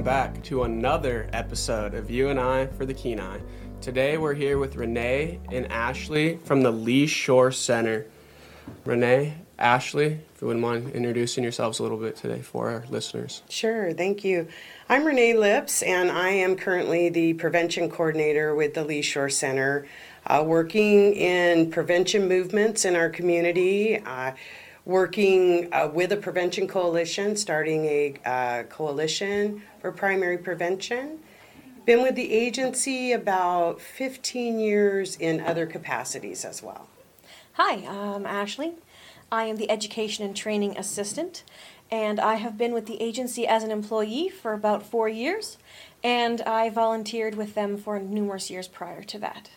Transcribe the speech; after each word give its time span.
welcome 0.00 0.32
back 0.32 0.42
to 0.42 0.62
another 0.62 1.28
episode 1.34 1.92
of 1.92 2.10
You 2.10 2.30
and 2.30 2.40
I 2.40 2.68
for 2.68 2.86
the 2.86 2.94
Kenai. 2.94 3.38
Today 3.82 4.16
we're 4.16 4.32
here 4.32 4.56
with 4.56 4.76
Renee 4.76 5.38
and 5.52 5.70
Ashley 5.70 6.38
from 6.38 6.62
the 6.62 6.72
LeeShore 6.72 7.52
Center. 7.52 8.06
Renee, 8.86 9.34
Ashley, 9.58 10.06
if 10.06 10.40
you 10.40 10.46
wouldn't 10.46 10.64
mind 10.64 10.88
introducing 10.92 11.42
yourselves 11.42 11.80
a 11.80 11.82
little 11.82 11.98
bit 11.98 12.16
today 12.16 12.40
for 12.40 12.70
our 12.70 12.86
listeners. 12.88 13.42
Sure, 13.50 13.92
thank 13.92 14.24
you. 14.24 14.48
I'm 14.88 15.04
Renee 15.04 15.34
Lipps, 15.34 15.82
and 15.82 16.10
I 16.10 16.30
am 16.30 16.56
currently 16.56 17.10
the 17.10 17.34
prevention 17.34 17.90
coordinator 17.90 18.54
with 18.54 18.72
the 18.72 18.86
LeeShore 18.86 19.30
Center, 19.30 19.86
uh, 20.26 20.42
working 20.46 21.12
in 21.12 21.70
prevention 21.70 22.26
movements 22.26 22.86
in 22.86 22.96
our 22.96 23.10
community. 23.10 23.98
Uh, 23.98 24.32
working 24.90 25.72
uh, 25.72 25.88
with 25.94 26.10
a 26.10 26.16
prevention 26.16 26.66
coalition, 26.66 27.36
starting 27.36 27.84
a 27.84 28.14
uh, 28.26 28.62
coalition 28.64 29.62
for 29.80 29.92
primary 29.92 30.36
prevention. 30.36 31.20
Been 31.86 32.02
with 32.02 32.16
the 32.16 32.32
agency 32.32 33.12
about 33.12 33.80
15 33.80 34.58
years 34.58 35.16
in 35.16 35.40
other 35.40 35.64
capacities 35.64 36.44
as 36.44 36.60
well. 36.60 36.88
Hi, 37.52 37.86
I'm 37.86 38.26
Ashley. 38.26 38.72
I 39.30 39.44
am 39.44 39.56
the 39.56 39.70
Education 39.70 40.24
and 40.24 40.36
Training 40.36 40.76
Assistant, 40.76 41.44
and 41.90 42.18
I 42.18 42.34
have 42.34 42.58
been 42.58 42.72
with 42.72 42.86
the 42.86 43.00
agency 43.00 43.46
as 43.46 43.62
an 43.62 43.70
employee 43.70 44.28
for 44.28 44.52
about 44.52 44.82
four 44.82 45.08
years, 45.08 45.56
and 46.02 46.40
I 46.42 46.68
volunteered 46.68 47.36
with 47.36 47.54
them 47.54 47.78
for 47.78 48.00
numerous 48.00 48.50
years 48.50 48.66
prior 48.66 49.04
to 49.04 49.18
that. 49.20 49.50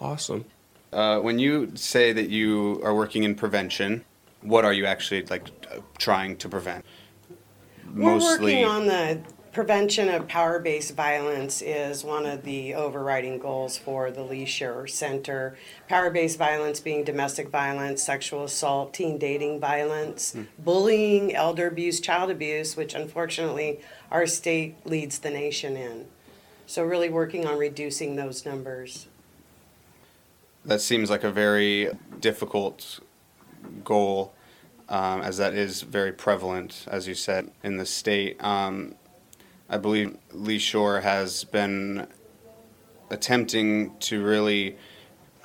Awesome. 0.00 0.46
Uh, 0.90 1.20
when 1.20 1.38
you 1.38 1.72
say 1.74 2.14
that 2.14 2.30
you 2.30 2.80
are 2.82 2.94
working 2.94 3.24
in 3.24 3.34
prevention, 3.34 4.04
what 4.42 4.64
are 4.64 4.72
you 4.72 4.86
actually 4.86 5.22
like 5.26 5.48
trying 5.98 6.36
to 6.38 6.48
prevent? 6.48 6.84
We're 7.94 8.18
working 8.18 8.64
on 8.64 8.86
the 8.86 9.20
prevention 9.52 10.08
of 10.08 10.28
power-based 10.28 10.94
violence 10.94 11.60
is 11.60 12.04
one 12.04 12.24
of 12.24 12.44
the 12.44 12.72
overriding 12.74 13.38
goals 13.38 13.76
for 13.76 14.10
the 14.10 14.22
Lee 14.22 14.46
Center. 14.46 15.56
Power-based 15.88 16.38
violence 16.38 16.78
being 16.78 17.02
domestic 17.02 17.48
violence, 17.48 18.02
sexual 18.02 18.44
assault, 18.44 18.94
teen 18.94 19.18
dating 19.18 19.58
violence, 19.58 20.32
hmm. 20.32 20.44
bullying, 20.58 21.34
elder 21.34 21.66
abuse, 21.66 22.00
child 22.00 22.30
abuse, 22.30 22.76
which 22.76 22.94
unfortunately 22.94 23.80
our 24.10 24.26
state 24.26 24.76
leads 24.86 25.18
the 25.18 25.30
nation 25.30 25.76
in. 25.76 26.06
So 26.66 26.84
really 26.84 27.08
working 27.08 27.46
on 27.46 27.58
reducing 27.58 28.14
those 28.14 28.46
numbers. 28.46 29.08
that 30.64 30.80
seems 30.80 31.10
like 31.10 31.24
a 31.24 31.32
very 31.32 31.90
difficult 32.20 33.00
goal, 33.84 34.32
um, 34.88 35.22
as 35.22 35.36
that 35.38 35.54
is 35.54 35.82
very 35.82 36.12
prevalent, 36.12 36.84
as 36.88 37.06
you 37.06 37.14
said, 37.14 37.50
in 37.62 37.76
the 37.76 37.86
state. 37.86 38.42
Um, 38.42 38.94
I 39.68 39.76
believe 39.76 40.16
LeeShore 40.32 41.02
has 41.02 41.44
been 41.44 42.06
attempting 43.10 43.96
to 44.00 44.22
really 44.22 44.76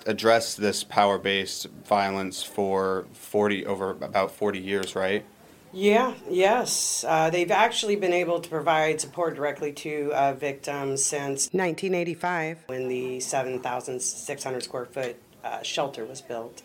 address 0.05 0.55
this 0.55 0.83
power-based 0.83 1.67
violence 1.85 2.43
for 2.43 3.05
40 3.13 3.65
over 3.65 3.91
about 3.91 4.31
40 4.31 4.59
years, 4.59 4.95
right? 4.95 5.25
Yeah, 5.73 6.13
yes. 6.29 7.03
Uh, 7.05 7.29
they've 7.29 7.51
actually 7.51 7.97
been 7.97 8.13
able 8.13 8.39
to 8.39 8.49
provide 8.49 9.01
support 9.01 9.35
directly 9.35 9.73
to 9.73 10.11
uh, 10.13 10.33
victims 10.33 11.03
since 11.03 11.49
1985 11.51 12.63
when 12.67 12.87
the 12.87 13.19
7,600 13.19 14.63
square 14.63 14.85
foot 14.85 15.17
uh, 15.43 15.61
shelter 15.63 16.05
was 16.05 16.21
built. 16.21 16.63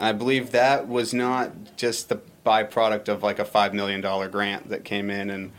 I 0.00 0.12
believe 0.12 0.52
that 0.52 0.88
was 0.88 1.12
not 1.12 1.76
just 1.76 2.08
the 2.08 2.20
byproduct 2.44 3.08
of 3.08 3.22
like 3.22 3.38
a 3.38 3.44
$5 3.44 3.74
million 3.74 4.00
grant 4.30 4.70
that 4.70 4.82
came 4.82 5.10
in 5.10 5.28
and 5.28 5.52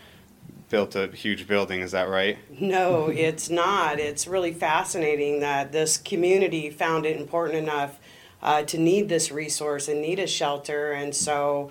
built 0.70 0.96
a 0.96 1.08
huge 1.08 1.48
building, 1.48 1.82
is 1.82 1.92
that 1.92 2.10
right? 2.10 2.40
No, 2.60 3.10
it's 3.10 3.52
not. 3.52 4.00
It's 4.00 4.26
really 4.26 4.52
fascinating 4.52 5.42
that 5.42 5.72
this 5.72 5.98
community 5.98 6.72
found 6.72 7.06
it 7.06 7.18
important 7.18 7.60
enough 7.60 8.00
uh, 8.42 8.64
to 8.64 8.80
need 8.80 9.10
this 9.10 9.32
resource 9.32 9.88
and 9.88 10.02
need 10.02 10.18
a 10.18 10.26
shelter. 10.26 10.92
And 10.92 11.14
so 11.14 11.70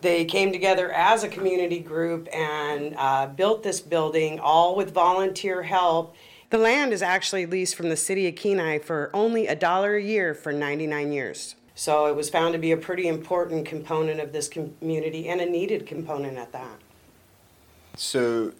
they 0.00 0.24
came 0.24 0.52
together 0.52 0.92
as 0.92 1.24
a 1.24 1.28
community 1.28 1.80
group 1.80 2.28
and 2.32 2.94
uh, 2.96 3.26
built 3.26 3.64
this 3.64 3.80
building, 3.80 4.38
all 4.38 4.76
with 4.76 4.94
volunteer 4.94 5.64
help. 5.64 6.14
The 6.50 6.58
land 6.58 6.92
is 6.92 7.02
actually 7.02 7.46
leased 7.46 7.74
from 7.74 7.88
the 7.88 7.96
city 7.96 8.28
of 8.28 8.36
Kenai 8.36 8.78
for 8.78 9.10
only 9.12 9.48
a 9.48 9.56
dollar 9.56 9.96
a 9.96 10.02
year 10.02 10.34
for 10.34 10.52
99 10.52 11.10
years. 11.10 11.55
So 11.78 12.06
it 12.06 12.16
was 12.16 12.30
found 12.30 12.54
to 12.54 12.58
be 12.58 12.72
a 12.72 12.76
pretty 12.76 13.06
important 13.06 13.66
component 13.66 14.18
of 14.18 14.32
this 14.32 14.48
community 14.48 15.28
and 15.28 15.42
a 15.42 15.46
needed 15.46 15.86
component 15.86 16.38
at 16.38 16.50
that. 16.52 16.80
So, 17.96 18.52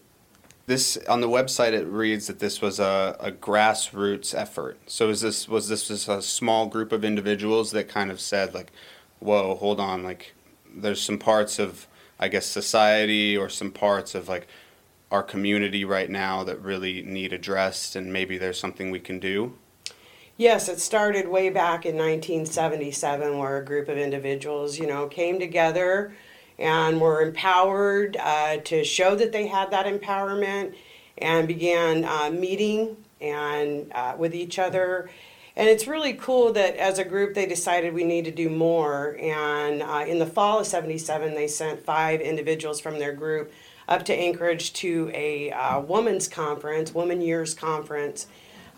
this 0.66 0.98
on 1.08 1.22
the 1.22 1.28
website 1.28 1.72
it 1.72 1.86
reads 1.86 2.26
that 2.26 2.40
this 2.40 2.60
was 2.60 2.78
a, 2.78 3.16
a 3.18 3.32
grassroots 3.32 4.34
effort. 4.34 4.78
So, 4.86 5.08
is 5.08 5.22
this 5.22 5.48
was 5.48 5.68
this 5.68 5.88
just 5.88 6.08
a 6.08 6.20
small 6.20 6.66
group 6.66 6.92
of 6.92 7.04
individuals 7.04 7.70
that 7.70 7.88
kind 7.88 8.10
of 8.10 8.20
said 8.20 8.52
like, 8.52 8.70
"Whoa, 9.18 9.54
hold 9.54 9.80
on! 9.80 10.02
Like, 10.02 10.34
there's 10.74 11.00
some 11.00 11.18
parts 11.18 11.58
of 11.58 11.86
I 12.20 12.28
guess 12.28 12.44
society 12.44 13.34
or 13.34 13.48
some 13.48 13.70
parts 13.70 14.14
of 14.14 14.28
like 14.28 14.46
our 15.10 15.22
community 15.22 15.86
right 15.86 16.10
now 16.10 16.44
that 16.44 16.60
really 16.60 17.00
need 17.00 17.32
addressed, 17.32 17.96
and 17.96 18.12
maybe 18.12 18.36
there's 18.36 18.60
something 18.60 18.90
we 18.90 19.00
can 19.00 19.18
do." 19.18 19.56
Yes, 20.38 20.68
it 20.68 20.80
started 20.80 21.28
way 21.28 21.48
back 21.48 21.86
in 21.86 21.94
1977 21.96 23.38
where 23.38 23.56
a 23.56 23.64
group 23.64 23.88
of 23.88 23.96
individuals, 23.96 24.78
you 24.78 24.86
know, 24.86 25.06
came 25.06 25.38
together 25.38 26.14
and 26.58 27.00
were 27.00 27.22
empowered 27.22 28.18
uh, 28.18 28.58
to 28.58 28.84
show 28.84 29.14
that 29.14 29.32
they 29.32 29.46
had 29.46 29.70
that 29.70 29.86
empowerment 29.86 30.74
and 31.16 31.48
began 31.48 32.04
uh, 32.04 32.28
meeting 32.30 32.98
and 33.18 33.90
uh, 33.94 34.14
with 34.18 34.34
each 34.34 34.58
other. 34.58 35.08
And 35.56 35.70
it's 35.70 35.86
really 35.86 36.12
cool 36.12 36.52
that 36.52 36.76
as 36.76 36.98
a 36.98 37.04
group 37.04 37.32
they 37.32 37.46
decided 37.46 37.94
we 37.94 38.04
need 38.04 38.26
to 38.26 38.30
do 38.30 38.50
more. 38.50 39.16
And 39.18 39.82
uh, 39.82 40.04
in 40.06 40.18
the 40.18 40.26
fall 40.26 40.58
of 40.58 40.66
77, 40.66 41.34
they 41.34 41.48
sent 41.48 41.82
five 41.82 42.20
individuals 42.20 42.78
from 42.78 42.98
their 42.98 43.14
group 43.14 43.50
up 43.88 44.04
to 44.04 44.14
Anchorage 44.14 44.74
to 44.74 45.10
a 45.14 45.50
uh, 45.52 45.80
women's 45.80 46.28
conference, 46.28 46.92
Women 46.92 47.22
Years 47.22 47.54
Conference. 47.54 48.26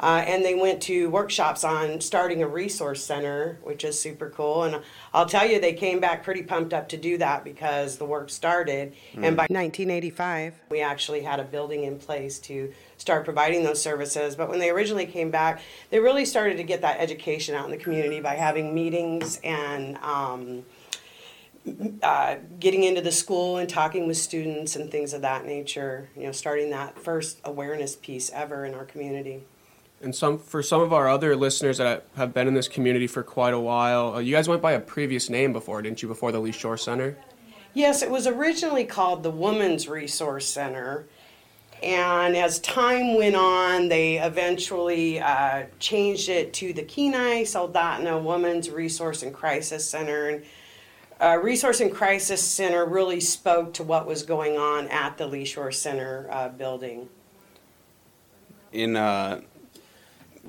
Uh, 0.00 0.22
and 0.26 0.44
they 0.44 0.54
went 0.54 0.80
to 0.82 1.10
workshops 1.10 1.64
on 1.64 2.00
starting 2.00 2.42
a 2.42 2.48
resource 2.48 3.04
center, 3.04 3.58
which 3.62 3.82
is 3.84 4.00
super 4.00 4.30
cool. 4.30 4.62
And 4.62 4.80
I'll 5.12 5.26
tell 5.26 5.48
you, 5.48 5.60
they 5.60 5.72
came 5.72 5.98
back 5.98 6.22
pretty 6.22 6.42
pumped 6.42 6.72
up 6.72 6.88
to 6.90 6.96
do 6.96 7.18
that 7.18 7.42
because 7.42 7.98
the 7.98 8.04
work 8.04 8.30
started. 8.30 8.94
And 9.14 9.36
by 9.36 9.46
1985, 9.50 10.54
we 10.70 10.80
actually 10.80 11.22
had 11.22 11.40
a 11.40 11.44
building 11.44 11.84
in 11.84 11.98
place 11.98 12.38
to 12.40 12.72
start 12.96 13.24
providing 13.24 13.64
those 13.64 13.82
services. 13.82 14.36
But 14.36 14.48
when 14.48 14.60
they 14.60 14.70
originally 14.70 15.06
came 15.06 15.30
back, 15.30 15.62
they 15.90 15.98
really 15.98 16.24
started 16.24 16.58
to 16.58 16.64
get 16.64 16.80
that 16.82 17.00
education 17.00 17.56
out 17.56 17.64
in 17.64 17.70
the 17.72 17.76
community 17.76 18.20
by 18.20 18.36
having 18.36 18.74
meetings 18.74 19.40
and 19.42 19.96
um, 19.98 20.64
uh, 22.02 22.36
getting 22.60 22.84
into 22.84 23.00
the 23.00 23.12
school 23.12 23.56
and 23.56 23.68
talking 23.68 24.06
with 24.06 24.16
students 24.16 24.76
and 24.76 24.90
things 24.90 25.12
of 25.12 25.22
that 25.22 25.44
nature. 25.44 26.08
You 26.16 26.24
know, 26.24 26.32
starting 26.32 26.70
that 26.70 26.98
first 26.98 27.40
awareness 27.44 27.96
piece 27.96 28.30
ever 28.30 28.64
in 28.64 28.74
our 28.74 28.84
community. 28.84 29.42
And 30.00 30.14
some 30.14 30.38
for 30.38 30.62
some 30.62 30.80
of 30.80 30.92
our 30.92 31.08
other 31.08 31.34
listeners 31.34 31.78
that 31.78 32.06
have 32.16 32.32
been 32.32 32.46
in 32.46 32.54
this 32.54 32.68
community 32.68 33.08
for 33.08 33.22
quite 33.22 33.52
a 33.52 33.58
while, 33.58 34.14
uh, 34.14 34.18
you 34.20 34.32
guys 34.32 34.48
went 34.48 34.62
by 34.62 34.72
a 34.72 34.80
previous 34.80 35.28
name 35.28 35.52
before, 35.52 35.82
didn't 35.82 36.02
you? 36.02 36.08
Before 36.08 36.30
the 36.30 36.40
LeeShore 36.40 36.78
Center. 36.78 37.16
Yes, 37.74 38.02
it 38.02 38.10
was 38.10 38.26
originally 38.26 38.84
called 38.84 39.22
the 39.22 39.30
Women's 39.30 39.88
Resource 39.88 40.46
Center. 40.46 41.06
And 41.82 42.36
as 42.36 42.58
time 42.60 43.16
went 43.16 43.36
on, 43.36 43.88
they 43.88 44.18
eventually 44.18 45.20
uh, 45.20 45.64
changed 45.78 46.28
it 46.28 46.52
to 46.54 46.72
the 46.72 46.82
Kenai 46.82 47.42
Soldotna 47.42 48.22
Women's 48.22 48.70
Resource 48.70 49.22
and 49.22 49.32
Crisis 49.32 49.88
Center. 49.88 50.28
And 50.28 50.44
uh, 51.20 51.38
Resource 51.40 51.80
and 51.80 51.92
Crisis 51.92 52.42
Center 52.42 52.84
really 52.84 53.20
spoke 53.20 53.74
to 53.74 53.82
what 53.82 54.06
was 54.06 54.22
going 54.22 54.56
on 54.56 54.88
at 54.88 55.18
the 55.18 55.28
LeeShore 55.28 55.74
Center 55.74 56.26
uh, 56.30 56.48
building. 56.48 57.08
In 58.72 58.96
uh, 58.96 59.40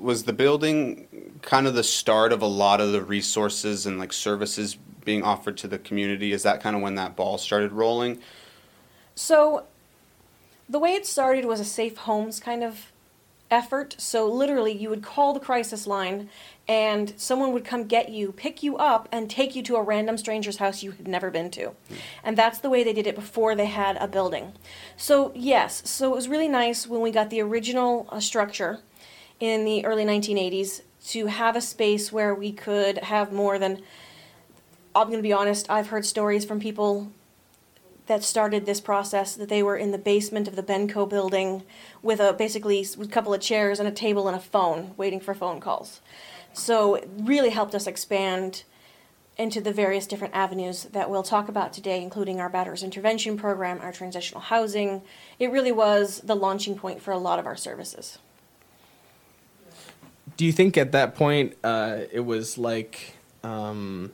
was 0.00 0.24
the 0.24 0.32
building 0.32 1.38
kind 1.42 1.66
of 1.66 1.74
the 1.74 1.84
start 1.84 2.32
of 2.32 2.42
a 2.42 2.46
lot 2.46 2.80
of 2.80 2.92
the 2.92 3.02
resources 3.02 3.86
and 3.86 3.98
like 3.98 4.12
services 4.12 4.76
being 5.04 5.22
offered 5.22 5.56
to 5.58 5.68
the 5.68 5.78
community? 5.78 6.32
Is 6.32 6.42
that 6.42 6.60
kind 6.62 6.76
of 6.76 6.82
when 6.82 6.94
that 6.96 7.16
ball 7.16 7.38
started 7.38 7.72
rolling? 7.72 8.20
So, 9.14 9.64
the 10.68 10.78
way 10.78 10.94
it 10.94 11.06
started 11.06 11.44
was 11.44 11.60
a 11.60 11.64
safe 11.64 11.96
homes 11.98 12.38
kind 12.38 12.62
of 12.62 12.92
effort. 13.50 13.96
So, 13.98 14.26
literally, 14.26 14.72
you 14.72 14.88
would 14.88 15.02
call 15.02 15.32
the 15.32 15.40
crisis 15.40 15.86
line 15.86 16.28
and 16.68 17.12
someone 17.16 17.52
would 17.52 17.64
come 17.64 17.84
get 17.84 18.10
you, 18.10 18.30
pick 18.30 18.62
you 18.62 18.76
up, 18.76 19.08
and 19.10 19.28
take 19.28 19.56
you 19.56 19.62
to 19.64 19.74
a 19.74 19.82
random 19.82 20.16
stranger's 20.16 20.58
house 20.58 20.84
you 20.84 20.92
had 20.92 21.08
never 21.08 21.28
been 21.28 21.50
to. 21.50 21.72
And 22.22 22.36
that's 22.36 22.60
the 22.60 22.70
way 22.70 22.84
they 22.84 22.92
did 22.92 23.08
it 23.08 23.16
before 23.16 23.56
they 23.56 23.66
had 23.66 23.96
a 23.96 24.06
building. 24.06 24.52
So, 24.96 25.32
yes, 25.34 25.82
so 25.84 26.12
it 26.12 26.14
was 26.14 26.28
really 26.28 26.46
nice 26.46 26.86
when 26.86 27.00
we 27.00 27.10
got 27.10 27.28
the 27.28 27.40
original 27.40 28.06
uh, 28.10 28.20
structure 28.20 28.78
in 29.40 29.64
the 29.64 29.84
early 29.84 30.04
1980s 30.04 30.82
to 31.08 31.26
have 31.26 31.56
a 31.56 31.60
space 31.60 32.12
where 32.12 32.34
we 32.34 32.52
could 32.52 32.98
have 32.98 33.32
more 33.32 33.58
than 33.58 33.82
I'm 34.94 35.06
going 35.06 35.18
to 35.18 35.22
be 35.22 35.32
honest, 35.32 35.70
I've 35.70 35.88
heard 35.88 36.04
stories 36.04 36.44
from 36.44 36.58
people 36.58 37.12
that 38.06 38.24
started 38.24 38.66
this 38.66 38.80
process. 38.80 39.36
That 39.36 39.48
they 39.48 39.62
were 39.62 39.76
in 39.76 39.92
the 39.92 39.98
basement 39.98 40.48
of 40.48 40.56
the 40.56 40.62
Benco 40.62 41.08
building 41.08 41.62
with 42.02 42.18
a 42.18 42.32
basically 42.32 42.80
with 42.98 43.08
a 43.08 43.12
couple 43.12 43.32
of 43.32 43.40
chairs 43.40 43.78
and 43.78 43.88
a 43.88 43.92
table 43.92 44.26
and 44.26 44.36
a 44.36 44.40
phone, 44.40 44.92
waiting 44.96 45.20
for 45.20 45.32
phone 45.32 45.60
calls. 45.60 46.00
So 46.52 46.96
it 46.96 47.08
really 47.16 47.50
helped 47.50 47.74
us 47.74 47.86
expand 47.86 48.64
into 49.38 49.60
the 49.60 49.72
various 49.72 50.06
different 50.06 50.34
avenues 50.34 50.84
that 50.84 51.08
we'll 51.08 51.22
talk 51.22 51.48
about 51.48 51.72
today, 51.72 52.02
including 52.02 52.40
our 52.40 52.48
batters 52.48 52.82
intervention 52.82 53.38
program, 53.38 53.78
our 53.80 53.92
transitional 53.92 54.40
housing. 54.40 55.02
It 55.38 55.52
really 55.52 55.72
was 55.72 56.20
the 56.20 56.34
launching 56.34 56.76
point 56.76 57.00
for 57.00 57.12
a 57.12 57.18
lot 57.18 57.38
of 57.38 57.46
our 57.46 57.56
services. 57.56 58.18
Do 60.40 60.46
you 60.46 60.52
think 60.52 60.78
at 60.78 60.92
that 60.92 61.16
point 61.16 61.54
uh, 61.62 61.98
it 62.10 62.20
was 62.20 62.56
like? 62.56 63.12
Um, 63.44 64.12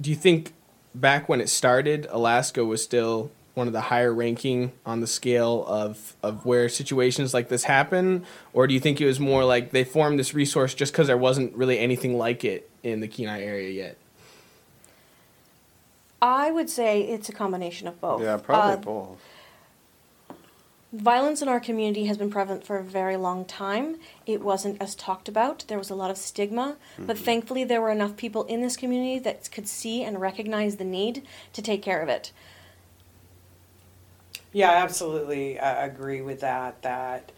do 0.00 0.08
you 0.08 0.16
think 0.16 0.54
back 0.94 1.28
when 1.28 1.42
it 1.42 1.50
started, 1.50 2.06
Alaska 2.08 2.64
was 2.64 2.82
still 2.82 3.30
one 3.52 3.66
of 3.66 3.74
the 3.74 3.82
higher 3.82 4.14
ranking 4.14 4.72
on 4.86 5.00
the 5.00 5.06
scale 5.06 5.66
of, 5.66 6.16
of 6.22 6.46
where 6.46 6.70
situations 6.70 7.34
like 7.34 7.50
this 7.50 7.64
happen? 7.64 8.24
Or 8.54 8.66
do 8.66 8.72
you 8.72 8.80
think 8.80 8.98
it 8.98 9.04
was 9.04 9.20
more 9.20 9.44
like 9.44 9.72
they 9.72 9.84
formed 9.84 10.18
this 10.18 10.32
resource 10.32 10.72
just 10.72 10.90
because 10.90 11.08
there 11.08 11.18
wasn't 11.18 11.54
really 11.54 11.78
anything 11.78 12.16
like 12.16 12.42
it 12.42 12.70
in 12.82 13.00
the 13.00 13.06
Kenai 13.06 13.42
area 13.42 13.68
yet? 13.68 13.98
I 16.22 16.50
would 16.50 16.70
say 16.70 17.02
it's 17.02 17.28
a 17.28 17.32
combination 17.32 17.86
of 17.88 18.00
both. 18.00 18.22
Yeah, 18.22 18.38
probably 18.38 18.72
Uh, 18.72 18.76
both. 18.76 19.18
Violence 20.92 21.40
in 21.40 21.48
our 21.48 21.60
community 21.60 22.06
has 22.06 22.18
been 22.18 22.30
prevalent 22.30 22.64
for 22.66 22.76
a 22.76 22.82
very 22.82 23.16
long 23.16 23.44
time. 23.44 23.96
It 24.26 24.42
wasn't 24.42 24.82
as 24.82 24.96
talked 24.96 25.28
about. 25.28 25.64
There 25.68 25.78
was 25.78 25.88
a 25.88 25.94
lot 25.94 26.10
of 26.10 26.16
stigma, 26.16 26.76
but 26.98 27.14
mm-hmm. 27.14 27.24
thankfully 27.24 27.62
there 27.62 27.80
were 27.80 27.92
enough 27.92 28.16
people 28.16 28.42
in 28.44 28.60
this 28.60 28.76
community 28.76 29.20
that 29.20 29.48
could 29.52 29.68
see 29.68 30.02
and 30.02 30.20
recognize 30.20 30.76
the 30.76 30.84
need 30.84 31.22
to 31.52 31.62
take 31.62 31.80
care 31.80 32.00
of 32.00 32.08
it. 32.08 32.32
Yeah, 34.52 34.72
I 34.72 34.76
absolutely 34.82 35.60
uh, 35.60 35.84
agree 35.84 36.22
with 36.22 36.40
that, 36.40 36.82
that 36.82 37.30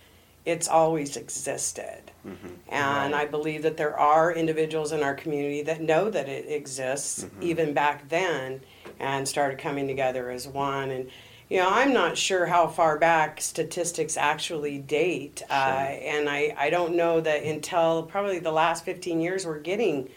it's 0.47 0.67
always 0.67 1.19
existed. 1.19 2.11
Mm-hmm. 2.27 2.49
And 2.71 3.15
I 3.15 3.27
believe 3.27 3.65
that 3.65 3.77
there 3.77 3.99
are 3.99 4.33
individuals 4.33 4.93
in 4.93 5.03
our 5.03 5.15
community 5.15 5.61
that 5.65 5.83
know 5.83 6.09
that 6.09 6.27
it 6.27 6.51
exists 6.51 7.25
mm-hmm. 7.25 7.43
even 7.43 7.75
back 7.75 8.09
then 8.09 8.63
and 8.99 9.29
started 9.29 9.59
coming 9.59 9.87
together 9.87 10.31
as 10.31 10.49
one. 10.49 10.91
And, 10.91 11.11
you 11.53 11.59
know, 11.59 11.69
I'm 11.69 11.93
not 11.93 12.17
sure 12.17 12.47
how 12.47 12.67
far 12.67 12.97
back 12.97 13.39
statistics 13.43 14.17
actually 14.17 14.79
date. 14.79 15.43
Uh, 15.51 15.53
and 15.53 16.27
I, 16.27 16.55
I 16.57 16.71
don't 16.71 16.97
know 16.97 17.21
that 17.21 17.43
until 17.43 18.05
probably 18.05 18.39
the 18.39 18.51
last 18.51 18.87
15 18.87 19.21
years 19.21 19.45
we're 19.45 19.59
getting 19.59 20.09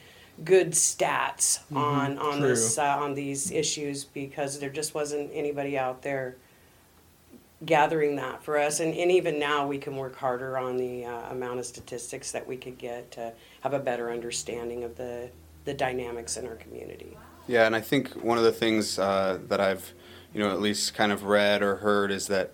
good 0.46 0.72
stats 0.72 1.60
on, 1.76 2.18
on 2.20 2.40
True. 2.40 2.48
this, 2.48 2.78
uh, 2.78 2.84
on 2.84 3.16
these 3.16 3.52
issues 3.52 4.06
because 4.06 4.60
there 4.60 4.70
just 4.70 4.96
wasn't 4.96 5.30
anybody 5.34 5.78
out 5.78 6.04
there 6.04 6.38
gathering 7.66 8.16
that 8.16 8.42
for 8.42 8.58
us. 8.58 8.80
And, 8.80 8.94
and 8.94 9.12
even 9.12 9.38
now, 9.38 9.68
we 9.68 9.78
can 9.78 9.98
work 9.98 10.16
harder 10.16 10.58
on 10.58 10.78
the 10.78 11.04
uh, 11.04 11.31
amount 11.31 11.60
of 11.60 11.66
statistics 11.66 12.31
that 12.31 12.48
we 12.48 12.56
could 12.56 12.78
get 12.78 13.12
to 13.12 13.34
have 13.60 13.74
a 13.74 13.80
better 13.80 14.10
understanding 14.10 14.86
of 14.86 14.96
the, 14.96 15.30
the 15.66 15.74
dynamics 15.74 16.38
in 16.38 16.48
our 16.48 16.56
community. 16.56 17.18
Yeah, 17.46 17.66
and 17.66 17.76
I 17.76 17.81
think 17.81 18.24
one 18.24 18.38
of 18.38 18.46
the 18.46 18.54
things 18.54 18.98
uh, 18.98 19.40
that 19.50 19.60
I've, 19.60 19.94
you 20.36 20.42
know, 20.42 20.52
at 20.52 20.60
least 20.60 20.94
kind 20.94 21.14
of 21.14 21.24
read 21.24 21.64
or 21.64 21.78
heard 21.78 22.12
is 22.12 22.28
that 22.28 22.52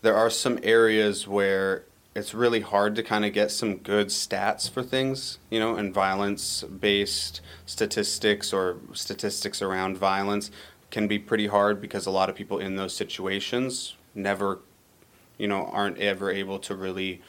there 0.00 0.16
are 0.16 0.30
some 0.30 0.58
areas 0.62 1.28
where 1.28 1.84
it's 2.14 2.32
really 2.32 2.60
hard 2.60 2.94
to 2.96 3.02
kind 3.02 3.22
of 3.22 3.34
get 3.34 3.50
some 3.50 3.76
good 3.76 4.06
stats 4.06 4.68
for 4.68 4.82
things, 4.82 5.38
you 5.50 5.60
know, 5.60 5.76
and 5.76 5.92
violence 5.92 6.62
based 6.62 7.42
statistics 7.66 8.50
or 8.50 8.78
statistics 8.94 9.60
around 9.60 9.98
violence 9.98 10.50
can 10.90 11.06
be 11.06 11.18
pretty 11.18 11.48
hard 11.48 11.82
because 11.82 12.06
a 12.06 12.10
lot 12.10 12.30
of 12.30 12.34
people 12.34 12.58
in 12.58 12.76
those 12.76 12.96
situations 12.96 13.94
never, 14.14 14.60
you 15.36 15.46
know, 15.46 15.66
aren't 15.66 15.98
ever 15.98 16.30
able 16.30 16.58
to 16.58 16.74
really 16.74 17.20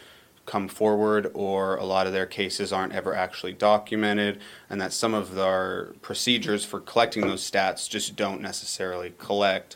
come 0.46 0.70
forward 0.70 1.30
or 1.34 1.76
a 1.76 1.84
lot 1.84 2.08
of 2.08 2.14
their 2.14 2.26
cases 2.26 2.72
aren't 2.72 2.94
ever 2.94 3.14
actually 3.14 3.52
documented 3.52 4.40
and 4.70 4.80
that 4.80 4.94
some 4.94 5.14
of 5.14 5.38
our 5.38 5.94
procedures 6.02 6.64
for 6.64 6.80
collecting 6.80 7.28
those 7.28 7.52
stats 7.52 7.88
just 7.90 8.16
don't 8.16 8.40
necessarily 8.40 9.14
collect 9.18 9.76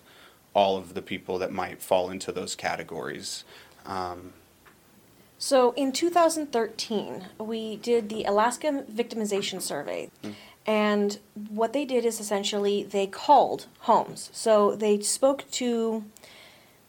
all 0.54 0.78
of 0.78 0.94
the 0.94 1.02
people 1.02 1.38
that 1.40 1.52
might 1.52 1.82
fall 1.82 2.10
into 2.10 2.32
those 2.32 2.56
categories 2.56 3.44
um, 3.86 4.34
So 5.44 5.74
in 5.74 5.92
2013, 5.92 7.26
we 7.38 7.76
did 7.76 8.08
the 8.08 8.24
Alaska 8.24 8.86
Victimization 8.90 9.62
Survey. 9.62 10.10
And 10.66 11.20
what 11.50 11.74
they 11.74 11.84
did 11.84 12.06
is 12.06 12.22
essentially 12.22 12.84
they 12.84 13.08
called 13.08 13.66
homes. 13.80 14.30
So 14.32 14.74
they 14.74 15.02
spoke 15.02 15.44
to 15.52 16.06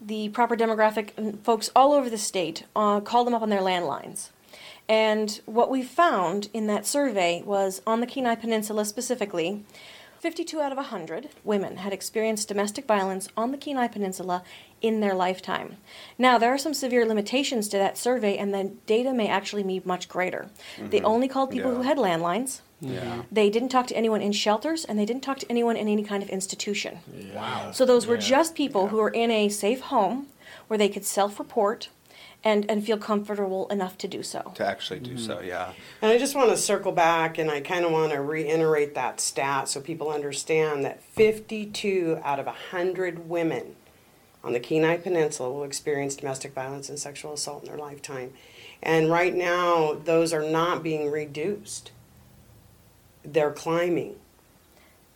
the 0.01 0.29
proper 0.29 0.57
demographic 0.57 1.43
folks 1.43 1.69
all 1.75 1.93
over 1.93 2.09
the 2.09 2.17
state, 2.17 2.63
uh, 2.77 3.01
called 3.01 3.27
them 3.27 3.35
up 3.35 3.43
on 3.43 3.49
their 3.49 3.61
landlines. 3.61 4.29
And 4.89 5.41
what 5.47 5.69
we 5.69 5.83
found 5.83 6.49
in 6.53 6.69
that 6.69 6.87
survey 6.87 7.43
was 7.45 7.83
on 7.85 8.01
the 8.01 8.07
Kenai 8.07 8.37
Peninsula 8.37 8.85
specifically, 8.85 9.65
52 10.25 10.59
out 10.59 10.73
of 10.73 10.79
100 10.79 11.29
women 11.45 11.77
had 11.77 11.93
experienced 11.93 12.49
domestic 12.49 12.87
violence 12.87 13.29
on 13.37 13.53
the 13.53 13.59
Kenai 13.59 13.89
Peninsula 13.89 14.43
in 14.81 15.01
their 15.01 15.13
lifetime. 15.13 15.77
Now, 16.17 16.39
there 16.39 16.49
are 16.49 16.57
some 16.57 16.73
severe 16.73 17.05
limitations 17.05 17.69
to 17.69 17.77
that 17.77 17.99
survey, 17.99 18.39
and 18.39 18.55
the 18.55 18.73
data 18.87 19.13
may 19.13 19.29
actually 19.29 19.65
be 19.65 19.83
much 19.85 20.09
greater. 20.09 20.49
They 20.79 20.97
mm-hmm. 20.97 21.05
only 21.05 21.29
called 21.29 21.51
people 21.51 21.75
who 21.75 21.83
had 21.83 21.99
landlines. 21.99 22.63
yeah 22.81 23.25
They 23.31 23.51
didn't 23.51 23.69
talk 23.69 23.87
to 23.89 23.97
anyone 23.97 24.23
in 24.23 24.33
shelters, 24.33 24.87
and 24.87 24.99
they 24.99 25.05
didn't 25.05 25.25
talk 25.25 25.41
to 25.41 25.51
anyone 25.51 25.77
in 25.77 25.89
any 25.89 26.05
kind 26.05 26.23
of 26.23 26.31
institution. 26.31 27.01
Wow. 27.35 27.73
So 27.73 27.85
those 27.85 28.07
were 28.07 28.15
Yeah. 28.15 28.39
just 28.39 28.55
people 28.55 28.87
who 28.87 28.97
were 28.97 29.11
in 29.11 29.31
a 29.31 29.51
safe 29.51 29.83
home 29.93 30.29
where 30.69 30.79
they 30.79 30.89
could 30.89 31.05
self-report 31.05 31.91
and, 32.45 32.71
and 32.71 32.85
feel 32.85 32.99
comfortable 32.99 33.67
enough 33.69 33.97
to 33.99 34.07
do 34.07 34.23
so. 34.23 34.53
to 34.55 34.65
actually 34.65 35.01
do 35.01 35.17
so 35.17 35.37
mm-hmm. 35.37 35.49
yeah 35.49 35.73
And 36.03 36.13
I 36.13 36.19
just 36.19 36.37
want 36.37 36.51
to 36.51 36.57
circle 36.57 36.93
back 36.93 37.39
and 37.39 37.51
I 37.51 37.61
kind 37.61 37.85
of 37.85 37.91
want 37.91 38.13
to 38.13 38.21
reiterate 38.21 38.95
that 38.95 39.21
stat 39.21 39.69
so 39.69 39.81
people 39.81 40.11
understand 40.11 40.85
that 40.85 41.03
52 41.03 42.21
out 42.23 42.39
of 42.39 42.47
100 42.47 43.29
women 43.29 43.77
on 44.45 44.53
the 44.53 44.61
Kenai 44.61 44.99
Peninsula 44.99 45.51
will 45.51 45.65
experience 45.65 46.15
domestic 46.17 46.53
violence 46.53 46.91
and 46.91 46.99
sexual 46.99 47.33
assault 47.33 47.63
in 47.65 47.71
their 47.71 47.79
lifetime. 47.79 48.35
And 48.83 49.11
right 49.11 49.35
now, 49.35 49.95
those 49.95 50.35
are 50.35 50.43
not 50.43 50.83
being 50.83 51.11
reduced, 51.11 51.91
they're 53.25 53.53
climbing. 53.53 54.17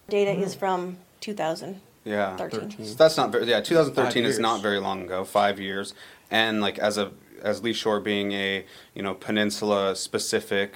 Data 0.09 0.31
mm-hmm. 0.31 0.43
is 0.43 0.55
from 0.55 0.97
2013. 1.21 1.83
yeah 2.05 2.37
13. 2.37 2.87
So 2.87 2.95
that's 2.95 3.19
not 3.19 3.31
very 3.31 3.45
yeah 3.45 3.61
2013 3.61 4.23
Five 4.23 4.31
is 4.31 4.39
not 4.39 4.63
very 4.63 4.79
long 4.79 5.03
ago 5.03 5.25
five 5.25 5.61
years 5.61 5.93
and 6.31 6.61
like 6.61 6.79
as 6.79 6.99
a 6.99 7.13
as 7.43 7.61
LeeShore 7.61 8.03
being 8.03 8.33
a 8.33 8.65
you 8.95 9.03
know 9.03 9.15
peninsula 9.15 9.95
specific 9.95 10.75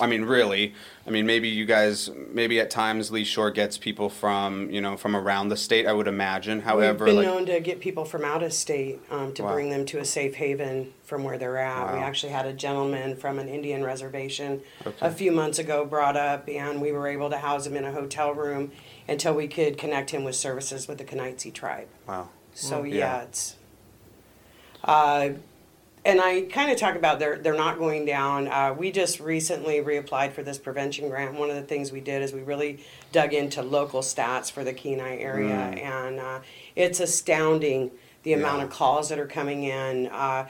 i 0.00 0.06
mean 0.06 0.22
really 0.22 0.72
i 1.06 1.10
mean 1.10 1.26
maybe 1.26 1.48
you 1.48 1.66
guys 1.66 2.08
maybe 2.32 2.58
at 2.60 2.70
times 2.70 3.10
LeeShore 3.10 3.52
gets 3.52 3.76
people 3.76 4.08
from 4.08 4.70
you 4.70 4.80
know 4.80 4.96
from 4.96 5.14
around 5.14 5.48
the 5.50 5.56
state 5.56 5.86
i 5.86 5.92
would 5.92 6.06
imagine 6.08 6.60
however 6.60 7.04
We've 7.04 7.14
been 7.16 7.24
like 7.24 7.26
known 7.34 7.46
to 7.46 7.60
get 7.60 7.80
people 7.80 8.04
from 8.06 8.24
out 8.24 8.42
of 8.42 8.52
state 8.54 9.00
um, 9.10 9.34
to 9.34 9.42
Wow. 9.42 9.52
bring 9.52 9.70
them 9.70 9.84
to 9.86 9.98
a 9.98 10.04
safe 10.04 10.36
haven 10.36 10.92
from 11.04 11.24
where 11.24 11.36
they're 11.36 11.58
at. 11.58 11.92
We 11.92 11.98
actually 12.00 12.32
had 12.32 12.46
a 12.46 12.54
gentleman 12.54 13.16
from 13.16 13.38
an 13.38 13.48
Indian 13.48 13.84
reservation 13.84 14.62
Okay. 14.86 14.96
a 15.06 15.10
few 15.10 15.30
months 15.30 15.58
ago 15.58 15.84
brought 15.84 16.16
up, 16.16 16.48
and 16.48 16.80
we 16.80 16.90
were 16.90 17.06
able 17.06 17.28
to 17.28 17.36
house 17.36 17.66
him 17.66 17.76
in 17.76 17.84
a 17.84 17.92
hotel 17.92 18.32
room 18.32 18.72
until 19.06 19.34
we 19.34 19.46
could 19.46 19.76
connect 19.76 20.08
him 20.10 20.24
with 20.24 20.36
services 20.36 20.88
with 20.88 20.96
the 20.98 21.04
Kenaitze 21.04 21.52
tribe. 21.52 21.88
wow 22.08 22.28
So 22.54 22.82
Yeah. 22.84 22.94
yeah, 22.96 23.22
it's. 23.24 23.56
Uh, 24.84 25.30
and 26.04 26.20
I 26.20 26.42
kind 26.42 26.70
of 26.70 26.78
talk 26.78 26.96
about 26.96 27.20
they're 27.20 27.38
they're 27.38 27.54
not 27.54 27.78
going 27.78 28.04
down. 28.04 28.48
Uh, 28.48 28.74
we 28.76 28.90
just 28.90 29.20
recently 29.20 29.80
reapplied 29.80 30.32
for 30.32 30.42
this 30.42 30.58
prevention 30.58 31.08
grant. 31.08 31.34
One 31.34 31.48
of 31.48 31.56
the 31.56 31.62
things 31.62 31.92
we 31.92 32.00
did 32.00 32.22
is 32.22 32.32
we 32.32 32.42
really 32.42 32.84
dug 33.12 33.32
into 33.32 33.62
local 33.62 34.00
stats 34.00 34.50
for 34.50 34.64
the 34.64 34.72
Kenai 34.72 35.18
area, 35.18 35.54
and 35.54 36.18
uh, 36.18 36.40
it's 36.74 36.98
astounding 36.98 37.92
the 38.24 38.32
amount 38.32 38.62
of 38.62 38.70
calls 38.70 39.08
that 39.10 39.18
are 39.18 39.26
coming 39.26 39.64
in. 39.64 40.08
Uh, 40.08 40.48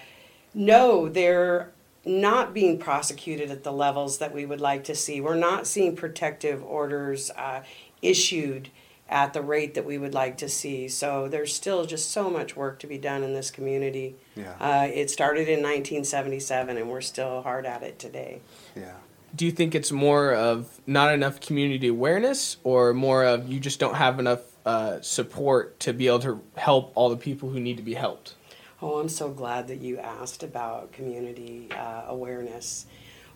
no, 0.55 1.09
they're 1.09 1.71
not 2.05 2.53
being 2.53 2.79
prosecuted 2.79 3.51
at 3.51 3.63
the 3.63 3.73
levels 3.73 4.19
that 4.19 4.35
we 4.35 4.45
would 4.47 4.61
like 4.61 4.85
to 4.85 4.95
see. 4.95 5.21
We're 5.21 5.35
not 5.37 5.67
seeing 5.67 5.95
protective 5.95 6.63
orders 6.65 7.31
uh, 7.31 7.63
issued 8.01 8.71
at 9.13 9.35
the 9.35 9.43
rate 9.43 9.75
that 9.75 9.85
we 9.85 9.99
would 9.99 10.15
like 10.15 10.39
to 10.39 10.49
see. 10.49 10.89
So 10.89 11.29
there's 11.29 11.55
still 11.55 11.85
just 11.85 12.11
so 12.11 12.31
much 12.31 12.57
work 12.57 12.79
to 12.81 12.87
be 12.87 12.97
done 12.97 13.23
in 13.23 13.35
this 13.35 13.51
community. 13.51 14.17
Yeah. 14.35 14.55
Uh, 14.59 14.89
it 14.93 15.11
started 15.11 15.49
in 15.49 15.61
1977, 15.61 16.79
and 16.79 16.89
we're 16.89 17.03
still 17.03 17.43
hard 17.43 17.67
at 17.67 17.83
it 17.83 17.99
today. 17.99 18.41
yeah 18.75 18.95
Do 19.37 19.45
you 19.45 19.53
think 19.53 19.75
it's 19.75 19.93
more 19.93 20.33
of 20.33 20.81
not 20.87 21.13
enough 21.13 21.41
community 21.41 21.89
awareness, 21.89 22.57
or 22.65 22.95
more 22.95 23.23
of 23.25 23.53
you 23.53 23.61
just 23.61 23.79
don't 23.79 23.97
have 23.97 24.19
enough 24.19 24.41
uh, 24.65 25.03
support 25.03 25.79
to 25.81 25.93
be 25.93 26.07
able 26.07 26.21
to 26.21 26.41
help 26.57 26.93
all 26.95 27.11
the 27.11 27.17
people 27.17 27.51
who 27.51 27.61
need 27.61 27.77
to 27.77 27.83
be 27.83 27.95
helped? 27.95 28.35
Oh, 28.81 28.99
I'm 28.99 29.11
so 29.11 29.31
glad 29.31 29.69
that 29.69 29.81
you 29.83 29.99
asked 29.99 30.43
about 30.43 30.91
community 30.93 31.69
uh, 31.71 32.05
awareness. 32.09 32.87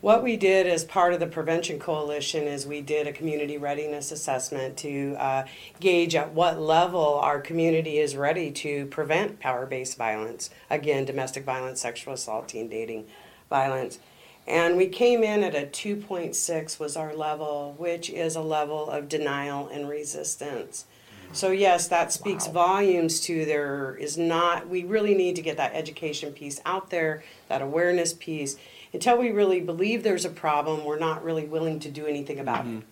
What 0.02 0.22
we 0.22 0.36
did 0.36 0.66
as 0.66 0.84
part 0.84 1.14
of 1.14 1.20
the 1.20 1.26
Prevention 1.26 1.78
Coalition 1.78 2.44
is 2.44 2.66
we 2.66 2.82
did 2.82 3.06
a 3.06 3.12
community 3.12 3.56
readiness 3.56 4.12
assessment 4.12 4.76
to 4.78 5.16
uh, 5.18 5.46
gauge 5.80 6.14
at 6.14 6.32
what 6.32 6.60
level 6.60 7.14
our 7.14 7.40
community 7.40 7.98
is 7.98 8.14
ready 8.14 8.50
to 8.50 8.86
prevent 8.86 9.40
power 9.40 9.64
based 9.64 9.96
violence. 9.96 10.50
Again, 10.68 11.06
domestic 11.06 11.44
violence, 11.44 11.80
sexual 11.80 12.12
assault, 12.12 12.48
teen 12.48 12.68
dating 12.68 13.06
violence. 13.48 13.98
And 14.46 14.76
we 14.76 14.86
came 14.88 15.24
in 15.24 15.42
at 15.42 15.54
a 15.54 15.66
2.6 15.66 16.78
was 16.78 16.96
our 16.96 17.14
level, 17.14 17.74
which 17.78 18.10
is 18.10 18.36
a 18.36 18.42
level 18.42 18.90
of 18.90 19.08
denial 19.08 19.66
and 19.68 19.88
resistance. 19.88 20.84
So 21.32 21.50
yes, 21.50 21.88
that 21.88 22.12
speaks 22.12 22.46
volumes 22.46 23.20
to 23.22 23.44
there 23.44 23.96
is 23.96 24.16
not, 24.16 24.68
we 24.68 24.84
really 24.84 25.14
need 25.14 25.36
to 25.36 25.42
get 25.42 25.56
that 25.56 25.74
education 25.74 26.32
piece 26.32 26.60
out 26.64 26.90
there, 26.90 27.24
that 27.48 27.62
awareness 27.62 28.12
piece. 28.12 28.56
Until 28.92 29.18
we 29.18 29.30
really 29.30 29.60
believe 29.60 30.02
there's 30.02 30.24
a 30.24 30.30
problem, 30.30 30.84
we're 30.84 30.98
not 30.98 31.24
really 31.24 31.44
willing 31.44 31.80
to 31.80 31.90
do 31.90 32.06
anything 32.06 32.38
about 32.38 32.66
it. 32.66 32.82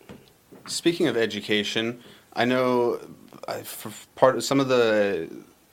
Speaking 0.67 1.07
of 1.07 1.17
education, 1.17 2.01
I 2.33 2.45
know 2.45 3.01
uh, 3.47 3.63
part 4.15 4.37
of 4.37 4.45
some 4.45 4.61
of 4.61 4.69
the 4.69 5.29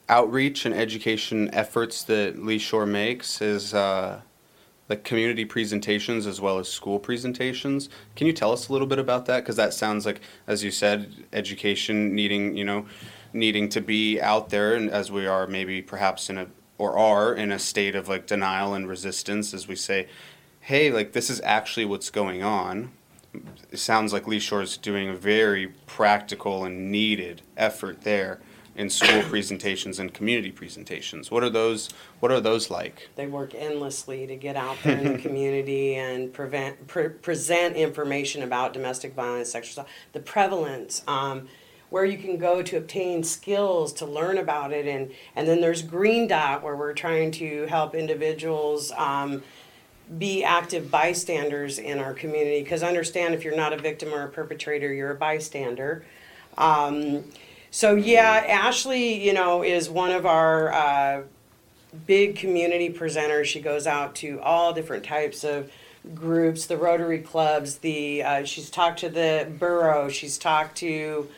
outreach 0.09 0.65
and 0.65 0.75
education 0.75 1.49
efforts 1.53 2.03
that 2.03 2.37
LeeShore 2.37 2.87
makes 2.87 3.41
is 3.41 3.73
uh, 3.73 4.21
community 4.97 5.45
presentations 5.45 6.27
as 6.27 6.41
well 6.41 6.59
as 6.59 6.67
school 6.67 6.99
presentations. 6.99 7.89
Can 8.15 8.27
you 8.27 8.33
tell 8.33 8.51
us 8.51 8.67
a 8.67 8.71
little 8.73 8.87
bit 8.87 8.99
about 8.99 9.25
that? 9.27 9.41
Because 9.41 9.55
that 9.55 9.73
sounds 9.73 10.05
like, 10.05 10.21
as 10.47 10.63
you 10.63 10.71
said, 10.71 11.25
education 11.33 12.13
needing 12.13 12.55
you 12.55 12.65
know 12.65 12.85
needing 13.33 13.69
to 13.69 13.81
be 13.81 14.19
out 14.19 14.49
there, 14.49 14.75
and 14.75 14.89
as 14.89 15.11
we 15.11 15.25
are 15.25 15.47
maybe 15.47 15.81
perhaps 15.81 16.29
in 16.29 16.37
a 16.37 16.47
or 16.81 16.97
are 16.97 17.31
in 17.31 17.51
a 17.51 17.59
state 17.59 17.93
of 17.93 18.07
like 18.07 18.25
denial 18.25 18.73
and 18.73 18.87
resistance, 18.87 19.53
as 19.53 19.67
we 19.67 19.75
say, 19.75 20.07
hey, 20.61 20.91
like 20.91 21.11
this 21.11 21.29
is 21.29 21.39
actually 21.43 21.85
what's 21.85 22.09
going 22.09 22.41
on 22.41 22.89
it 23.71 23.77
sounds 23.77 24.11
like 24.11 24.25
LeeShore 24.25 24.63
is 24.63 24.77
doing 24.77 25.09
a 25.09 25.15
very 25.15 25.67
practical 25.85 26.65
and 26.65 26.91
needed 26.91 27.41
effort 27.55 28.01
there 28.01 28.41
in 28.75 28.89
school 28.89 29.21
presentations 29.29 29.99
and 29.99 30.13
community 30.13 30.51
presentations. 30.51 31.31
What 31.31 31.43
are 31.43 31.49
those? 31.49 31.89
What 32.19 32.31
are 32.31 32.41
those 32.41 32.69
like? 32.69 33.09
They 33.15 33.27
work 33.27 33.53
endlessly 33.55 34.27
to 34.27 34.35
get 34.35 34.55
out 34.55 34.77
there 34.83 34.97
in 34.97 35.13
the 35.13 35.19
community 35.21 35.95
and 35.95 36.33
prevent, 36.33 36.87
pre- 36.87 37.09
present 37.09 37.75
information 37.75 38.43
about 38.43 38.73
domestic 38.73 39.13
violence, 39.13 39.51
sexual 39.51 39.83
assault, 39.83 39.87
the 40.13 40.19
prevalence, 40.19 41.03
um, 41.07 41.47
where 41.91 42.05
you 42.05 42.17
can 42.17 42.37
go 42.37 42.63
to 42.63 42.77
obtain 42.77 43.21
skills 43.21 43.93
to 43.93 44.05
learn 44.05 44.39
about 44.39 44.71
it, 44.71 44.87
and 44.87 45.11
and 45.35 45.47
then 45.47 45.61
there's 45.61 45.83
Green 45.83 46.27
Dot 46.27 46.63
where 46.63 46.75
we're 46.75 46.93
trying 46.93 47.29
to 47.31 47.67
help 47.67 47.93
individuals. 47.93 48.91
Um, 48.97 49.43
be 50.17 50.43
active 50.43 50.91
bystanders 50.91 51.79
in 51.79 51.97
our 51.97 52.13
community 52.13 52.61
because 52.61 52.83
understand 52.83 53.33
if 53.33 53.45
you're 53.45 53.55
not 53.55 53.71
a 53.71 53.77
victim 53.77 54.13
or 54.13 54.23
a 54.23 54.27
perpetrator, 54.27 54.91
you're 54.91 55.11
a 55.11 55.15
bystander. 55.15 56.03
Um, 56.57 57.23
so 57.69 57.95
yeah, 57.95 58.43
Ashley, 58.45 59.25
you 59.25 59.33
know, 59.33 59.63
is 59.63 59.89
one 59.89 60.11
of 60.11 60.25
our 60.25 60.73
uh, 60.73 61.21
big 62.05 62.35
community 62.35 62.91
presenters. 62.91 63.45
She 63.45 63.61
goes 63.61 63.87
out 63.87 64.15
to 64.15 64.41
all 64.41 64.73
different 64.73 65.05
types 65.05 65.45
of 65.45 65.71
groups, 66.13 66.65
the 66.65 66.77
Rotary 66.77 67.19
clubs. 67.19 67.77
The 67.77 68.23
uh, 68.23 68.43
she's 68.43 68.69
talked 68.69 68.99
to 68.99 69.09
the 69.09 69.49
borough. 69.57 70.09
She's 70.09 70.37
talked 70.37 70.77
to. 70.79 71.29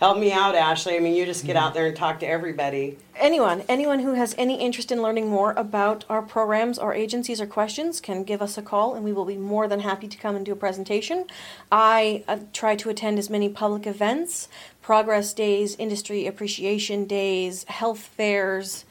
Help 0.00 0.16
me 0.16 0.32
out, 0.32 0.54
Ashley. 0.54 0.96
I 0.96 0.98
mean, 0.98 1.14
you 1.14 1.26
just 1.26 1.44
get 1.44 1.56
out 1.56 1.74
there 1.74 1.86
and 1.86 1.94
talk 1.94 2.20
to 2.20 2.26
everybody. 2.26 2.96
Anyone, 3.16 3.62
anyone 3.68 3.98
who 3.98 4.14
has 4.14 4.34
any 4.38 4.58
interest 4.58 4.90
in 4.90 5.02
learning 5.02 5.28
more 5.28 5.52
about 5.52 6.06
our 6.08 6.22
programs, 6.22 6.78
our 6.78 6.94
agencies, 6.94 7.38
or 7.38 7.46
questions 7.46 8.00
can 8.00 8.24
give 8.24 8.40
us 8.40 8.56
a 8.56 8.62
call, 8.62 8.94
and 8.94 9.04
we 9.04 9.12
will 9.12 9.26
be 9.26 9.36
more 9.36 9.68
than 9.68 9.80
happy 9.80 10.08
to 10.08 10.16
come 10.16 10.36
and 10.36 10.46
do 10.46 10.52
a 10.52 10.56
presentation. 10.56 11.26
I 11.70 12.24
uh, 12.26 12.38
try 12.54 12.76
to 12.76 12.88
attend 12.88 13.18
as 13.18 13.28
many 13.28 13.50
public 13.50 13.86
events, 13.86 14.48
progress 14.80 15.34
days, 15.34 15.76
industry 15.76 16.26
appreciation 16.26 17.04
days, 17.04 17.64
health 17.64 18.00
fairs, 18.00 18.86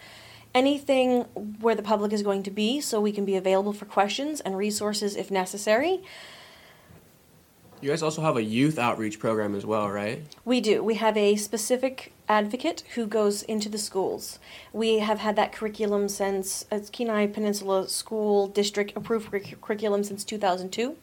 anything 0.54 1.22
where 1.60 1.74
the 1.74 1.82
public 1.82 2.14
is 2.14 2.22
going 2.22 2.44
to 2.44 2.52
be, 2.52 2.82
so 2.82 3.02
we 3.02 3.12
can 3.12 3.26
be 3.26 3.36
available 3.36 3.74
for 3.74 3.86
questions 3.86 4.42
and 4.42 4.56
resources 4.56 5.16
if 5.16 5.32
necessary. 5.32 6.04
You 7.82 7.90
guys 7.90 8.04
also 8.04 8.22
have 8.22 8.36
a 8.36 8.44
youth 8.44 8.78
outreach 8.78 9.20
program 9.20 9.56
as 9.56 9.66
well, 9.66 9.90
right? 9.90 10.22
We 10.44 10.60
do. 10.60 10.84
We 10.84 10.96
have 10.96 11.16
a 11.16 11.38
specific 11.38 12.12
advocate 12.28 12.84
who 12.96 13.08
goes 13.08 13.42
into 13.44 13.70
the 13.70 13.78
schools. 13.78 14.38
We 14.74 15.00
have 15.00 15.20
had 15.20 15.38
that 15.38 15.54
curriculum 15.54 16.10
since 16.10 16.66
it's 16.70 16.90
Kenai 16.90 17.28
Peninsula 17.28 17.88
School 17.88 18.48
District 18.48 18.92
approved 18.98 19.32
curric- 19.32 19.62
curriculum 19.62 20.04
since 20.04 20.26
2002. 20.26 20.98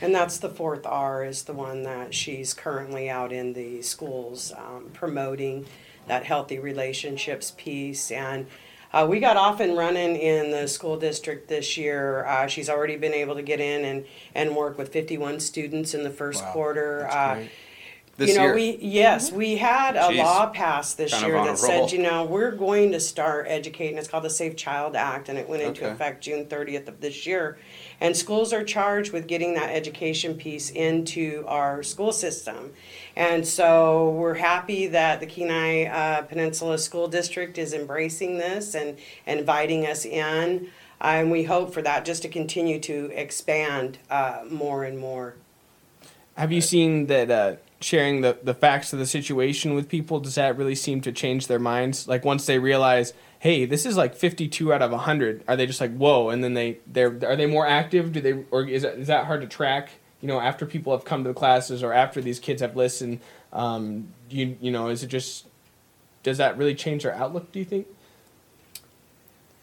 And 0.00 0.14
that's 0.14 0.38
the 0.38 0.48
fourth 0.48 0.86
R 0.86 1.22
is 1.22 1.42
the 1.42 1.52
one 1.52 1.82
that 1.82 2.14
she's 2.14 2.54
currently 2.54 3.10
out 3.10 3.30
in 3.30 3.52
the 3.52 3.82
schools 3.82 4.52
um, 4.56 4.90
promoting 4.94 5.66
that 6.08 6.24
healthy 6.24 6.58
relationships 6.58 7.52
piece. 7.56 8.10
And 8.10 8.46
uh, 8.92 9.06
we 9.08 9.20
got 9.20 9.36
off 9.36 9.60
and 9.60 9.76
running 9.76 10.16
in 10.16 10.50
the 10.50 10.66
school 10.68 10.96
district 10.98 11.48
this 11.48 11.76
year. 11.76 12.24
Uh, 12.26 12.46
she's 12.46 12.68
already 12.68 12.96
been 12.96 13.14
able 13.14 13.34
to 13.34 13.42
get 13.42 13.60
in 13.60 13.84
and, 13.84 14.04
and 14.34 14.54
work 14.54 14.76
with 14.78 14.92
51 14.92 15.40
students 15.40 15.94
in 15.94 16.04
the 16.04 16.10
first 16.10 16.42
Wow, 16.44 16.52
quarter. 16.52 16.98
that's 17.02 17.14
Uh, 17.14 17.34
great. 17.34 17.50
This 18.18 18.28
you 18.28 18.36
know, 18.36 18.42
year, 18.44 18.54
we 18.54 18.78
yes, 18.82 19.32
we 19.32 19.56
had 19.56 19.96
a 19.96 20.00
Jeez. 20.10 20.18
law 20.18 20.46
passed 20.50 20.98
this 20.98 21.12
Kind 21.14 21.26
year 21.26 21.42
that 21.42 21.58
said, 21.58 21.90
you 21.92 21.98
know, 21.98 22.24
we're 22.24 22.50
going 22.50 22.92
to 22.92 23.00
start 23.00 23.46
educating. 23.48 23.96
It's 23.96 24.06
called 24.06 24.24
the 24.24 24.30
Safe 24.30 24.54
Child 24.54 24.94
Act, 24.96 25.30
and 25.30 25.38
it 25.38 25.48
went 25.48 25.62
into 25.62 25.84
Okay. 25.84 25.92
effect 25.94 26.22
June 26.22 26.44
30th 26.44 26.88
of 26.88 27.00
this 27.00 27.26
year. 27.26 27.56
And 28.02 28.16
schools 28.16 28.52
are 28.52 28.64
charged 28.64 29.12
with 29.12 29.28
getting 29.28 29.54
that 29.54 29.70
education 29.70 30.34
piece 30.34 30.70
into 30.70 31.44
our 31.46 31.84
school 31.84 32.10
system. 32.10 32.72
And 33.14 33.46
so 33.46 34.10
we're 34.10 34.34
happy 34.34 34.88
that 34.88 35.20
the 35.20 35.26
Kenai 35.26 35.84
uh, 35.84 36.22
Peninsula 36.22 36.78
School 36.78 37.06
District 37.06 37.58
is 37.58 37.72
embracing 37.72 38.38
this 38.38 38.74
and, 38.74 38.98
and 39.24 39.38
inviting 39.38 39.86
us 39.86 40.04
in. 40.04 40.68
and 41.00 41.30
we 41.30 41.44
hope 41.44 41.72
for 41.72 41.80
that 41.82 42.04
just 42.04 42.22
to 42.22 42.28
continue 42.28 42.80
to 42.80 43.12
expand 43.14 43.98
uh, 44.10 44.40
more 44.50 44.82
and 44.82 44.98
more. 44.98 45.36
Have 46.36 46.50
you 46.50 46.60
seen 46.60 47.06
that 47.06 47.30
uh, 47.30 47.56
sharing 47.80 48.22
the, 48.22 48.36
the 48.42 48.54
facts 48.54 48.92
of 48.92 48.98
the 48.98 49.06
situation 49.06 49.74
with 49.74 49.88
people, 49.88 50.18
does 50.18 50.34
that 50.34 50.58
really 50.58 50.74
seem 50.74 51.02
to 51.02 51.12
change 51.12 51.46
their 51.46 51.60
minds? 51.60 52.08
Like 52.08 52.24
once 52.24 52.46
they 52.46 52.58
realize, 52.58 53.12
hey, 53.42 53.64
this 53.64 53.84
is 53.84 53.96
like 53.96 54.14
52 54.14 54.72
out 54.72 54.82
of 54.82 54.92
100, 54.92 55.42
are 55.48 55.56
they 55.56 55.66
just 55.66 55.80
like, 55.80 55.92
whoa, 55.96 56.28
and 56.28 56.44
then 56.44 56.54
they, 56.54 56.78
they're, 56.86 57.08
are 57.26 57.34
they 57.34 57.46
more 57.46 57.66
active? 57.66 58.12
Do 58.12 58.20
they, 58.20 58.44
or 58.52 58.64
is 58.68 58.82
that, 58.82 58.94
is 58.94 59.08
that 59.08 59.26
hard 59.26 59.40
to 59.40 59.48
track? 59.48 59.90
You 60.20 60.28
know, 60.28 60.38
after 60.38 60.64
people 60.64 60.92
have 60.96 61.04
come 61.04 61.24
to 61.24 61.28
the 61.30 61.34
classes 61.34 61.82
or 61.82 61.92
after 61.92 62.20
these 62.20 62.38
kids 62.38 62.62
have 62.62 62.76
listened, 62.76 63.18
um, 63.52 64.06
you, 64.30 64.56
you 64.60 64.70
know, 64.70 64.86
is 64.90 65.02
it 65.02 65.08
just, 65.08 65.46
does 66.22 66.38
that 66.38 66.56
really 66.56 66.76
change 66.76 67.02
their 67.02 67.16
outlook, 67.16 67.50
do 67.50 67.58
you 67.58 67.64
think? 67.64 67.88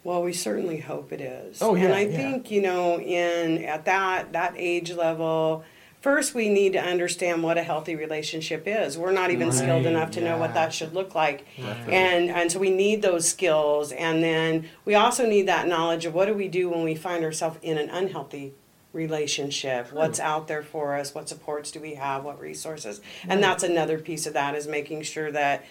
Well, 0.03 0.23
we 0.23 0.33
certainly 0.33 0.81
hope 0.81 1.13
it 1.13 1.21
is. 1.21 1.61
Oh, 1.61 1.75
yeah, 1.75 1.85
And 1.85 1.93
I 1.93 2.01
yeah. 2.01 2.17
think, 2.17 2.51
you 2.51 2.61
know, 2.61 2.99
in 2.99 3.63
at 3.63 3.85
that 3.85 4.33
that 4.33 4.55
age 4.57 4.91
level, 4.91 5.63
first 6.01 6.33
we 6.33 6.49
need 6.49 6.73
to 6.73 6.79
understand 6.79 7.43
what 7.43 7.57
a 7.57 7.63
healthy 7.63 7.95
relationship 7.95 8.63
is. 8.65 8.97
We're 8.97 9.11
not 9.11 9.31
even 9.31 9.51
skilled 9.51 9.85
enough 9.85 10.11
to 10.11 10.21
know 10.21 10.37
what 10.37 10.53
that 10.53 10.73
should 10.73 10.93
look 10.93 11.15
like. 11.15 11.45
And 11.87 12.29
and 12.29 12.51
so 12.51 12.59
we 12.59 12.69
need 12.69 13.01
those 13.01 13.27
skills. 13.27 13.91
And 13.91 14.23
then 14.23 14.69
we 14.85 14.95
also 14.95 15.27
need 15.27 15.47
that 15.47 15.67
knowledge 15.67 16.05
of 16.05 16.13
what 16.13 16.25
do 16.25 16.33
we 16.33 16.47
do 16.47 16.69
when 16.69 16.83
we 16.83 16.95
find 16.95 17.23
ourselves 17.23 17.57
in 17.61 17.77
an 17.77 17.89
unhealthy 17.89 18.53
relationship? 18.93 19.91
What's 19.91 20.19
out 20.19 20.47
there 20.47 20.63
for 20.63 20.95
us? 20.95 21.13
What 21.13 21.29
supports 21.29 21.71
do 21.71 21.79
we 21.79 21.95
have? 21.95 22.23
What 22.23 22.39
resources? 22.39 23.01
And 23.27 23.43
that's 23.43 23.63
another 23.63 23.99
piece 23.99 24.25
of 24.25 24.33
that 24.33 24.55
is 24.55 24.67
making 24.67 25.03
sure 25.03 25.31
that 25.31 25.65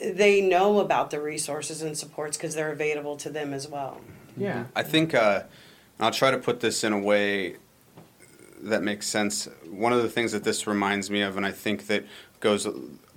they 0.00 0.40
know 0.40 0.80
about 0.80 1.10
the 1.10 1.20
resources 1.20 1.82
and 1.82 1.96
supports 1.96 2.36
because 2.36 2.54
they're 2.54 2.72
available 2.72 3.16
to 3.18 3.30
them 3.30 3.52
as 3.52 3.68
well. 3.68 4.00
Yeah. 4.36 4.64
I 4.74 4.82
think 4.82 5.14
uh, 5.14 5.42
I'll 6.00 6.10
try 6.10 6.30
to 6.30 6.38
put 6.38 6.60
this 6.60 6.82
in 6.82 6.92
a 6.92 6.98
way 6.98 7.56
that 8.62 8.82
makes 8.82 9.06
sense. 9.06 9.48
One 9.68 9.92
of 9.92 10.02
the 10.02 10.08
things 10.08 10.32
that 10.32 10.44
this 10.44 10.66
reminds 10.66 11.10
me 11.10 11.22
of, 11.22 11.36
and 11.36 11.44
I 11.44 11.50
think 11.50 11.86
that 11.88 12.04
goes, 12.40 12.66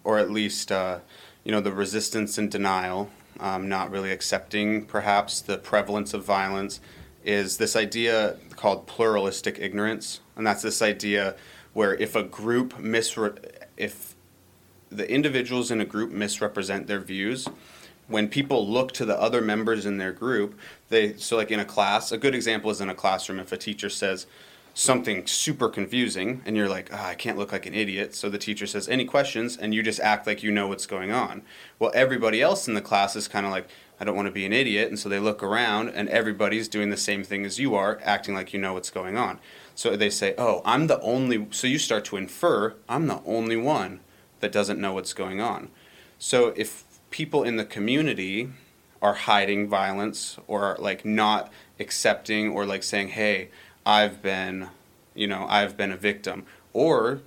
or 0.03 0.17
at 0.17 0.31
least, 0.31 0.71
uh, 0.71 0.99
you 1.43 1.51
know, 1.51 1.61
the 1.61 1.71
resistance 1.71 2.37
and 2.37 2.51
denial, 2.51 3.09
um, 3.39 3.69
not 3.69 3.91
really 3.91 4.11
accepting 4.11 4.85
perhaps 4.85 5.41
the 5.41 5.57
prevalence 5.57 6.13
of 6.13 6.23
violence, 6.23 6.79
is 7.23 7.57
this 7.57 7.75
idea 7.75 8.37
called 8.55 8.87
pluralistic 8.87 9.59
ignorance, 9.59 10.19
and 10.35 10.45
that's 10.45 10.61
this 10.61 10.81
idea 10.81 11.35
where 11.73 11.95
if 11.95 12.15
a 12.15 12.23
group 12.23 12.73
misre- 12.75 13.37
if 13.77 14.15
the 14.89 15.09
individuals 15.11 15.71
in 15.71 15.81
a 15.81 15.85
group 15.85 16.11
misrepresent 16.11 16.87
their 16.87 16.99
views 16.99 17.47
when 18.07 18.27
people 18.27 18.67
look 18.67 18.91
to 18.93 19.03
the 19.03 19.19
other 19.19 19.41
members 19.41 19.85
in 19.85 19.97
their 19.97 20.13
group 20.13 20.57
they 20.89 21.13
so 21.17 21.35
like 21.35 21.51
in 21.51 21.59
a 21.59 21.65
class 21.65 22.11
a 22.11 22.17
good 22.17 22.33
example 22.33 22.69
is 22.69 22.79
in 22.79 22.89
a 22.89 22.95
classroom 22.95 23.39
if 23.39 23.51
a 23.51 23.57
teacher 23.57 23.89
says 23.89 24.25
something 24.75 25.25
super 25.25 25.69
confusing 25.69 26.41
and 26.45 26.55
you're 26.55 26.69
like 26.69 26.89
oh, 26.91 26.97
i 27.01 27.15
can't 27.15 27.37
look 27.37 27.51
like 27.51 27.65
an 27.65 27.73
idiot 27.73 28.13
so 28.13 28.29
the 28.29 28.37
teacher 28.37 28.67
says 28.67 28.87
any 28.87 29.05
questions 29.05 29.57
and 29.57 29.73
you 29.73 29.81
just 29.81 29.99
act 30.01 30.27
like 30.27 30.43
you 30.43 30.51
know 30.51 30.67
what's 30.67 30.85
going 30.85 31.11
on 31.11 31.41
well 31.79 31.91
everybody 31.95 32.41
else 32.41 32.67
in 32.67 32.75
the 32.75 32.81
class 32.81 33.15
is 33.15 33.27
kind 33.27 33.45
of 33.45 33.51
like 33.51 33.67
I 33.99 34.03
don't 34.03 34.15
want 34.15 34.27
to 34.27 34.31
be 34.31 34.45
an 34.45 34.53
idiot. 34.53 34.89
And 34.89 34.99
so 34.99 35.09
they 35.09 35.19
look 35.19 35.41
around 35.41 35.89
and 35.89 36.09
everybody's 36.09 36.67
doing 36.67 36.89
the 36.89 36.97
same 36.97 37.23
thing 37.23 37.45
as 37.45 37.59
you 37.59 37.75
are, 37.75 37.99
acting 38.03 38.35
like 38.35 38.53
you 38.53 38.59
know 38.59 38.73
what's 38.73 38.89
going 38.89 39.17
on. 39.17 39.39
So 39.73 39.95
they 39.95 40.09
say, 40.09 40.35
oh, 40.37 40.61
I'm 40.65 40.87
the 40.87 40.99
only, 41.01 41.47
so 41.51 41.67
you 41.67 41.79
start 41.79 42.05
to 42.05 42.17
infer, 42.17 42.75
I'm 42.89 43.07
the 43.07 43.21
only 43.25 43.57
one 43.57 44.01
that 44.39 44.51
doesn't 44.51 44.79
know 44.79 44.93
what's 44.93 45.13
going 45.13 45.41
on. 45.41 45.69
So 46.19 46.53
if 46.55 46.83
people 47.09 47.43
in 47.43 47.55
the 47.55 47.65
community 47.65 48.49
are 49.01 49.13
hiding 49.13 49.69
violence 49.69 50.37
or 50.47 50.75
like 50.79 51.05
not 51.05 51.51
accepting 51.79 52.49
or 52.49 52.65
like 52.65 52.83
saying, 52.83 53.09
hey, 53.09 53.49
I've 53.85 54.21
been, 54.21 54.69
you 55.13 55.27
know, 55.27 55.45
I've 55.47 55.77
been 55.77 55.91
a 55.91 55.97
victim, 55.97 56.45
or 56.73 57.21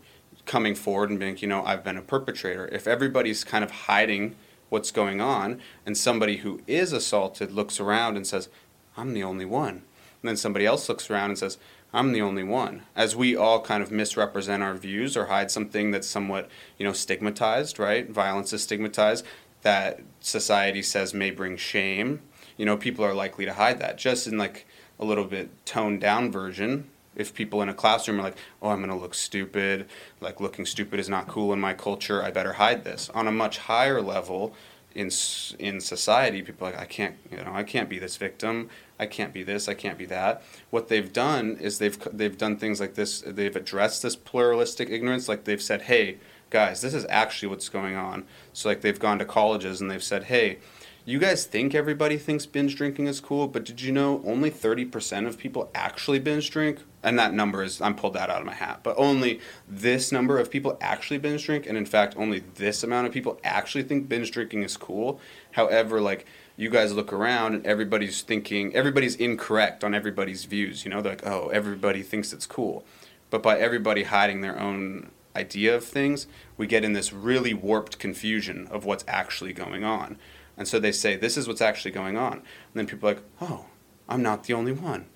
coming 0.47 0.75
forward 0.75 1.11
and 1.11 1.19
being, 1.19 1.39
you 1.39 1.47
know, 1.47 1.63
I've 1.65 1.85
been 1.85 1.97
a 1.97 2.03
perpetrator. 2.03 2.69
If 2.73 2.89
everybody's 2.89 3.45
kind 3.45 3.63
of 3.63 3.71
hiding 3.71 4.35
what's 4.71 4.91
going 4.91 5.21
on 5.21 5.61
and 5.87 5.97
somebody 5.97 6.39
who 6.39 6.63
is 6.67 6.93
assaulted 6.93 7.53
looks 7.53 7.79
around 7.79 8.17
and 8.17 8.27
says, 8.27 8.49
I'm 8.97 9.13
the 9.13 9.23
only 9.23 9.45
one. 9.45 9.83
And 10.23 10.29
then 10.29 10.37
somebody 10.37 10.67
else 10.67 10.89
looks 10.89 11.11
around 11.11 11.31
and 11.31 11.39
says, 11.39 11.59
I'm 11.93 12.13
the 12.13 12.23
only 12.23 12.43
one. 12.43 12.83
As 12.97 13.15
we 13.15 13.37
all 13.37 13.61
kind 13.61 13.83
of 13.83 13.91
misrepresent 13.91 14.63
our 14.63 14.75
views 14.75 15.17
or 15.17 15.27
hide 15.27 15.51
something 15.51 15.91
that's 15.91 16.09
somewhat, 16.09 16.51
you 16.79 16.85
know, 16.85 16.93
stigmatized, 16.93 17.79
right? 17.79 18.09
Violence 18.09 18.53
is 18.53 18.63
stigmatized 18.63 19.25
that 19.63 20.01
society 20.21 20.83
says 20.83 21.15
may 21.15 21.31
bring 21.31 21.57
shame. 21.57 22.21
You 22.57 22.67
know, 22.67 22.77
people 22.77 23.05
are 23.05 23.15
likely 23.15 23.45
to 23.45 23.55
hide 23.55 23.79
that. 23.81 23.99
Just 23.99 24.27
in 24.27 24.37
like 24.37 24.67
a 24.99 25.05
little 25.05 25.25
bit 25.25 25.51
toned 25.65 26.01
down 26.01 26.31
version, 26.33 26.89
if 27.17 27.35
people 27.35 27.61
in 27.63 27.69
a 27.69 27.75
classroom 27.75 28.21
are 28.21 28.25
like, 28.25 28.37
"Oh, 28.63 28.71
I'm 28.71 28.79
going 28.79 28.91
to 28.91 28.97
look 28.97 29.15
stupid. 29.15 29.87
Like 30.21 30.41
looking 30.41 30.65
stupid 30.65 31.01
is 31.01 31.09
not 31.09 31.27
cool 31.27 31.53
in 31.53 31.61
my 31.61 31.75
culture. 31.75 32.23
I 32.23 32.31
better 32.31 32.55
hide 32.55 32.85
this." 32.85 33.11
On 33.11 33.27
a 33.27 33.33
much 33.33 33.59
higher 33.59 34.01
level, 34.01 34.55
in 34.95 35.11
in 35.59 35.81
society, 35.81 36.43
people 36.43 36.67
are 36.67 36.71
like, 36.71 36.81
"I 36.81 36.85
can't, 36.85 37.17
you 37.31 37.39
know, 37.39 37.53
I 37.53 37.63
can't 37.63 37.89
be 37.89 37.99
this 37.99 38.17
victim. 38.17 38.71
I 38.99 39.07
can't 39.07 39.33
be 39.33 39.43
this. 39.43 39.69
I 39.69 39.75
can't 39.75 39.99
be 39.99 40.07
that." 40.07 40.43
What 40.71 40.89
they've 40.89 41.13
done 41.13 41.57
is 41.61 41.79
they've 41.79 41.99
they've 42.13 42.39
done 42.39 42.57
things 42.57 42.81
like 42.81 42.95
this. 42.95 43.23
They've 43.27 43.55
addressed 43.55 44.03
this 44.03 44.17
pluralistic 44.17 44.91
ignorance. 44.91 45.29
Like 45.29 45.45
they've 45.45 45.63
said, 45.63 45.83
"Hey, 45.83 46.19
guys, 46.51 46.81
this 46.81 46.95
is 46.95 47.07
actually 47.09 47.49
what's 47.49 47.69
going 47.69 47.97
on." 47.97 48.25
So 48.53 48.69
like 48.69 48.81
they've 48.81 48.99
gone 48.99 49.19
to 49.19 49.25
colleges 49.25 49.81
and 49.81 49.91
they've 49.91 50.03
said, 50.03 50.25
"Hey." 50.25 50.59
You 51.09 51.19
guys 51.19 51.47
think 51.47 51.75
everybody 51.75 52.19
thinks 52.19 52.45
binge 52.45 52.77
drinking 52.77 53.07
is 53.07 53.19
cool, 53.19 53.49
but 53.49 53.65
did 53.65 53.81
you 53.81 53.91
know 53.91 54.21
only 54.27 54.51
30% 54.51 55.27
of 55.27 55.39
people 55.39 55.71
actually 55.75 56.19
binge 56.19 56.51
drink? 56.51 56.81
And 57.03 57.19
that 57.19 57.33
number 57.33 57.63
is, 57.63 57.81
I'm 57.81 57.95
pulled 57.95 58.13
that 58.13 58.29
out 58.29 58.41
of 58.41 58.47
my 58.47 58.53
hat, 58.53 58.81
but 58.83 58.95
only 58.99 59.41
this 59.67 60.13
number 60.13 60.39
of 60.39 60.51
people 60.51 60.77
actually 60.83 61.17
binge 61.17 61.47
drink. 61.47 61.67
And 61.67 61.79
in 61.79 61.87
fact, 61.87 62.15
only 62.19 62.41
this 62.57 62.83
amount 62.83 63.07
of 63.07 63.15
people 63.15 63.41
actually 63.43 63.85
think 63.85 64.07
binge 64.07 64.31
drinking 64.33 64.65
is 64.65 64.77
cool. 64.77 65.19
However, 65.53 65.99
like, 66.03 66.27
you 66.59 66.69
guys 66.69 66.93
look 66.93 67.11
around 67.11 67.55
and 67.55 67.67
everybody's 67.67 68.21
thinking, 68.21 68.77
everybody's 68.77 69.15
incorrect 69.15 69.85
on 69.85 69.95
everybody's 69.95 70.45
views. 70.45 70.85
You 70.85 70.91
know, 70.91 71.01
they're 71.01 71.13
like, 71.13 71.27
oh, 71.27 71.49
everybody 71.49 72.03
thinks 72.03 72.35
it's 72.35 72.47
cool. 72.47 72.85
But 73.31 73.43
by 73.43 73.59
everybody 73.59 74.03
hiding 74.03 74.43
their 74.43 74.61
own 74.61 75.11
idea 75.35 75.75
of 75.75 75.85
things, 75.85 76.27
we 76.59 76.67
get 76.67 76.85
in 76.85 76.93
this 76.93 77.15
really 77.15 77.55
warped 77.55 77.99
confusion 77.99 78.67
of 78.71 78.85
what's 78.85 79.05
actually 79.09 79.55
going 79.55 79.85
on. 79.85 80.19
And 80.59 80.69
so 80.69 80.79
they 80.79 80.93
say, 80.93 81.17
this 81.17 81.37
is 81.37 81.47
what's 81.49 81.63
actually 81.63 81.93
going 81.93 82.19
on. 82.19 82.33
And 82.33 82.43
then 82.75 82.87
people 82.87 83.09
are 83.09 83.15
like, 83.15 83.23
oh, 83.41 83.67
I'm 84.09 84.23
not 84.23 84.45
the 84.45 84.55
only 84.55 84.73
one. 84.73 85.07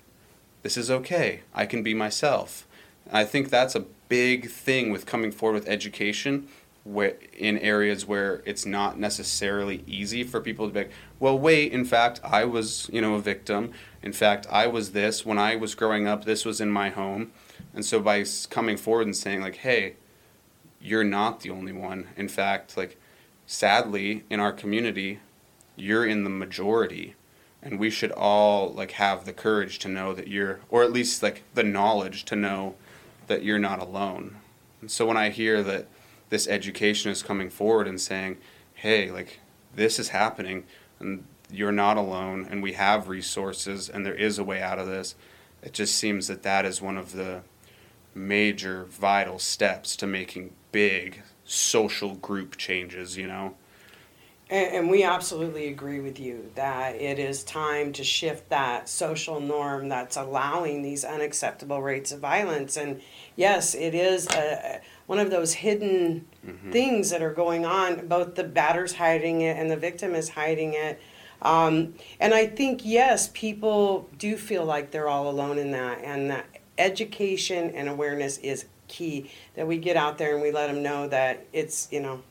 This 0.63 0.77
is 0.77 0.89
okay. 0.89 1.41
I 1.53 1.65
can 1.65 1.83
be 1.83 1.93
myself. 1.93 2.65
And 3.05 3.17
I 3.17 3.25
think 3.25 3.49
that's 3.49 3.75
a 3.75 3.85
big 4.07 4.49
thing 4.49 4.91
with 4.91 5.05
coming 5.05 5.31
forward 5.31 5.55
with 5.55 5.67
education 5.67 6.47
where, 6.85 7.15
in 7.37 7.57
areas 7.59 8.05
where 8.05 8.41
it's 8.45 8.65
not 8.65 8.97
necessarily 8.97 9.83
easy 9.87 10.23
for 10.23 10.41
people 10.41 10.67
to 10.67 10.73
be 10.73 10.79
like, 10.81 10.91
well, 11.19 11.37
wait, 11.37 11.71
in 11.71 11.85
fact, 11.85 12.19
I 12.23 12.45
was, 12.45 12.89
you 12.91 13.01
know, 13.01 13.15
a 13.15 13.21
victim. 13.21 13.71
In 14.01 14.13
fact, 14.13 14.47
I 14.49 14.67
was 14.67 14.91
this. 14.91 15.25
When 15.25 15.37
I 15.37 15.55
was 15.55 15.75
growing 15.75 16.07
up, 16.07 16.25
this 16.25 16.45
was 16.45 16.61
in 16.61 16.71
my 16.71 16.89
home. 16.89 17.31
And 17.73 17.85
so 17.85 17.99
by 17.99 18.25
coming 18.49 18.77
forward 18.77 19.07
and 19.07 19.15
saying, 19.15 19.41
like, 19.41 19.57
hey, 19.57 19.95
you're 20.81 21.03
not 21.03 21.41
the 21.41 21.49
only 21.49 21.71
one. 21.71 22.07
In 22.17 22.27
fact, 22.27 22.77
like, 22.77 22.99
sadly, 23.45 24.23
in 24.29 24.39
our 24.39 24.51
community, 24.51 25.19
you're 25.75 26.05
in 26.05 26.23
the 26.23 26.29
majority 26.29 27.15
and 27.61 27.79
we 27.79 27.89
should 27.89 28.11
all 28.11 28.69
like 28.71 28.91
have 28.91 29.25
the 29.25 29.33
courage 29.33 29.79
to 29.79 29.87
know 29.87 30.13
that 30.13 30.27
you're 30.27 30.59
or 30.69 30.83
at 30.83 30.91
least 30.91 31.23
like 31.23 31.43
the 31.53 31.63
knowledge 31.63 32.25
to 32.25 32.35
know 32.35 32.75
that 33.27 33.43
you're 33.43 33.59
not 33.59 33.79
alone. 33.79 34.37
And 34.81 34.91
so 34.91 35.05
when 35.05 35.17
i 35.17 35.29
hear 35.29 35.63
that 35.63 35.87
this 36.29 36.47
education 36.47 37.11
is 37.11 37.23
coming 37.23 37.49
forward 37.49 37.87
and 37.87 38.01
saying 38.01 38.37
hey 38.73 39.09
like 39.09 39.39
this 39.75 39.97
is 39.99 40.09
happening 40.09 40.65
and 40.99 41.23
you're 41.49 41.71
not 41.71 41.95
alone 41.95 42.47
and 42.49 42.61
we 42.61 42.73
have 42.73 43.07
resources 43.07 43.87
and 43.87 44.05
there 44.05 44.15
is 44.15 44.37
a 44.39 44.43
way 44.43 44.61
out 44.61 44.79
of 44.79 44.87
this 44.87 45.15
it 45.61 45.71
just 45.73 45.95
seems 45.95 46.27
that 46.27 46.43
that 46.43 46.65
is 46.65 46.81
one 46.81 46.97
of 46.97 47.13
the 47.13 47.41
major 48.13 48.83
vital 48.85 49.39
steps 49.39 49.95
to 49.95 50.05
making 50.05 50.51
big 50.71 51.21
social 51.45 52.15
group 52.15 52.57
changes 52.57 53.15
you 53.15 53.27
know 53.27 53.55
and, 54.49 54.75
and 54.75 54.89
we 54.89 55.03
absolutely 55.03 55.67
agree 55.67 55.99
with 55.99 56.19
you 56.19 56.51
that 56.55 56.95
it 56.95 57.19
is 57.19 57.43
time 57.43 57.93
to 57.93 58.03
shift 58.03 58.49
that 58.49 58.89
social 58.89 59.39
norm 59.39 59.89
that's 59.89 60.17
allowing 60.17 60.81
these 60.81 61.03
unacceptable 61.03 61.81
rates 61.81 62.11
of 62.11 62.19
violence. 62.19 62.77
And 62.77 63.01
yes, 63.35 63.75
it 63.75 63.95
is 63.95 64.27
a, 64.27 64.81
one 65.05 65.19
of 65.19 65.31
those 65.31 65.53
hidden 65.53 66.25
mm-hmm. 66.45 66.71
things 66.71 67.09
that 67.09 67.21
are 67.21 67.33
going 67.33 67.65
on. 67.65 68.07
Both 68.07 68.35
the 68.35 68.43
batter's 68.43 68.93
hiding 68.93 69.41
it 69.41 69.57
and 69.57 69.69
the 69.71 69.77
victim 69.77 70.15
is 70.15 70.29
hiding 70.29 70.73
it. 70.73 71.01
Um, 71.41 71.95
and 72.19 72.33
I 72.33 72.47
think, 72.47 72.81
yes, 72.85 73.29
people 73.33 74.09
do 74.17 74.37
feel 74.37 74.63
like 74.63 74.91
they're 74.91 75.09
all 75.09 75.29
alone 75.29 75.57
in 75.57 75.71
that, 75.71 76.01
and 76.01 76.29
that 76.29 76.45
education 76.77 77.71
and 77.71 77.89
awareness 77.89 78.37
is 78.37 78.65
key. 78.87 79.29
That 79.55 79.67
we 79.67 79.77
get 79.77 79.97
out 79.97 80.17
there 80.17 80.33
and 80.33 80.41
we 80.41 80.51
let 80.51 80.67
them 80.67 80.81
know 80.81 81.09
that 81.09 81.45
it's, 81.51 81.89
you 81.91 81.99
know, 81.99 82.21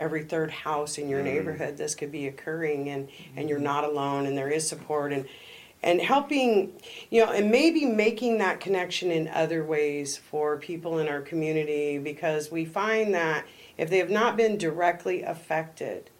every 0.00 0.24
third 0.24 0.50
house 0.50 0.98
in 0.98 1.08
your 1.08 1.20
mm. 1.20 1.24
neighborhood 1.24 1.76
this 1.76 1.94
could 1.94 2.10
be 2.10 2.26
occurring 2.26 2.88
and 2.88 3.08
and 3.36 3.48
you're 3.48 3.58
not 3.58 3.84
alone 3.84 4.26
and 4.26 4.36
there 4.36 4.50
is 4.50 4.66
support 4.66 5.12
and 5.12 5.26
and 5.82 6.00
helping 6.00 6.72
you 7.10 7.24
know 7.24 7.30
and 7.32 7.50
maybe 7.50 7.84
making 7.84 8.38
that 8.38 8.60
connection 8.60 9.10
in 9.10 9.28
other 9.28 9.64
ways 9.64 10.16
for 10.16 10.56
people 10.56 10.98
in 10.98 11.08
our 11.08 11.20
community 11.20 11.98
because 11.98 12.50
we 12.50 12.64
find 12.64 13.14
that 13.14 13.44
if 13.76 13.88
they 13.90 13.98
have 13.98 14.10
not 14.10 14.36
been 14.36 14.58
directly 14.58 15.22
affected 15.22 16.10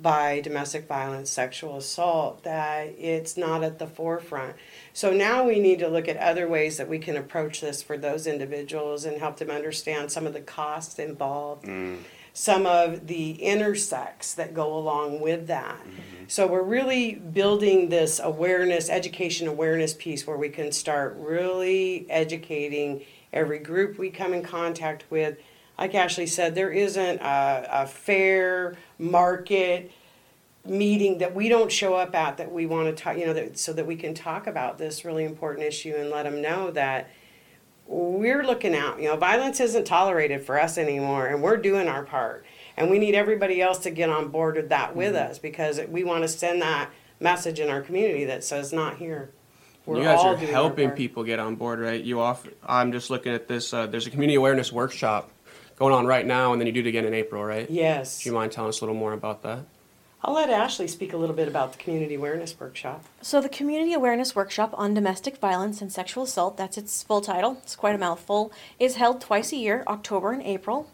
by 0.00 0.40
domestic 0.40 0.86
violence 0.86 1.30
sexual 1.30 1.76
assault 1.78 2.42
that 2.44 2.86
it's 2.98 3.36
not 3.36 3.64
at 3.64 3.78
the 3.78 3.86
forefront. 3.86 4.54
So 4.92 5.10
now 5.10 5.44
we 5.44 5.58
need 5.58 5.78
to 5.78 5.88
look 5.88 6.06
at 6.06 6.18
other 6.18 6.46
ways 6.46 6.76
that 6.76 6.86
we 6.86 6.98
can 6.98 7.16
approach 7.16 7.62
this 7.62 7.82
for 7.82 7.96
those 7.96 8.26
individuals 8.26 9.06
and 9.06 9.18
help 9.18 9.38
them 9.38 9.50
understand 9.50 10.12
some 10.12 10.26
of 10.26 10.34
the 10.34 10.40
costs 10.40 10.98
involved 10.98 11.64
mm 11.64 11.96
some 12.36 12.66
of 12.66 13.06
the 13.06 13.30
intersects 13.42 14.34
that 14.34 14.52
go 14.52 14.76
along 14.76 15.20
with 15.20 15.46
that. 15.46 15.80
Mm-hmm. 15.80 16.24
So 16.28 16.46
we're 16.46 16.60
really 16.60 17.14
building 17.14 17.88
this 17.88 18.20
awareness, 18.22 18.90
education 18.90 19.48
awareness 19.48 19.94
piece 19.94 20.26
where 20.26 20.36
we 20.36 20.50
can 20.50 20.70
start 20.70 21.16
really 21.18 22.04
educating 22.10 23.06
every 23.32 23.58
group 23.58 23.96
we 23.96 24.10
come 24.10 24.34
in 24.34 24.42
contact 24.42 25.04
with. 25.08 25.38
Like 25.78 25.94
Ashley 25.94 26.26
said, 26.26 26.54
there 26.54 26.70
isn't 26.70 27.20
a, 27.22 27.68
a 27.70 27.86
fair 27.86 28.76
market 28.98 29.90
meeting 30.62 31.16
that 31.18 31.34
we 31.34 31.48
don't 31.48 31.72
show 31.72 31.94
up 31.94 32.14
at 32.14 32.36
that 32.36 32.52
we 32.52 32.66
want 32.66 32.94
to 32.94 33.02
talk, 33.02 33.16
you 33.16 33.24
know, 33.24 33.32
that, 33.32 33.58
so 33.58 33.72
that 33.72 33.86
we 33.86 33.96
can 33.96 34.12
talk 34.12 34.46
about 34.46 34.76
this 34.76 35.06
really 35.06 35.24
important 35.24 35.66
issue 35.66 35.94
and 35.96 36.10
let 36.10 36.24
them 36.24 36.42
know 36.42 36.70
that 36.72 37.08
we're 37.86 38.44
looking 38.44 38.74
out. 38.74 39.00
You 39.00 39.08
know, 39.08 39.16
violence 39.16 39.60
isn't 39.60 39.84
tolerated 39.84 40.44
for 40.44 40.60
us 40.60 40.78
anymore, 40.78 41.26
and 41.26 41.42
we're 41.42 41.56
doing 41.56 41.88
our 41.88 42.04
part. 42.04 42.44
And 42.76 42.90
we 42.90 42.98
need 42.98 43.14
everybody 43.14 43.62
else 43.62 43.78
to 43.80 43.90
get 43.90 44.10
on 44.10 44.28
board 44.28 44.56
with 44.56 44.68
that 44.68 44.94
with 44.94 45.14
mm-hmm. 45.14 45.30
us 45.30 45.38
because 45.38 45.80
we 45.88 46.04
want 46.04 46.22
to 46.22 46.28
send 46.28 46.60
that 46.62 46.90
message 47.20 47.60
in 47.60 47.70
our 47.70 47.80
community 47.80 48.24
that 48.26 48.44
says 48.44 48.72
not 48.72 48.96
here. 48.96 49.30
We're 49.86 49.98
you 49.98 50.04
guys 50.04 50.24
are 50.24 50.36
helping 50.36 50.90
people 50.90 51.22
get 51.22 51.38
on 51.38 51.54
board, 51.54 51.78
right? 51.78 52.02
You 52.02 52.20
offer. 52.20 52.50
I'm 52.66 52.90
just 52.90 53.08
looking 53.08 53.32
at 53.32 53.46
this. 53.46 53.72
Uh, 53.72 53.86
there's 53.86 54.06
a 54.06 54.10
community 54.10 54.34
awareness 54.34 54.72
workshop 54.72 55.30
going 55.76 55.94
on 55.94 56.06
right 56.06 56.26
now, 56.26 56.52
and 56.52 56.60
then 56.60 56.66
you 56.66 56.72
do 56.72 56.80
it 56.80 56.86
again 56.86 57.04
in 57.04 57.14
April, 57.14 57.44
right? 57.44 57.70
Yes. 57.70 58.22
Do 58.22 58.28
you 58.28 58.34
mind 58.34 58.50
telling 58.50 58.70
us 58.70 58.80
a 58.80 58.84
little 58.84 58.98
more 58.98 59.12
about 59.12 59.42
that? 59.44 59.60
I'll 60.22 60.34
let 60.34 60.50
Ashley 60.50 60.88
speak 60.88 61.12
a 61.12 61.16
little 61.16 61.36
bit 61.36 61.46
about 61.46 61.72
the 61.72 61.78
Community 61.78 62.14
Awareness 62.14 62.58
Workshop. 62.58 63.04
So, 63.20 63.40
the 63.40 63.48
Community 63.48 63.92
Awareness 63.92 64.34
Workshop 64.34 64.74
on 64.76 64.94
Domestic 64.94 65.36
Violence 65.38 65.80
and 65.80 65.92
Sexual 65.92 66.24
Assault, 66.24 66.56
that's 66.56 66.78
its 66.78 67.02
full 67.02 67.20
title, 67.20 67.58
it's 67.62 67.76
quite 67.76 67.94
a 67.94 67.98
mouthful, 67.98 68.50
is 68.78 68.96
held 68.96 69.20
twice 69.20 69.52
a 69.52 69.56
year, 69.56 69.84
October 69.86 70.32
and 70.32 70.42
April. 70.42 70.90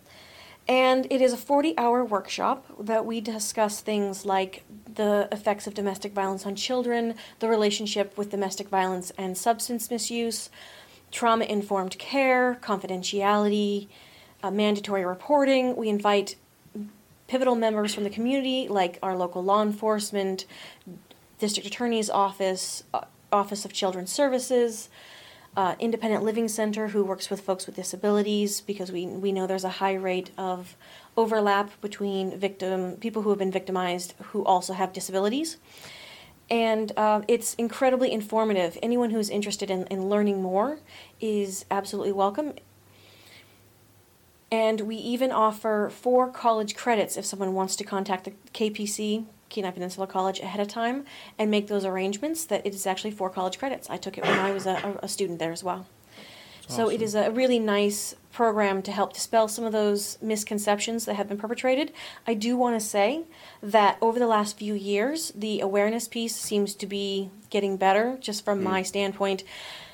And 0.69 1.07
it 1.11 1.21
is 1.21 1.33
a 1.33 1.37
40 1.37 1.77
hour 1.79 2.05
workshop 2.05 2.67
that 2.79 3.05
we 3.05 3.21
discuss 3.21 3.81
things 3.81 4.25
like 4.25 4.65
the 4.93 5.29
effects 5.33 5.67
of 5.67 5.75
domestic 5.75 6.13
violence 6.13 6.47
on 6.47 6.55
children, 6.55 7.15
the 7.41 7.49
relationship 7.49 8.17
with 8.17 8.31
domestic 8.31 8.69
violence 8.69 9.13
and 9.19 9.37
substance 9.37 9.91
misuse, 9.91 10.51
trauma 11.11 11.45
informed 11.45 11.99
care, 11.99 12.59
confidentiality, 12.63 13.89
uh, 14.43 14.51
mandatory 14.51 15.05
reporting. 15.05 15.75
We 15.77 15.89
invite 15.89 16.37
pivotal 17.29 17.55
members 17.55 17.95
from 17.95 18.05
the 18.05 18.11
community, 18.11 18.69
like 18.69 18.99
our 19.03 19.17
local 19.17 19.43
law 19.43 19.63
enforcement, 19.63 20.45
district 21.39 21.67
attorney's 21.67 22.11
office, 22.11 22.85
uh, 22.95 23.03
Office 23.33 23.65
of 23.65 23.73
Children's 23.73 24.13
Services, 24.13 24.91
uh, 25.57 25.75
Independent 25.79 26.23
Living 26.23 26.49
Center, 26.49 26.89
who 26.89 27.05
works 27.05 27.31
with 27.31 27.41
folks 27.41 27.67
with 27.67 27.77
disabilities, 27.77 28.61
because 28.61 28.93
we, 28.93 29.07
we 29.07 29.33
know 29.33 29.47
there's 29.47 29.65
a 29.65 29.71
high 29.71 29.95
rate 29.95 30.31
of 30.39 30.77
overlap 31.17 31.81
between 31.81 32.39
victim 32.39 32.97
people 32.97 33.23
who 33.23 33.31
have 33.31 33.39
been 33.39 33.53
victimized 33.53 34.15
who 34.31 34.45
also 34.45 34.73
have 34.73 34.93
disabilities. 34.93 35.59
And 36.51 36.93
uh, 36.99 37.23
it's 37.29 37.55
incredibly 37.55 38.13
informative. 38.13 38.77
Anyone 38.83 39.11
who's 39.11 39.31
interested 39.31 39.71
in, 39.71 39.87
in 39.87 40.09
learning 40.09 40.43
more 40.43 40.81
is 41.21 41.65
absolutely 41.71 42.13
welcome. 42.13 42.55
And 44.53 44.83
we 44.83 44.97
even 44.97 45.33
offer 45.33 45.89
four 45.91 46.29
college 46.29 46.77
credits 46.77 47.17
if 47.17 47.25
someone 47.25 47.55
wants 47.55 47.75
to 47.77 47.85
contact 47.85 48.25
the 48.25 48.35
KPC, 48.53 49.25
Kenai 49.49 49.71
Peninsula 49.71 50.07
College, 50.07 50.41
ahead 50.41 50.61
of 50.61 50.69
time 50.69 51.07
and 51.39 51.51
make 51.51 51.69
those 51.69 51.87
arrangements. 51.87 52.45
That 52.45 52.67
it 52.67 52.75
is 52.75 52.87
actually 52.87 53.13
four 53.13 53.31
college 53.31 53.59
credits. 53.59 53.89
I 53.89 53.97
took 53.97 54.19
it 54.19 54.25
when 54.25 54.39
I 54.39 54.53
was 54.53 54.67
a, 54.67 54.99
a 55.03 55.09
student 55.09 55.39
there 55.39 55.53
as 55.53 55.65
well. 55.65 55.87
So 56.69 56.89
it 56.89 57.03
is 57.03 57.15
a 57.15 57.31
really 57.31 57.59
nice 57.59 58.15
program 58.33 58.83
to 58.83 58.93
help 58.93 59.13
dispel 59.13 59.47
some 59.49 59.65
of 59.65 59.73
those 59.73 60.17
misconceptions 60.23 61.05
that 61.05 61.15
have 61.15 61.29
been 61.29 61.37
perpetrated. 61.37 61.93
I 62.27 62.33
do 62.33 62.57
want 62.57 62.81
to 62.81 62.87
say 62.87 63.25
that 63.63 63.99
over 64.01 64.19
the 64.19 64.27
last 64.27 64.59
few 64.59 64.73
years, 64.73 65.33
the 65.35 65.61
awareness 65.61 66.09
piece 66.09 66.35
seems 66.35 66.75
to 66.77 66.87
be 66.87 67.31
getting 67.51 67.77
better, 67.77 68.17
just 68.21 68.45
from 68.45 68.61
mm. 68.61 68.65
my 68.65 68.83
standpoint. 68.83 69.45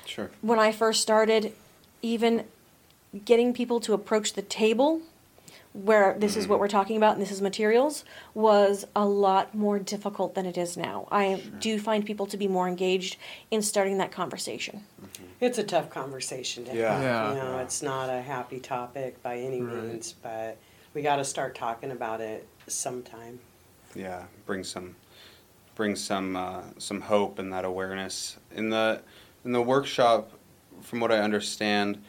Sure. 0.05 0.31
When 0.41 0.57
I 0.57 0.71
first 0.71 1.01
started, 1.01 1.53
even 2.01 2.45
getting 3.25 3.53
people 3.53 3.79
to 3.81 3.93
approach 3.93 4.33
the 4.33 4.41
table 4.41 5.01
where 5.73 6.15
this 6.17 6.35
is 6.35 6.47
what 6.47 6.59
we're 6.59 6.67
talking 6.67 6.97
about 6.97 7.13
and 7.13 7.21
this 7.21 7.31
is 7.31 7.41
materials 7.41 8.03
was 8.33 8.85
a 8.95 9.05
lot 9.05 9.53
more 9.53 9.77
difficult 9.77 10.33
than 10.33 10.45
it 10.45 10.57
is 10.57 10.75
now. 10.75 11.07
I 11.11 11.41
do 11.59 11.77
find 11.79 12.03
people 12.05 12.25
to 12.27 12.37
be 12.37 12.47
more 12.47 12.67
engaged 12.67 13.17
in 13.51 13.61
starting 13.61 13.97
that 13.99 14.11
conversation. 14.11 14.81
It's 15.39 15.57
a 15.59 15.63
tough 15.63 15.89
conversation 15.91 16.65
to 16.65 16.75
Yeah. 16.75 16.93
have. 16.93 17.03
Yeah. 17.03 17.29
You 17.29 17.35
know, 17.35 17.57
it's 17.59 17.81
not 17.83 18.09
a 18.09 18.21
happy 18.21 18.59
topic 18.59 19.21
by 19.21 19.37
any 19.37 19.61
Right. 19.61 19.83
means, 19.83 20.13
but 20.21 20.57
we 20.95 21.01
got 21.03 21.17
to 21.17 21.23
start 21.25 21.53
talking 21.55 21.91
about 21.91 22.19
it 22.21 22.47
sometime. 22.67 23.39
yeah 23.95 24.25
bring 24.45 24.63
some 24.63 24.95
bring 25.75 25.95
some 25.95 26.35
uh, 26.35 26.61
some 26.77 27.01
hope 27.01 27.39
and 27.39 27.51
that 27.53 27.65
awareness 27.65 28.37
in 28.55 28.69
the 28.69 29.01
in 29.43 29.51
the 29.51 29.61
workshop 29.61 30.31
from 30.81 30.99
what 30.99 31.11
i 31.11 31.17
understand 31.17 31.99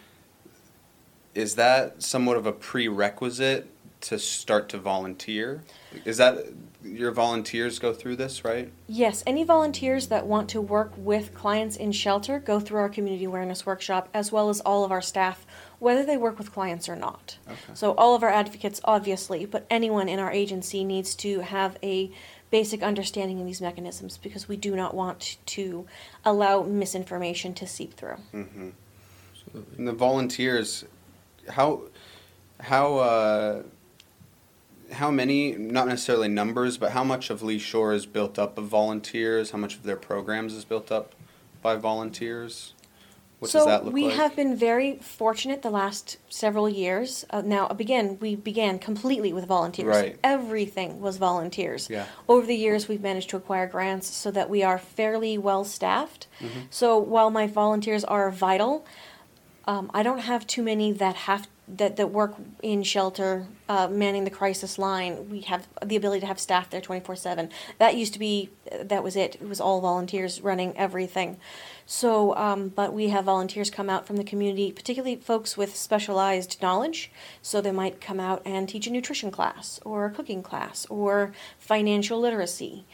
is 1.35 1.55
that 1.57 2.03
somewhat 2.03 2.37
of 2.37 2.47
a 2.47 2.53
prerequisite 2.53 3.69
to 4.01 4.19
start 4.19 4.69
to 4.71 4.79
volunteer 4.79 5.63
is 6.05 6.17
that 6.17 6.39
your 6.83 7.11
volunteers 7.11 7.79
go 7.79 7.93
through 7.93 8.17
this 8.17 8.45
right 8.45 8.73
Yes, 8.89 9.23
any 9.27 9.45
volunteers 9.45 10.07
that 10.09 10.27
want 10.27 10.49
to 10.51 10.61
work 10.61 10.93
with 10.97 11.35
clients 11.35 11.77
in 11.77 11.93
shelter 11.93 12.39
go 12.39 12.59
through 12.61 12.79
our 12.79 12.89
community 12.89 13.25
awareness 13.25 13.67
workshop 13.67 14.09
as 14.15 14.33
well 14.33 14.49
as 14.49 14.61
all 14.61 14.85
of 14.85 14.91
our 14.91 15.03
staff, 15.03 15.47
whether 15.79 16.05
they 16.05 16.17
work 16.17 16.39
with 16.39 16.53
clients 16.53 16.89
or 16.89 16.97
not. 16.97 17.37
Okay. 17.47 17.59
So, 17.75 17.93
all 17.93 18.15
of 18.15 18.23
our 18.23 18.31
advocates, 18.31 18.81
obviously, 18.85 19.45
but 19.45 19.67
anyone 19.71 20.09
in 20.09 20.19
our 20.19 20.33
agency 20.33 20.85
needs 20.85 21.15
to 21.17 21.41
have 21.41 21.77
a 21.83 22.11
basic 22.51 22.83
understanding 22.83 23.41
of 23.41 23.47
these 23.47 23.61
mechanisms 23.61 24.19
because 24.19 24.49
we 24.49 24.57
do 24.57 24.75
not 24.75 24.95
want 24.95 25.37
to 25.47 25.87
allow 26.25 26.63
misinformation 26.63 27.55
to 27.55 27.67
seep 27.67 27.95
through. 27.95 28.17
mm-hmm. 28.35 28.71
and 29.77 29.87
the 29.87 29.93
volunteers 29.93 30.85
how 31.49 31.83
how 32.61 32.99
uh, 32.99 33.63
how 34.93 35.11
many 35.11 35.53
not 35.53 35.89
necessarily 35.89 36.29
numbers 36.29 36.79
but 36.79 36.93
how 36.93 37.05
much 37.05 37.31
of 37.31 37.41
LeeShore 37.41 37.95
is 37.95 38.07
built 38.07 38.39
up 38.39 38.59
of 38.59 38.65
volunteers 38.67 39.51
how 39.51 39.59
much 39.59 39.77
of 39.77 39.83
their 39.83 39.97
programs 39.97 40.55
is 40.55 40.65
built 40.65 40.93
up 40.93 41.15
by 41.63 41.77
volunteers 41.77 42.75
what 43.41 43.51
so 43.51 43.61
does 43.61 43.67
that 43.67 43.85
look 43.87 43.95
we 43.95 44.05
like 44.05 44.17
have 44.17 44.37
been 44.37 44.55
very 44.55 44.97
fortunate 44.97 45.63
the 45.63 45.71
last 45.71 46.19
several 46.29 46.69
years. 46.69 47.25
Uh, 47.31 47.41
now, 47.41 47.69
again, 47.69 48.19
we 48.21 48.37
began 48.37 48.79
completely 48.79 49.33
with 49.33 49.47
volunteers. 49.47 49.97
Right. 49.97 50.19
Everything 50.23 51.01
was 51.01 51.17
volunteers. 51.17 51.89
Yeah. 51.89 52.05
Over 52.29 52.47
the 52.47 52.55
years, 52.55 52.87
we've 52.87 53.01
managed 53.01 53.31
to 53.31 53.39
acquire 53.39 53.67
grants 53.67 54.09
so 54.09 54.31
that 54.31 54.51
we 54.51 54.63
are 54.63 54.77
fairly 54.79 55.39
well 55.39 55.65
staffed. 55.65 56.27
Mm-hmm. 56.39 56.61
So 56.69 56.99
while 56.99 57.31
my 57.31 57.47
volunteers 57.47 58.05
are 58.05 58.31
vital, 58.31 58.85
um, 59.67 59.91
I 59.93 60.03
don't 60.03 60.21
have 60.21 60.47
too 60.47 60.63
many 60.63 60.93
that 60.93 61.17
have 61.17 61.49
that, 61.69 61.97
that 61.97 62.11
work 62.11 62.35
in 62.63 62.83
shelter, 62.83 63.47
uh, 63.69 63.87
manning 63.87 64.25
the 64.25 64.31
crisis 64.31 64.77
line. 64.77 65.31
We 65.31 65.43
have 65.43 65.69
the 65.85 65.95
ability 65.95 66.21
to 66.23 66.27
have 66.27 66.41
staff 66.41 66.69
there 66.69 66.81
twenty 66.81 67.05
four 67.05 67.15
seven. 67.15 67.51
That 67.79 67.97
used 67.97 68.13
to 68.15 68.19
be 68.19 68.51
that 68.83 69.05
was 69.05 69.15
it. 69.15 69.37
It 69.37 69.49
was 69.49 69.61
all 69.61 69.81
volunteers 69.81 70.41
running 70.41 70.77
everything. 70.77 71.37
So, 71.87 72.37
um, 72.37 72.69
but 72.69 72.93
we 72.93 73.09
have 73.09 73.25
volunteers 73.25 73.71
come 73.71 73.91
out 73.91 74.07
from 74.07 74.17
the 74.17 74.25
community, 74.25 74.73
particularly 74.73 75.17
folks 75.17 75.57
with 75.57 75.77
specialized 75.77 76.61
knowledge. 76.63 77.11
So 77.43 77.61
they 77.61 77.73
might 77.73 78.01
come 78.01 78.21
out 78.21 78.43
and 78.45 78.69
teach 78.69 78.87
a 78.87 78.91
nutrition 78.91 79.31
class 79.31 79.81
or 79.85 80.07
a 80.07 80.11
cooking 80.11 80.43
class 80.43 80.87
or 80.89 81.33
financial 81.59 82.21
literacy. 82.21 82.85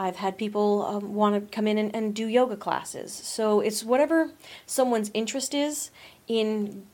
I've 0.00 0.16
had 0.16 0.38
people 0.38 0.82
um, 0.86 1.12
want 1.12 1.34
to 1.34 1.54
come 1.54 1.66
in 1.66 1.76
and, 1.76 1.94
and 1.94 2.14
do 2.14 2.26
yoga 2.26 2.56
classes. 2.56 3.12
So 3.12 3.60
it's 3.60 3.84
whatever 3.84 4.30
someone's 4.64 5.10
interest 5.12 5.52
is 5.52 5.90
in 6.26 6.86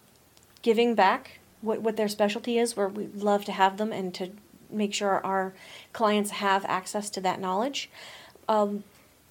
giving 0.62 0.96
back, 0.96 1.38
what, 1.60 1.80
what 1.82 1.96
their 1.96 2.08
specialty 2.08 2.58
is, 2.58 2.76
where 2.76 2.88
we 2.88 3.06
love 3.06 3.44
to 3.44 3.52
have 3.52 3.76
them 3.76 3.92
and 3.92 4.12
to 4.14 4.32
make 4.70 4.92
sure 4.92 5.24
our 5.24 5.54
clients 5.92 6.32
have 6.32 6.64
access 6.64 7.08
to 7.10 7.20
that 7.20 7.40
knowledge. 7.40 7.88
Um, 8.48 8.82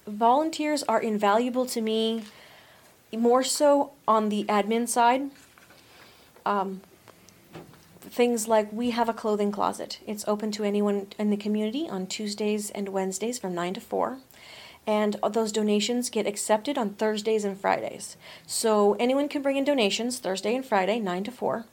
volunteers 0.06 0.82
are 0.84 1.00
invaluable 1.00 1.66
to 1.66 1.82
me 1.82 2.24
more 3.14 3.44
so 3.44 3.92
on 4.08 4.30
the 4.30 4.44
admin 4.44 4.88
side. 4.88 5.30
Um, 6.46 6.80
things 8.08 8.48
like 8.48 8.72
we 8.72 8.90
have 8.90 9.08
a 9.08 9.14
clothing 9.14 9.52
closet. 9.52 10.00
It's 10.06 10.26
open 10.26 10.50
to 10.52 10.64
anyone 10.64 11.08
in 11.18 11.30
the 11.30 11.36
community 11.36 11.88
on 11.88 12.06
Tuesdays 12.06 12.70
and 12.70 12.88
Wednesdays 12.88 13.38
from 13.38 13.54
9 13.54 13.74
to 13.74 13.80
4. 13.80 14.18
And 14.86 15.16
those 15.30 15.50
donations 15.50 16.10
get 16.10 16.28
accepted 16.28 16.78
on 16.78 16.90
Thursdays 16.90 17.44
and 17.44 17.58
Fridays. 17.58 18.16
So 18.46 18.94
anyone 19.00 19.28
can 19.28 19.42
bring 19.42 19.56
in 19.56 19.64
donations 19.64 20.20
Thursday 20.20 20.54
and 20.54 20.64
Friday, 20.64 21.00
9 21.00 21.24
to 21.24 21.32
4. 21.32 21.66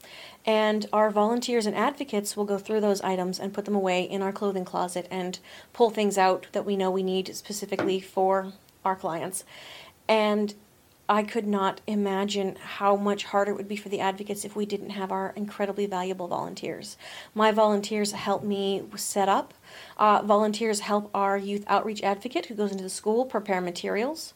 And 0.45 0.87
our 0.91 1.11
volunteers 1.11 1.67
and 1.67 1.75
advocates 1.75 2.35
will 2.35 2.45
go 2.45 2.57
through 2.57 2.81
those 2.81 3.01
items 3.01 3.39
and 3.39 3.53
put 3.53 3.65
them 3.65 3.75
away 3.75 4.03
in 4.03 4.23
our 4.23 4.31
clothing 4.31 4.65
closet 4.65 5.07
and 5.11 5.37
pull 5.73 5.91
things 5.91 6.17
out 6.17 6.47
that 6.53 6.65
we 6.65 6.75
know 6.75 6.89
we 6.89 7.03
need 7.03 7.35
specifically 7.35 7.99
for 8.01 8.53
our 8.83 8.95
clients. 8.95 9.43
And 10.07 10.55
I 11.09 11.23
could 11.23 11.45
not 11.45 11.81
imagine 11.85 12.55
how 12.55 12.95
much 12.95 13.25
harder 13.25 13.51
it 13.51 13.55
would 13.55 13.67
be 13.67 13.75
for 13.75 13.89
the 13.89 13.99
advocates 13.99 14.45
if 14.45 14.55
we 14.55 14.65
didn't 14.65 14.91
have 14.91 15.11
our 15.11 15.33
incredibly 15.35 15.85
valuable 15.85 16.27
volunteers. 16.29 16.95
My 17.35 17.51
volunteers 17.51 18.13
help 18.13 18.43
me 18.43 18.83
set 18.95 19.27
up. 19.27 19.53
Uh, 19.97 20.21
volunteers 20.23 20.79
help 20.79 21.09
our 21.13 21.37
youth 21.37 21.65
outreach 21.67 22.01
advocate 22.03 22.45
who 22.45 22.55
goes 22.55 22.71
into 22.71 22.83
the 22.83 22.89
school 22.89 23.25
prepare 23.25 23.59
materials. 23.59 24.33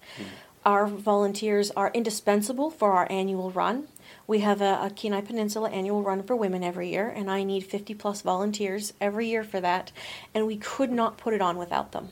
Our 0.65 0.87
volunteers 0.87 1.71
are 1.71 1.89
indispensable 1.93 2.69
for 2.69 2.91
our 2.91 3.07
annual 3.09 3.51
run. 3.51 3.87
We 4.27 4.39
have 4.39 4.61
a, 4.61 4.79
a 4.83 4.91
Kenai 4.93 5.21
Peninsula 5.21 5.69
annual 5.69 6.03
run 6.03 6.21
for 6.23 6.35
women 6.35 6.61
every 6.61 6.89
year, 6.89 7.07
and 7.07 7.31
I 7.31 7.43
need 7.43 7.61
50 7.61 7.93
plus 7.93 8.21
volunteers 8.21 8.91
every 8.99 9.29
year 9.29 9.45
for 9.45 9.61
that, 9.61 9.93
and 10.33 10.45
we 10.45 10.57
could 10.57 10.91
not 10.91 11.17
put 11.17 11.33
it 11.33 11.41
on 11.41 11.57
without 11.57 11.93
them. 11.93 12.09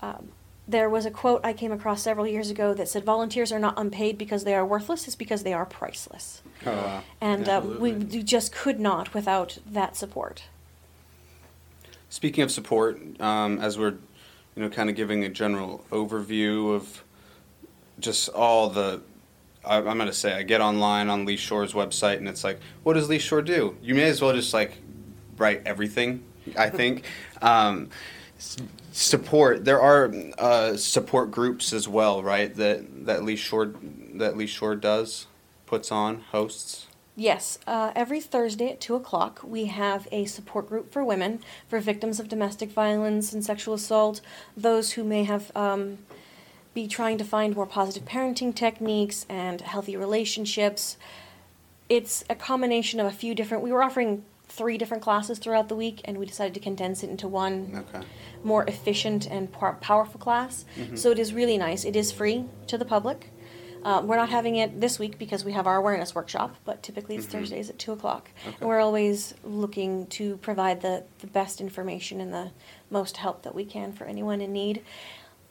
Um, 0.00 0.30
there 0.66 0.88
was 0.88 1.04
a 1.04 1.10
quote 1.10 1.40
I 1.44 1.52
came 1.52 1.72
across 1.72 2.02
several 2.02 2.26
years 2.26 2.50
ago 2.50 2.72
that 2.74 2.88
said, 2.88 3.04
Volunteers 3.04 3.52
are 3.52 3.58
not 3.58 3.74
unpaid 3.76 4.16
because 4.16 4.44
they 4.44 4.54
are 4.54 4.64
worthless, 4.64 5.06
it's 5.06 5.16
because 5.16 5.42
they 5.42 5.52
are 5.52 5.66
priceless. 5.66 6.42
oh, 6.64 6.72
wow. 6.72 7.02
And 7.20 7.48
uh, 7.48 7.60
we 7.64 7.90
Absolutely. 7.92 8.18
d- 8.18 8.22
just 8.22 8.52
could 8.52 8.80
not 8.80 9.12
without 9.12 9.58
that 9.66 9.96
support. 9.96 10.44
Speaking 12.08 12.44
of 12.44 12.50
support, 12.50 12.98
um, 13.20 13.58
as 13.58 13.76
we're, 13.78 13.96
you 14.54 14.62
know, 14.62 14.70
kind 14.70 14.88
of 14.88 14.96
giving 14.96 15.24
a 15.24 15.28
general 15.28 15.84
overview 15.90 16.74
of 16.74 17.02
just 17.98 18.28
all 18.30 18.70
the, 18.70 19.02
I, 19.64 19.76
I'm 19.78 19.84
going 19.84 20.06
to 20.06 20.12
say, 20.12 20.32
I 20.32 20.44
get 20.44 20.60
online 20.60 21.10
on 21.10 21.26
LeeShore's 21.26 21.72
website 21.72 22.18
and 22.18 22.28
it's 22.28 22.44
like, 22.44 22.60
what 22.84 22.94
does 22.94 23.08
LeeShore 23.08 23.44
do? 23.44 23.76
You 23.82 23.94
may 23.94 24.04
as 24.04 24.22
well 24.22 24.32
just 24.32 24.54
like 24.54 24.78
write 25.36 25.62
everything, 25.66 26.24
I 26.56 26.70
think. 26.70 27.04
um, 27.42 27.90
s- 28.38 28.56
support, 28.94 29.64
there 29.64 29.80
are 29.80 30.14
uh, 30.38 30.76
support 30.76 31.32
groups 31.32 31.72
as 31.72 31.88
well, 31.88 32.22
right? 32.22 32.54
That, 32.54 33.06
that 33.06 33.20
LeeShore, 33.20 33.74
that 34.18 34.34
LeeShore 34.34 34.80
does, 34.80 35.26
puts 35.66 35.90
on, 35.90 36.20
hosts. 36.30 36.86
Yes, 37.16 37.58
uh, 37.66 37.92
every 37.96 38.20
Thursday 38.20 38.70
at 38.70 38.80
2 38.80 38.94
o'clock, 38.94 39.40
we 39.42 39.66
have 39.66 40.06
a 40.12 40.24
support 40.26 40.68
group 40.68 40.92
for 40.92 41.04
women, 41.04 41.40
for 41.68 41.80
victims 41.80 42.20
of 42.20 42.28
domestic 42.28 42.70
violence 42.70 43.32
and 43.32 43.44
sexual 43.44 43.74
assault, 43.74 44.20
those 44.56 44.92
who 44.92 45.02
may 45.02 45.24
have 45.24 45.54
um, 45.56 45.98
be 46.72 46.86
trying 46.86 47.18
to 47.18 47.24
find 47.24 47.56
more 47.56 47.66
positive 47.66 48.04
parenting 48.04 48.54
techniques 48.54 49.26
and 49.28 49.60
healthy 49.60 49.96
relationships. 49.96 50.96
It's 51.88 52.24
a 52.30 52.34
combination 52.36 53.00
of 53.00 53.06
a 53.06 53.12
few 53.12 53.34
different. 53.34 53.64
We 53.64 53.72
were 53.72 53.82
offering 53.82 54.24
three 54.56 54.78
different 54.78 55.02
classes 55.02 55.38
throughout 55.38 55.68
the 55.68 55.74
week, 55.74 56.00
and 56.04 56.18
we 56.18 56.26
decided 56.26 56.54
to 56.54 56.60
condense 56.60 57.02
it 57.02 57.10
into 57.10 57.26
one 57.28 57.84
Okay. 57.94 58.04
more 58.42 58.64
efficient 58.64 59.26
and 59.26 59.50
par- 59.50 59.78
powerful 59.80 60.20
class. 60.20 60.64
So 60.94 61.10
it 61.10 61.18
is 61.18 61.32
really 61.34 61.58
nice. 61.58 61.84
It 61.84 61.96
is 61.96 62.12
free 62.12 62.44
to 62.68 62.78
the 62.78 62.84
public. 62.84 63.30
Uh, 63.84 64.00
we're 64.02 64.16
not 64.16 64.30
having 64.30 64.56
it 64.56 64.80
this 64.80 64.98
week 64.98 65.18
because 65.18 65.44
we 65.44 65.52
have 65.52 65.66
our 65.66 65.76
awareness 65.76 66.14
workshop, 66.14 66.56
but 66.64 66.82
typically 66.82 67.16
it's 67.16 67.26
Thursdays 67.26 67.68
at 67.68 67.78
2 67.78 67.92
o'clock. 67.92 68.30
Okay. 68.46 68.56
And 68.60 68.68
we're 68.68 68.80
always 68.80 69.34
looking 69.44 70.06
to 70.18 70.38
provide 70.38 70.80
the, 70.80 71.04
the 71.18 71.26
best 71.26 71.60
information 71.60 72.18
and 72.20 72.32
the 72.32 72.50
most 72.90 73.18
help 73.18 73.42
that 73.42 73.54
we 73.54 73.64
can 73.66 73.92
for 73.92 74.04
anyone 74.06 74.40
in 74.40 74.52
need. 74.54 74.82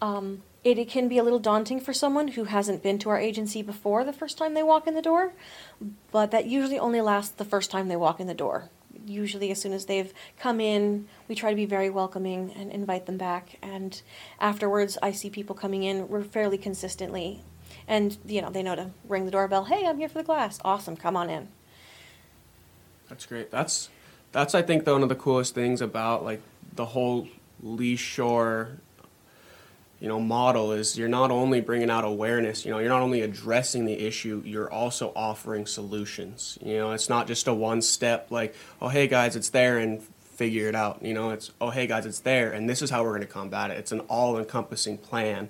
Um, 0.02 0.42
it, 0.64 0.80
it 0.80 0.90
can 0.90 1.08
be 1.10 1.18
a 1.20 1.24
little 1.24 1.40
daunting 1.40 1.80
for 1.80 1.94
someone 1.94 2.30
who 2.30 2.46
hasn't 2.46 2.82
been 2.82 2.98
to 3.00 3.10
our 3.10 3.20
agency 3.20 3.62
before 3.62 4.04
the 4.04 4.14
first 4.14 4.38
time 4.38 4.54
they 4.56 4.64
walk 4.64 4.88
in 4.88 4.96
the 4.96 5.02
door, 5.02 5.34
but 6.12 6.32
that 6.32 6.46
usually 6.48 6.80
only 6.80 7.02
lasts 7.02 7.34
the 7.36 7.46
first 7.46 7.70
time 7.70 7.88
they 7.88 7.96
walk 7.98 8.20
in 8.20 8.26
the 8.28 8.34
door. 8.34 8.70
Usually, 9.06 9.52
as 9.52 9.60
soon 9.60 9.74
as 9.74 9.86
they've 9.86 10.14
come 10.40 10.60
in, 10.60 11.08
we 11.28 11.36
try 11.36 11.50
to 11.50 11.56
be 11.56 11.66
very 11.66 11.90
welcoming 11.90 12.52
and 12.56 12.72
invite 12.72 13.06
them 13.06 13.18
back. 13.18 13.58
And 13.62 14.02
afterwards, 14.40 14.98
I 15.02 15.12
see 15.12 15.30
people 15.30 15.56
coming 15.56 15.84
in 15.84 16.08
re- 16.10 16.24
fairly 16.24 16.58
consistently, 16.58 17.42
and 17.88 18.18
you 18.26 18.42
know 18.42 18.50
they 18.50 18.64
know 18.64 18.76
to 18.76 18.92
ring 19.08 19.26
the 19.26 19.32
doorbell. 19.32 19.66
Hey, 19.66 19.86
I'm 19.86 19.98
here 19.98 20.10
for 20.10 20.20
the 20.20 20.24
class. 20.24 20.60
Awesome, 20.64 20.96
come 20.96 21.16
on 21.16 21.30
in. 21.30 21.50
That's 23.10 23.26
great. 23.26 23.52
That's 23.52 23.90
that's 24.32 24.56
I 24.56 24.62
think 24.62 24.86
though 24.86 24.94
one 24.94 25.04
of 25.04 25.10
the 25.10 25.16
coolest 25.16 25.54
things 25.54 25.82
about 25.82 26.24
like 26.24 26.42
the 26.76 26.86
whole 26.86 27.28
LeeShore 27.64 28.80
you 30.04 30.10
know 30.10 30.20
model 30.20 30.74
is 30.74 30.98
you're 30.98 31.08
not 31.08 31.32
only 31.32 31.62
bringing 31.62 31.90
out 31.90 32.04
awareness, 32.04 32.66
you 32.66 32.72
know, 32.72 32.80
you're 32.80 32.90
not 32.90 33.02
only 33.02 33.22
addressing 33.22 33.86
the 33.86 34.06
issue, 34.06 34.42
you're 34.46 34.70
also 34.70 35.14
offering 35.16 35.66
solutions. 35.66 36.60
You 36.62 36.78
know, 36.78 36.92
it's 36.92 37.08
not 37.08 37.26
just 37.26 37.48
a 37.48 37.54
one 37.54 37.82
step 37.82 38.28
like, 38.30 38.54
"Oh, 38.82 38.90
hey 38.90 39.08
guys, 39.08 39.38
it's 39.38 39.48
there 39.48 39.78
and 39.78 40.04
figure 40.36 40.68
it 40.68 40.76
out." 40.76 41.02
You 41.04 41.14
know, 41.14 41.30
it's, 41.30 41.52
"Oh, 41.62 41.70
hey 41.70 41.88
guys, 41.88 42.06
it's 42.06 42.20
there 42.20 42.52
and 42.52 42.70
this 42.70 42.82
is 42.82 42.90
how 42.90 43.02
we're 43.02 43.12
going 43.12 43.22
to 43.22 43.28
combat 43.28 43.72
it." 43.72 43.78
It's 43.78 43.94
an 43.94 44.02
all-encompassing 44.02 44.98
plan 44.98 45.48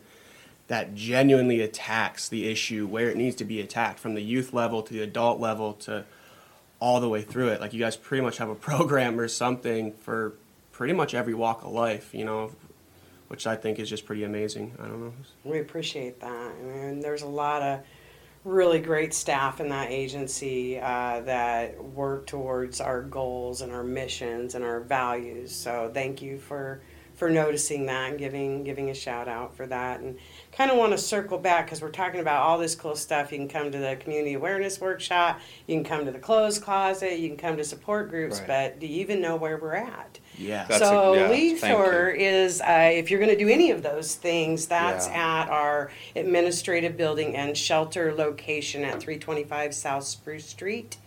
that 0.68 0.94
genuinely 0.94 1.60
attacks 1.62 2.30
the 2.30 2.48
issue 2.48 2.86
where 2.86 3.10
it 3.10 3.18
needs 3.18 3.36
to 3.38 3.46
be 3.46 3.60
attacked 3.60 3.98
from 3.98 4.14
the 4.14 4.22
youth 4.22 4.54
level 4.54 4.84
to 4.84 4.94
the 4.94 5.02
adult 5.02 5.40
level 5.40 5.74
to 5.74 6.06
all 6.80 7.02
the 7.02 7.10
way 7.10 7.24
through 7.24 7.48
it. 7.48 7.60
Like 7.60 7.74
you 7.74 7.80
guys 7.80 7.98
pretty 7.98 8.22
much 8.22 8.38
have 8.38 8.50
a 8.50 8.56
program 8.70 9.20
or 9.20 9.28
something 9.28 9.94
for 9.94 10.36
pretty 10.72 10.94
much 10.94 11.16
every 11.16 11.34
walk 11.34 11.64
of 11.64 11.72
life, 11.72 12.14
you 12.14 12.24
know, 12.24 12.52
which 13.34 13.48
I 13.48 13.56
think 13.56 13.80
is 13.80 13.90
just 13.90 14.06
pretty 14.06 14.26
amazing. 14.26 14.76
I 14.78 14.84
don't 14.84 15.02
know. 15.02 15.14
We 15.44 15.60
appreciate 15.60 16.20
that. 16.20 16.52
I 16.52 16.62
mean, 16.62 17.00
there's 17.00 17.24
a 17.24 17.28
lot 17.28 17.64
of 17.64 17.80
really 18.44 18.78
great 18.78 19.12
staff 19.12 19.60
in 19.60 19.70
that 19.70 19.90
agency 19.90 20.80
uh, 20.80 21.22
that 21.22 21.84
work 21.84 22.28
towards 22.28 22.80
our 22.80 23.02
goals 23.02 23.62
and 23.62 23.72
our 23.72 23.84
missions 23.84 24.54
and 24.54 24.64
our 24.64 24.82
values. 24.82 25.52
So 25.52 25.90
thank 25.92 26.22
you 26.22 26.38
for 26.38 26.84
for 27.16 27.32
noticing 27.32 27.88
that 27.88 28.12
and 28.12 28.20
giving 28.20 28.64
giving 28.64 28.92
a 28.92 28.94
shout 28.94 29.28
out 29.28 29.56
for 29.58 29.66
that. 29.66 30.02
And 30.02 30.20
kind 30.52 30.70
of 30.70 30.78
want 30.78 30.92
to 30.92 31.00
circle 31.00 31.40
back 31.40 31.66
because 31.66 31.82
we're 31.82 31.90
talking 31.90 32.20
about 32.20 32.44
all 32.44 32.60
this 32.60 32.76
cool 32.76 32.96
stuff. 32.96 33.32
You 33.32 33.40
can 33.40 33.50
come 33.50 33.72
to 33.72 33.80
the 33.80 33.96
community 34.00 34.36
awareness 34.36 34.80
workshop. 34.80 35.40
You 35.66 35.76
can 35.76 35.84
come 35.84 36.06
to 36.06 36.12
the 36.12 36.20
clothes 36.20 36.60
closet. 36.60 37.18
You 37.18 37.30
can 37.30 37.38
come 37.38 37.58
to 37.58 37.64
support 37.64 38.12
groups. 38.12 38.38
Right. 38.42 38.48
But 38.48 38.80
do 38.80 38.86
you 38.86 39.02
even 39.02 39.22
know 39.22 39.38
where 39.38 39.58
we're 39.58 39.74
at? 39.74 40.20
Yeah. 40.38 40.66
That's 40.68 40.82
a- 40.82 40.86
so 40.86 41.14
yeah, 41.14 41.30
Lead 41.30 41.58
thank 41.60 41.74
Shore 41.74 42.10
is, 42.10 42.62
uh, 42.62 42.90
if 42.94 43.12
you're 43.12 43.20
going 43.20 43.32
to 43.32 43.38
do 43.44 43.50
any 43.50 43.72
of 43.72 43.84
those 43.84 44.16
things, 44.16 44.68
that's 44.68 45.08
Yeah. 45.08 45.44
at 45.44 45.50
our 45.50 45.92
administrative 46.16 46.98
building 46.98 47.36
and 47.36 47.58
shelter 47.58 48.14
location 48.14 48.84
at 48.84 49.00
325 49.00 49.74
South 49.76 50.04
Spruce 50.06 50.46
Street. 50.46 50.98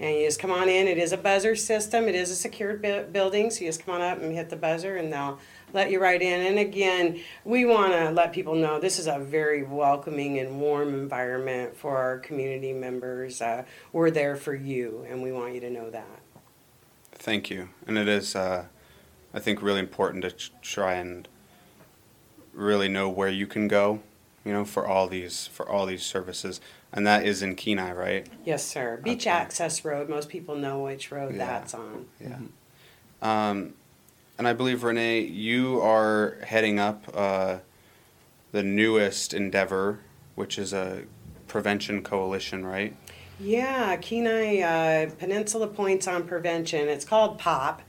And 0.00 0.14
you 0.14 0.26
just 0.26 0.38
come 0.38 0.52
on 0.52 0.68
in. 0.68 0.86
It 0.86 0.96
is 0.98 1.10
a 1.12 1.16
buzzer 1.16 1.56
system. 1.56 2.06
It 2.06 2.14
is 2.14 2.30
a 2.30 2.36
secured 2.36 2.80
bu- 2.80 3.06
building, 3.06 3.50
so 3.50 3.62
you 3.64 3.68
just 3.68 3.84
come 3.84 3.96
on 3.96 4.00
up 4.00 4.22
and 4.22 4.32
hit 4.32 4.48
the 4.48 4.54
buzzer, 4.54 4.96
and 4.96 5.12
they'll 5.12 5.40
let 5.72 5.90
you 5.90 5.98
right 6.00 6.22
in. 6.22 6.40
And 6.46 6.56
again, 6.60 7.18
we 7.44 7.64
want 7.64 7.92
to 7.94 8.10
let 8.10 8.32
people 8.32 8.54
know 8.54 8.78
this 8.78 9.00
is 9.00 9.08
a 9.08 9.18
very 9.18 9.64
welcoming 9.64 10.38
and 10.38 10.60
warm 10.60 10.94
environment 10.94 11.76
for 11.76 11.96
our 11.96 12.18
community 12.18 12.72
members. 12.72 13.42
Uh, 13.42 13.64
we're 13.92 14.12
there 14.12 14.36
for 14.36 14.54
you, 14.54 15.04
and 15.10 15.20
we 15.20 15.32
want 15.32 15.54
you 15.54 15.60
to 15.62 15.70
know 15.70 15.90
that. 15.90 16.20
Thank 17.18 17.50
you. 17.50 17.68
And 17.86 17.98
it 17.98 18.08
is, 18.08 18.34
uh, 18.36 18.66
I 19.34 19.38
think, 19.40 19.62
really 19.62 19.80
important 19.80 20.22
to 20.22 20.30
ch- 20.30 20.52
try 20.62 20.94
and 20.94 21.28
really 22.52 22.88
know 22.88 23.08
where 23.08 23.28
you 23.28 23.46
can 23.46 23.68
go, 23.68 24.00
you 24.44 24.52
know, 24.52 24.64
for 24.64 24.86
all 24.86 25.06
these 25.08 25.46
for 25.48 25.68
all 25.68 25.86
these 25.86 26.02
services. 26.02 26.60
And 26.92 27.06
that 27.06 27.26
is 27.26 27.42
in 27.42 27.54
Kenai, 27.54 27.92
right? 27.92 28.26
Yes, 28.44 28.64
sir. 28.64 28.98
Beach 29.02 29.22
Okay. 29.26 29.30
Access 29.30 29.84
Road, 29.84 30.08
most 30.08 30.28
people 30.28 30.56
know 30.56 30.80
which 30.84 31.10
road 31.12 31.34
Yeah. 31.34 31.46
that's 31.46 31.74
on. 31.74 32.06
Yeah. 32.20 32.38
Um, 33.20 33.74
and 34.38 34.46
I 34.48 34.52
believe 34.52 34.84
Renee, 34.84 35.20
you 35.20 35.80
are 35.82 36.38
heading 36.46 36.78
up 36.78 37.04
uh, 37.12 37.58
the 38.52 38.62
newest 38.62 39.34
endeavor, 39.34 39.98
which 40.34 40.56
is 40.58 40.72
a 40.72 41.02
prevention 41.48 42.02
coalition, 42.02 42.64
right? 42.64 42.96
Yeah, 43.40 43.96
Kenai 43.96 44.62
uh, 44.62 45.10
Peninsula 45.10 45.68
Points 45.68 46.08
on 46.08 46.26
Prevention. 46.26 46.88
It's 46.88 47.04
called 47.04 47.38
POP. 47.38 47.82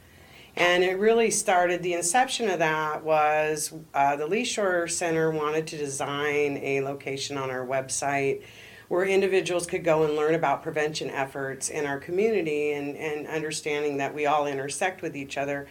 And 0.55 0.83
it 0.83 0.99
really 0.99 1.31
started, 1.31 1.81
the 1.81 1.93
inception 1.93 2.49
of 2.49 2.59
that 2.59 3.03
was 3.03 3.73
uh, 3.93 4.15
the 4.15 4.27
LeeShore 4.27 4.89
Center 4.91 5.31
wanted 5.31 5.65
to 5.67 5.77
design 5.77 6.59
a 6.61 6.81
location 6.81 7.37
on 7.37 7.49
our 7.49 7.65
website 7.65 8.43
where 8.89 9.05
individuals 9.05 9.65
could 9.65 9.83
go 9.83 10.03
and 10.03 10.15
learn 10.15 10.35
about 10.35 10.61
prevention 10.61 11.09
efforts 11.09 11.69
in 11.69 11.85
our 11.85 11.97
community 11.97 12.73
and, 12.73 12.95
and 12.97 13.25
understanding 13.27 13.97
that 13.97 14.13
we 14.13 14.25
all 14.25 14.45
intersect 14.45 15.01
with 15.01 15.15
each 15.15 15.37
other. 15.37 15.67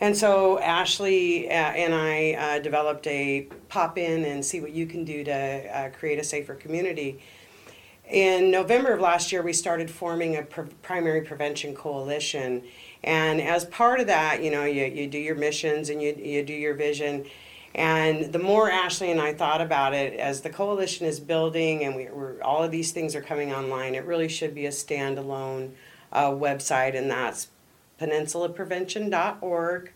And 0.00 0.16
so 0.16 0.58
Ashley 0.58 1.48
uh, 1.48 1.52
and 1.52 1.94
I 1.94 2.32
uh, 2.32 2.58
developed 2.58 3.06
a 3.06 3.48
pop 3.68 3.96
in 3.96 4.24
and 4.24 4.44
see 4.44 4.60
what 4.60 4.72
you 4.72 4.86
can 4.86 5.04
do 5.04 5.24
to 5.24 5.32
uh, 5.32 5.90
create 5.90 6.18
a 6.18 6.24
safer 6.24 6.54
community. 6.54 7.20
In 8.08 8.50
November 8.50 8.92
of 8.92 9.00
last 9.00 9.32
year, 9.32 9.42
we 9.42 9.54
started 9.54 9.90
forming 9.90 10.36
a 10.36 10.42
primary 10.42 11.22
prevention 11.22 11.74
coalition. 11.74 12.62
And 13.02 13.40
as 13.40 13.64
part 13.64 14.00
of 14.00 14.06
that, 14.08 14.42
you 14.42 14.50
know, 14.50 14.64
you, 14.64 14.84
you 14.84 15.06
do 15.06 15.18
your 15.18 15.34
missions 15.36 15.88
and 15.88 16.02
you, 16.02 16.14
you 16.14 16.42
do 16.42 16.52
your 16.52 16.74
vision. 16.74 17.24
And 17.74 18.32
the 18.32 18.38
more 18.38 18.70
Ashley 18.70 19.10
and 19.10 19.20
I 19.20 19.32
thought 19.32 19.60
about 19.60 19.94
it, 19.94 20.14
as 20.14 20.42
the 20.42 20.50
coalition 20.50 21.06
is 21.06 21.18
building 21.18 21.82
and 21.82 21.96
we, 21.96 22.08
we're, 22.08 22.40
all 22.42 22.62
of 22.62 22.70
these 22.70 22.92
things 22.92 23.16
are 23.16 23.22
coming 23.22 23.52
online, 23.52 23.94
it 23.94 24.04
really 24.04 24.28
should 24.28 24.54
be 24.54 24.66
a 24.66 24.70
standalone 24.70 25.72
uh, 26.12 26.30
website, 26.30 26.96
and 26.96 27.10
that's 27.10 27.48
peninsulaprevention.org. 28.00 29.92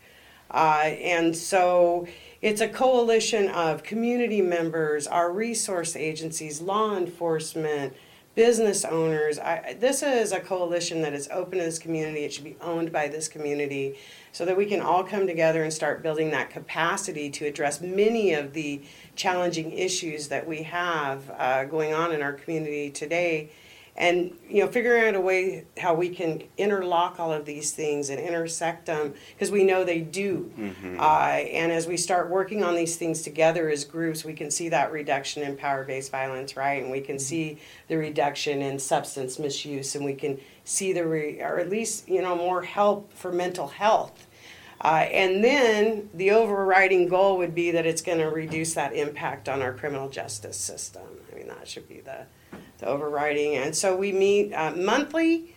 Uh, 0.50 0.54
and 0.54 1.36
so 1.36 2.08
it's 2.40 2.60
a 2.60 2.68
coalition 2.68 3.48
of 3.48 3.82
community 3.82 4.40
members, 4.40 5.06
our 5.06 5.32
resource 5.32 5.96
agencies, 5.96 6.60
law 6.60 6.96
enforcement, 6.96 7.94
business 8.36 8.84
owners. 8.84 9.40
I, 9.40 9.76
this 9.80 10.04
is 10.04 10.30
a 10.30 10.38
coalition 10.38 11.02
that 11.02 11.12
is 11.14 11.28
open 11.32 11.58
to 11.58 11.64
this 11.64 11.80
community. 11.80 12.20
It 12.24 12.32
should 12.32 12.44
be 12.44 12.56
owned 12.60 12.92
by 12.92 13.08
this 13.08 13.26
community 13.26 13.98
so 14.30 14.44
that 14.44 14.56
we 14.56 14.66
can 14.66 14.80
all 14.80 15.02
come 15.02 15.26
together 15.26 15.64
and 15.64 15.72
start 15.72 16.00
building 16.00 16.30
that 16.30 16.50
capacity 16.50 17.28
to 17.30 17.46
address 17.46 17.80
many 17.80 18.34
of 18.34 18.52
the 18.52 18.82
challenging 19.16 19.72
issues 19.72 20.28
that 20.28 20.46
we 20.46 20.62
have 20.62 21.28
uh, 21.36 21.64
going 21.64 21.92
on 21.92 22.12
in 22.12 22.22
our 22.22 22.34
community 22.34 22.88
today 22.90 23.50
and 23.98 24.32
you 24.48 24.64
know 24.64 24.70
figuring 24.70 25.08
out 25.08 25.14
a 25.16 25.20
way 25.20 25.64
how 25.76 25.92
we 25.92 26.08
can 26.08 26.40
interlock 26.56 27.18
all 27.18 27.32
of 27.32 27.44
these 27.44 27.72
things 27.72 28.08
and 28.10 28.20
intersect 28.20 28.86
them 28.86 29.12
because 29.34 29.50
we 29.50 29.64
know 29.64 29.84
they 29.84 30.00
do. 30.00 30.50
Uh, 30.98 31.02
and 31.02 31.72
as 31.72 31.86
we 31.86 31.96
start 31.96 32.30
working 32.30 32.62
on 32.62 32.76
these 32.76 32.96
things 32.96 33.22
together 33.22 33.68
as 33.68 33.84
groups 33.84 34.24
we 34.24 34.32
can 34.32 34.50
see 34.50 34.68
that 34.68 34.92
reduction 34.92 35.42
in 35.42 35.56
power-based 35.56 36.12
violence 36.12 36.56
right? 36.56 36.80
And 36.82 36.92
we 36.92 37.00
can 37.00 37.18
see 37.18 37.58
the 37.88 37.96
reduction 37.96 38.62
in 38.62 38.78
substance 38.78 39.38
misuse 39.38 39.96
and 39.96 40.04
we 40.04 40.14
can 40.14 40.38
see 40.64 40.92
the 40.92 41.06
re- 41.06 41.40
or 41.40 41.58
at 41.58 41.68
least 41.68 42.08
you 42.08 42.22
know 42.22 42.36
more 42.36 42.62
help 42.62 43.12
for 43.12 43.32
mental 43.32 43.66
health. 43.66 44.26
Uh, 44.80 45.06
and 45.10 45.42
then 45.42 46.08
the 46.14 46.30
overriding 46.30 47.08
goal 47.08 47.36
would 47.36 47.52
be 47.52 47.72
that 47.72 47.84
it's 47.84 48.00
going 48.00 48.18
to 48.18 48.26
reduce 48.26 48.74
that 48.74 48.92
impact 48.92 49.48
on 49.48 49.60
our 49.60 49.72
criminal 49.72 50.08
justice 50.08 50.56
system. 50.56 51.02
I 51.32 51.36
mean, 51.36 51.48
that 51.48 51.66
should 51.66 51.88
be 51.88 51.98
the, 51.98 52.26
the 52.78 52.86
overriding. 52.86 53.56
And 53.56 53.74
so 53.74 53.96
we 53.96 54.12
meet 54.12 54.52
uh, 54.52 54.72
monthly. 54.72 55.54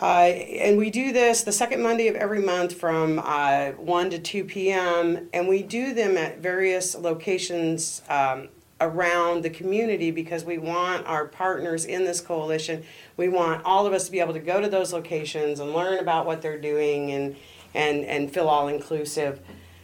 Uh, 0.00 0.30
and 0.62 0.78
we 0.78 0.90
do 0.90 1.12
this 1.12 1.42
the 1.42 1.52
second 1.52 1.82
Monday 1.82 2.06
of 2.06 2.14
every 2.14 2.40
month 2.40 2.74
from 2.74 3.20
uh, 3.22 3.70
1 3.72 4.10
to 4.10 4.18
2 4.18 4.44
p.m. 4.44 5.28
And 5.32 5.48
we 5.48 5.62
do 5.62 5.92
them 5.92 6.16
at 6.16 6.38
various 6.38 6.94
locations 6.94 8.02
um, 8.08 8.48
around 8.80 9.42
the 9.42 9.50
community 9.50 10.10
because 10.10 10.44
we 10.44 10.56
want 10.56 11.04
our 11.06 11.26
partners 11.26 11.84
in 11.84 12.04
this 12.04 12.20
coalition, 12.20 12.84
we 13.16 13.28
want 13.28 13.64
all 13.64 13.86
of 13.86 13.92
us 13.92 14.06
to 14.06 14.12
be 14.12 14.20
able 14.20 14.32
to 14.32 14.38
go 14.38 14.60
to 14.60 14.68
those 14.68 14.92
locations 14.92 15.58
and 15.58 15.72
learn 15.72 15.98
about 15.98 16.26
what 16.26 16.42
they're 16.42 16.60
doing 16.60 17.10
and, 17.10 17.36
and, 17.74 18.04
and 18.04 18.32
feel 18.32 18.46
all 18.48 18.68
inclusive. 18.68 19.40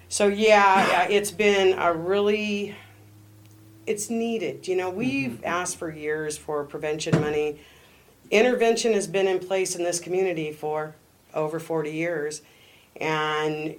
So, 0.08 0.28
yeah, 0.28 1.08
it's 1.08 1.32
been 1.32 1.76
a 1.76 1.92
really 1.92 2.76
it's 3.86 4.10
needed. 4.10 4.68
You 4.68 4.76
know, 4.76 4.90
we've 4.90 5.32
mm-hmm. 5.32 5.46
asked 5.46 5.76
for 5.76 5.90
years 5.90 6.36
for 6.36 6.64
prevention 6.64 7.20
money. 7.20 7.60
Intervention 8.30 8.92
has 8.92 9.06
been 9.06 9.28
in 9.28 9.38
place 9.38 9.76
in 9.76 9.84
this 9.84 10.00
community 10.00 10.52
for 10.52 10.94
over 11.34 11.58
40 11.58 11.90
years. 11.90 12.42
And 12.96 13.76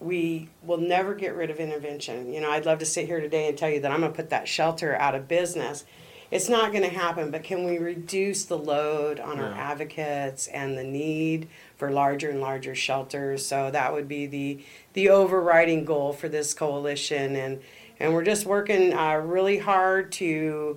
we 0.00 0.48
will 0.62 0.78
never 0.78 1.14
get 1.14 1.34
rid 1.34 1.50
of 1.50 1.58
intervention. 1.58 2.32
You 2.32 2.40
know, 2.40 2.50
I'd 2.50 2.66
love 2.66 2.78
to 2.80 2.86
sit 2.86 3.06
here 3.06 3.20
today 3.20 3.48
and 3.48 3.56
tell 3.56 3.70
you 3.70 3.80
that 3.80 3.90
I'm 3.90 4.00
going 4.00 4.12
to 4.12 4.16
put 4.16 4.30
that 4.30 4.46
shelter 4.46 4.94
out 4.96 5.14
of 5.14 5.26
business. 5.26 5.84
It's 6.30 6.48
not 6.48 6.72
going 6.72 6.82
to 6.82 6.90
happen, 6.90 7.30
but 7.30 7.44
can 7.44 7.64
we 7.64 7.78
reduce 7.78 8.44
the 8.44 8.58
load 8.58 9.20
on 9.20 9.38
our 9.38 9.52
advocates 9.52 10.48
and 10.48 10.76
the 10.76 10.82
need 10.82 11.48
for 11.76 11.90
larger 11.90 12.30
and 12.30 12.40
larger 12.40 12.74
shelters? 12.74 13.46
So 13.46 13.70
that 13.70 13.92
would 13.92 14.08
be 14.08 14.26
the 14.26 14.64
the 14.94 15.10
overriding 15.10 15.84
goal 15.84 16.12
for 16.12 16.28
this 16.28 16.52
coalition, 16.52 17.36
and 17.36 17.60
and 18.04 18.12
we're 18.12 18.22
just 18.22 18.44
working 18.44 18.92
uh, 18.92 19.14
really 19.14 19.56
hard 19.56 20.12
to 20.12 20.76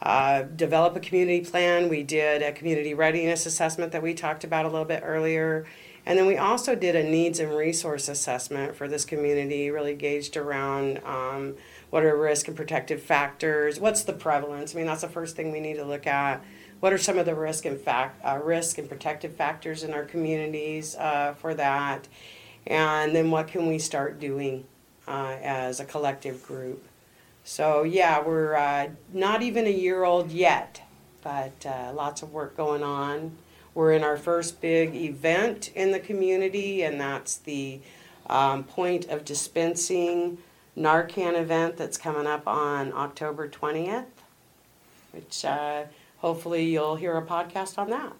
uh, 0.00 0.42
develop 0.42 0.94
a 0.94 1.00
community 1.00 1.40
plan. 1.40 1.88
We 1.88 2.04
did 2.04 2.40
a 2.40 2.52
community 2.52 2.94
readiness 2.94 3.46
assessment 3.46 3.90
that 3.90 4.02
we 4.02 4.14
talked 4.14 4.44
about 4.44 4.64
a 4.64 4.68
little 4.68 4.84
bit 4.84 5.02
earlier. 5.04 5.66
And 6.06 6.16
then 6.16 6.26
we 6.26 6.36
also 6.36 6.76
did 6.76 6.94
a 6.94 7.02
needs 7.02 7.40
and 7.40 7.52
resource 7.52 8.08
assessment 8.08 8.76
for 8.76 8.86
this 8.86 9.04
community, 9.04 9.70
really 9.70 9.96
gauged 9.96 10.36
around 10.36 11.00
um, 11.04 11.56
what 11.90 12.04
are 12.04 12.16
risk 12.16 12.46
and 12.46 12.56
protective 12.56 13.02
factors, 13.02 13.80
what's 13.80 14.04
the 14.04 14.12
prevalence. 14.12 14.72
I 14.72 14.78
mean, 14.78 14.86
that's 14.86 15.00
the 15.00 15.08
first 15.08 15.34
thing 15.34 15.50
we 15.50 15.58
need 15.58 15.78
to 15.78 15.84
look 15.84 16.06
at. 16.06 16.44
What 16.78 16.92
are 16.92 16.98
some 16.98 17.18
of 17.18 17.26
the 17.26 17.34
risk 17.34 17.64
and 17.64 17.78
fact, 17.78 18.24
uh, 18.24 18.38
risk 18.38 18.78
and 18.78 18.88
protective 18.88 19.34
factors 19.34 19.82
in 19.82 19.92
our 19.92 20.04
communities 20.04 20.94
uh, 20.94 21.34
for 21.40 21.54
that? 21.54 22.06
And 22.68 23.16
then 23.16 23.32
what 23.32 23.48
can 23.48 23.66
we 23.66 23.80
start 23.80 24.20
doing 24.20 24.64
uh, 25.08 25.36
as 25.42 25.80
a 25.80 25.84
collective 25.84 26.44
group? 26.46 26.86
So 27.44 27.82
yeah, 27.82 28.20
we're 28.20 28.54
uh, 28.54 28.88
not 29.12 29.42
even 29.42 29.66
a 29.66 29.70
year 29.70 30.04
old 30.04 30.30
yet, 30.30 30.82
but 31.22 31.64
uh, 31.66 31.92
lots 31.94 32.22
of 32.22 32.32
work 32.32 32.56
going 32.56 32.82
on. 32.82 33.32
We're 33.74 33.92
in 33.92 34.04
our 34.04 34.16
first 34.16 34.60
big 34.60 34.94
event 34.94 35.70
in 35.74 35.92
the 35.92 36.00
community, 36.00 36.82
and 36.82 37.00
that's 37.00 37.36
the 37.36 37.80
um, 38.28 38.64
point 38.64 39.06
of 39.06 39.24
dispensing 39.24 40.38
Narcan 40.76 41.40
event 41.40 41.76
that's 41.76 41.96
coming 41.96 42.26
up 42.26 42.46
on 42.46 42.92
October 42.92 43.48
20th, 43.48 44.04
which 45.12 45.44
uh, 45.44 45.84
hopefully 46.18 46.64
you'll 46.64 46.96
hear 46.96 47.16
a 47.16 47.22
podcast 47.22 47.78
on 47.78 47.90
that. 47.90 48.12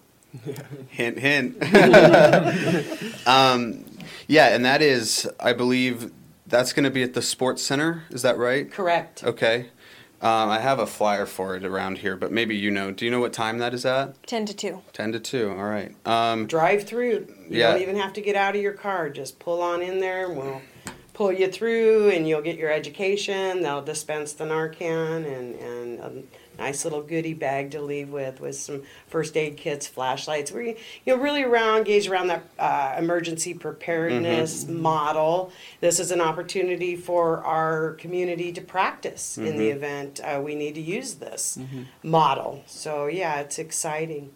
Hint, 0.89 1.17
hint. 1.17 1.57
um, 3.27 3.85
yeah, 4.27 4.55
and 4.55 4.63
that 4.63 4.81
is, 4.81 5.27
I 5.39 5.53
believe, 5.53 6.11
that's 6.49 6.73
going 6.73 6.83
to 6.83 6.89
be 6.89 7.03
at 7.03 7.13
the 7.13 7.21
Sports 7.21 7.61
Center. 7.63 8.03
Is 8.09 8.21
that 8.23 8.37
right? 8.37 8.69
Correct. 8.71 9.23
Okay. 9.23 9.67
Um, 10.21 10.49
I 10.49 10.59
have 10.59 10.79
a 10.79 10.85
flyer 10.85 11.25
for 11.25 11.55
it 11.55 11.63
around 11.63 11.99
here, 11.99 12.17
but 12.17 12.29
maybe 12.31 12.53
you 12.55 12.71
know. 12.71 12.91
Do 12.91 13.05
you 13.05 13.11
know 13.11 13.21
what 13.21 13.31
time 13.31 13.59
that 13.59 13.73
is 13.73 13.85
at? 13.85 14.21
10 14.27 14.47
to 14.47 14.53
2. 14.53 14.81
10 14.91 15.11
to 15.13 15.19
2. 15.19 15.49
All 15.51 15.55
right. 15.63 15.95
Um, 16.05 16.45
Drive 16.45 16.83
through. 16.83 17.27
You 17.49 17.59
Yeah. 17.59 17.71
don't 17.71 17.81
even 17.81 17.95
have 17.95 18.11
to 18.13 18.21
get 18.21 18.35
out 18.35 18.53
of 18.55 18.61
your 18.61 18.73
car. 18.73 19.09
Just 19.09 19.39
pull 19.39 19.61
on 19.61 19.81
in 19.81 19.99
there 19.99 20.25
and 20.25 20.37
we'll 20.37 20.61
pull 21.13 21.31
you 21.31 21.47
through 21.49 22.09
and 22.09 22.27
you'll 22.27 22.41
get 22.41 22.57
your 22.57 22.69
education. 22.71 23.61
They'll 23.61 23.81
dispense 23.81 24.33
the 24.33 24.43
Narcan 24.43 25.25
and, 25.25 25.55
and 25.55 25.99
a 25.99 26.11
nice 26.59 26.83
little 26.83 27.01
goodie 27.01 27.33
bag 27.33 27.71
to 27.71 27.81
leave 27.81 28.09
with 28.09 28.39
with 28.39 28.55
some 28.55 28.83
first 29.07 29.35
aid 29.35 29.57
kits, 29.57 29.87
flashlights. 29.87 30.51
We 30.51 30.77
you 31.05 31.15
know 31.15 31.21
really 31.21 31.43
around 31.43 31.79
engage 31.79 32.07
around 32.07 32.27
that 32.27 32.43
uh, 32.59 32.95
emergency 32.97 33.53
preparedness 33.53 34.67
model. 34.67 35.51
This 35.81 35.99
is 35.99 36.11
an 36.11 36.21
opportunity 36.21 36.95
for 36.95 37.43
our 37.43 37.93
community 37.93 38.51
to 38.51 38.61
practice 38.61 39.37
in 39.37 39.57
the 39.57 39.69
event 39.69 40.19
uh, 40.23 40.41
we 40.43 40.55
need 40.55 40.75
to 40.75 40.81
use 40.81 41.15
this 41.15 41.57
model. 42.03 42.63
So 42.65 43.07
yeah, 43.07 43.39
it's 43.39 43.59
exciting. 43.59 44.31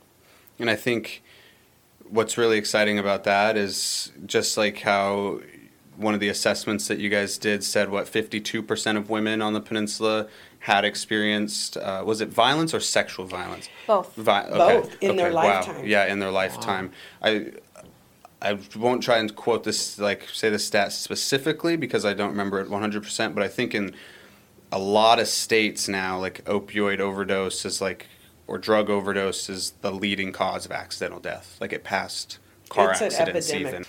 And 0.59 0.69
I 0.69 0.75
think 0.75 1.23
what's 2.09 2.37
really 2.37 2.57
exciting 2.57 2.99
about 2.99 3.23
that 3.23 3.57
is 3.57 4.11
just 4.25 4.57
like 4.57 4.79
how 4.79 5.39
one 5.95 6.13
of 6.13 6.19
the 6.19 6.29
assessments 6.29 6.87
that 6.87 6.99
you 6.99 7.09
guys 7.09 7.37
did 7.37 7.63
said 7.63 7.89
what 7.89 8.05
52% 8.05 8.97
of 8.97 9.09
women 9.09 9.41
on 9.41 9.53
the 9.53 9.61
peninsula 9.61 10.27
had 10.63 10.85
experienced 10.85 11.75
uh, 11.75 12.01
was 12.05 12.21
it 12.21 12.29
violence 12.29 12.73
or 12.73 12.79
sexual 12.79 13.25
violence 13.25 13.67
Both. 13.85 14.15
Vi- 14.15 14.49
Both, 14.49 14.95
in 15.01 15.17
their 15.17 15.33
wow. 15.33 15.43
lifetime. 15.43 15.85
yeah 15.85 16.05
in 16.05 16.19
their 16.19 16.31
lifetime 16.31 16.91
i 17.21 17.51
i 18.41 18.57
won't 18.77 19.03
try 19.03 19.17
and 19.17 19.35
quote 19.35 19.65
this 19.65 19.99
like 19.99 20.27
say 20.31 20.49
the 20.49 20.57
stat 20.59 20.93
specifically 20.93 21.75
because 21.75 22.05
i 22.05 22.13
don't 22.13 22.29
remember 22.29 22.61
it 22.61 22.69
100% 22.69 23.33
but 23.35 23.43
i 23.43 23.47
think 23.49 23.75
in 23.75 23.93
a 24.71 24.79
lot 24.79 25.19
of 25.19 25.27
states 25.27 25.89
now 25.89 26.17
like 26.17 26.43
opioid 26.45 26.99
overdose 26.99 27.65
is 27.65 27.81
like 27.81 28.07
or 28.47 28.57
drug 28.57 28.89
overdose 28.89 29.49
is 29.49 29.71
the 29.81 29.91
leading 29.91 30.31
cause 30.31 30.65
of 30.65 30.71
accidental 30.71 31.19
death 31.19 31.57
like 31.59 31.73
it 31.73 31.83
passed 31.83 32.39
car 32.69 32.91
It's 32.91 33.01
accidents 33.01 33.49
epidemic. 33.49 33.73
even 33.73 33.85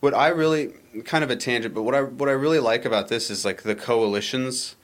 what 0.00 0.12
i 0.12 0.28
really 0.28 0.74
kind 1.06 1.24
of 1.24 1.30
a 1.30 1.36
tangent 1.36 1.72
but 1.74 1.84
what 1.84 1.94
i 1.94 2.02
what 2.02 2.28
i 2.28 2.32
really 2.32 2.58
like 2.58 2.84
about 2.84 3.08
this 3.08 3.30
is 3.30 3.46
like 3.46 3.62
the 3.62 3.74
coalitions 3.74 4.76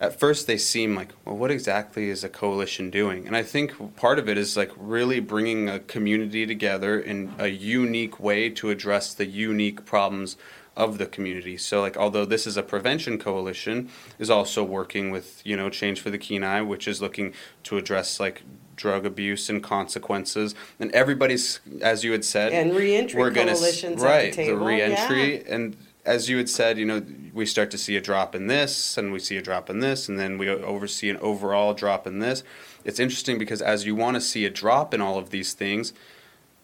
at 0.00 0.18
first 0.18 0.46
they 0.46 0.58
seem 0.58 0.94
like 0.94 1.12
well 1.24 1.36
what 1.36 1.50
exactly 1.50 2.10
is 2.10 2.22
a 2.24 2.28
coalition 2.28 2.90
doing? 2.90 3.26
And 3.26 3.36
i 3.36 3.42
think 3.42 3.96
part 3.96 4.18
of 4.18 4.28
it 4.28 4.38
is 4.38 4.56
like 4.56 4.70
really 4.76 5.20
bringing 5.20 5.68
a 5.68 5.78
community 5.80 6.46
together 6.46 6.98
in 6.98 7.32
a 7.38 7.48
unique 7.48 8.20
way 8.20 8.50
to 8.50 8.70
address 8.70 9.14
the 9.14 9.26
unique 9.26 9.84
problems 9.84 10.36
of 10.76 10.98
the 10.98 11.06
community. 11.06 11.56
So 11.56 11.80
like 11.80 11.96
although 11.96 12.26
this 12.26 12.46
is 12.46 12.56
a 12.56 12.62
prevention 12.62 13.18
coalition 13.18 13.88
is 14.18 14.28
also 14.28 14.62
working 14.62 15.10
with 15.10 15.40
you 15.44 15.56
know 15.56 15.70
change 15.70 16.00
for 16.00 16.10
the 16.10 16.18
kenai 16.18 16.60
which 16.60 16.86
is 16.86 17.00
looking 17.00 17.32
to 17.64 17.78
address 17.78 18.20
like 18.20 18.42
drug 18.76 19.06
abuse 19.06 19.48
and 19.48 19.62
consequences. 19.62 20.54
And 20.78 20.92
everybody's 20.92 21.60
as 21.80 22.04
you 22.04 22.12
had 22.12 22.24
said 22.24 22.52
And 22.52 22.76
reentry 22.76 23.18
we're 23.18 23.30
gonna 23.30 23.54
coalitions 23.54 24.02
at 24.02 24.06
the 24.06 24.14
right 24.14 24.32
table, 24.32 24.66
reentry 24.66 25.42
and 25.48 25.76
as 26.06 26.28
you 26.30 26.38
had 26.38 26.48
said, 26.48 26.78
you 26.78 26.86
know, 26.86 27.04
we 27.34 27.44
start 27.44 27.70
to 27.72 27.78
see 27.78 27.96
a 27.96 28.00
drop 28.00 28.34
in 28.34 28.46
this, 28.46 28.96
and 28.96 29.12
we 29.12 29.18
see 29.18 29.36
a 29.36 29.42
drop 29.42 29.68
in 29.68 29.80
this, 29.80 30.08
and 30.08 30.18
then 30.18 30.38
we 30.38 30.48
oversee 30.48 31.10
an 31.10 31.16
overall 31.18 31.74
drop 31.74 32.06
in 32.06 32.20
this. 32.20 32.44
It's 32.84 33.00
interesting 33.00 33.38
because 33.38 33.60
as 33.60 33.84
you 33.84 33.94
want 33.94 34.14
to 34.14 34.20
see 34.20 34.46
a 34.46 34.50
drop 34.50 34.94
in 34.94 35.00
all 35.00 35.18
of 35.18 35.30
these 35.30 35.52
things, 35.52 35.92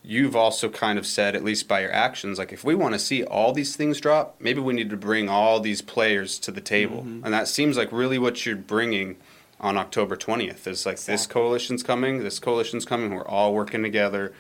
you've 0.05 0.37
also 0.37 0.69
kind 0.69 0.99
of 0.99 1.07
said, 1.07 1.35
at 1.35 1.45
least 1.45 1.69
by 1.69 1.81
your 1.81 1.93
actions, 1.93 2.39
like 2.39 2.53
if 2.53 2.65
we 2.65 2.75
want 2.75 2.95
to 2.95 2.99
see 2.99 3.25
all 3.25 3.53
these 3.53 3.77
things 3.77 4.01
drop, 4.01 4.37
maybe 4.41 4.61
we 4.61 4.75
need 4.75 4.91
to 4.91 4.97
bring 4.97 5.29
all 5.29 5.61
these 5.61 5.83
players 5.83 6.39
to 6.39 6.53
the 6.53 6.61
table, 6.61 6.99
mm-hmm. 6.99 7.25
and 7.25 7.35
that 7.35 7.49
seems 7.49 7.77
like 7.77 7.91
really 7.93 8.19
what 8.19 8.47
you're 8.47 8.57
bringing 8.57 9.17
on 9.61 9.77
October 9.77 10.17
20th. 10.17 10.67
Is 10.67 10.87
like 10.87 11.01
this 11.01 11.27
coalition's 11.27 11.83
coming, 11.83 12.23
this 12.23 12.39
coalition's 12.39 12.85
coming, 12.85 13.15
we're 13.15 13.27
all 13.27 13.53
working 13.53 13.83
together, 13.83 14.33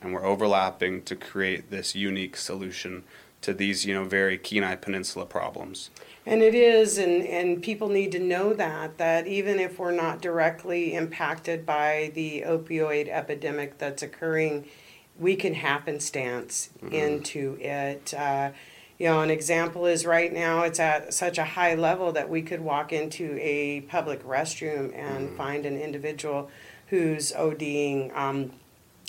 and 0.00 0.12
we're 0.12 0.24
overlapping 0.24 1.02
to 1.02 1.16
create 1.16 1.70
this 1.70 1.94
unique 1.94 2.36
solution 2.36 3.04
to 3.42 3.54
these, 3.54 3.84
you 3.84 3.94
know, 3.94 4.04
very 4.04 4.38
Kenai 4.38 4.76
Peninsula 4.76 5.26
problems. 5.26 5.90
And 6.26 6.42
it 6.42 6.54
is, 6.54 6.98
and, 6.98 7.22
and 7.24 7.62
people 7.62 7.88
need 7.88 8.12
to 8.12 8.18
know 8.18 8.52
that, 8.52 8.98
that 8.98 9.26
even 9.26 9.58
if 9.58 9.78
we're 9.78 9.92
not 9.92 10.20
directly 10.20 10.94
impacted 10.94 11.64
by 11.64 12.10
the 12.14 12.42
opioid 12.46 13.08
epidemic 13.08 13.78
that's 13.78 14.02
occurring, 14.02 14.66
we 15.18 15.36
can 15.36 15.54
happenstance 15.54 16.70
into 16.90 17.56
it. 17.60 18.12
Uh, 18.12 18.50
you 18.98 19.06
know, 19.06 19.20
an 19.20 19.30
example 19.30 19.86
is 19.86 20.04
right 20.04 20.32
now 20.32 20.62
it's 20.62 20.80
at 20.80 21.14
such 21.14 21.38
a 21.38 21.44
high 21.44 21.74
level 21.74 22.12
that 22.12 22.28
we 22.28 22.42
could 22.42 22.60
walk 22.60 22.92
into 22.92 23.38
a 23.40 23.82
public 23.82 24.24
restroom 24.24 24.94
and 24.94 25.36
find 25.36 25.64
an 25.64 25.78
individual 25.80 26.50
who's 26.88 27.32
ODing. 27.32 28.14
Um, 28.16 28.52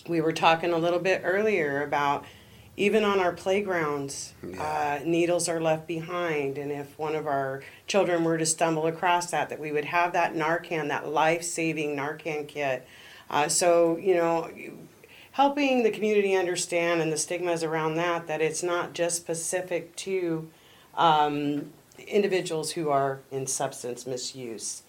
we 0.07 0.21
were 0.21 0.31
talking 0.31 0.71
a 0.71 0.77
little 0.77 0.99
bit 0.99 1.21
earlier 1.23 1.83
about 1.83 2.23
even 2.79 3.03
on 3.03 3.19
our 3.19 3.33
playgrounds, 3.33 4.33
uh, 4.57 4.99
needles 5.03 5.49
are 5.49 5.59
left 5.59 5.85
behind, 5.85 6.57
and 6.57 6.71
if 6.71 6.97
one 6.97 7.13
of 7.13 7.27
our 7.27 7.61
children 7.87 8.23
were 8.23 8.37
to 8.37 8.45
stumble 8.45 8.87
across 8.87 9.31
that, 9.31 9.49
that 9.49 9.59
we 9.59 9.73
would 9.73 9.83
have 9.83 10.13
that 10.13 10.33
Narcan, 10.33 10.87
that 10.87 11.05
life-saving 11.05 11.93
Narcan 11.93 12.47
kit. 12.47 12.87
Uh, 13.29 13.49
so 13.49 13.97
you 13.97 14.15
know, 14.15 14.49
helping 15.33 15.83
the 15.83 15.91
community 15.91 16.37
understand 16.37 17.01
and 17.01 17.11
the 17.11 17.17
stigmas 17.17 17.65
around 17.65 17.95
that, 17.95 18.27
that 18.27 18.39
it's 18.39 18.63
not 18.63 18.93
just 18.93 19.17
specific 19.17 19.93
to 19.97 20.49
um, 20.95 21.71
individuals 22.07 22.71
who 22.71 22.89
are 22.89 23.19
in 23.29 23.45
substance 23.45 24.07
misuse. 24.07 24.83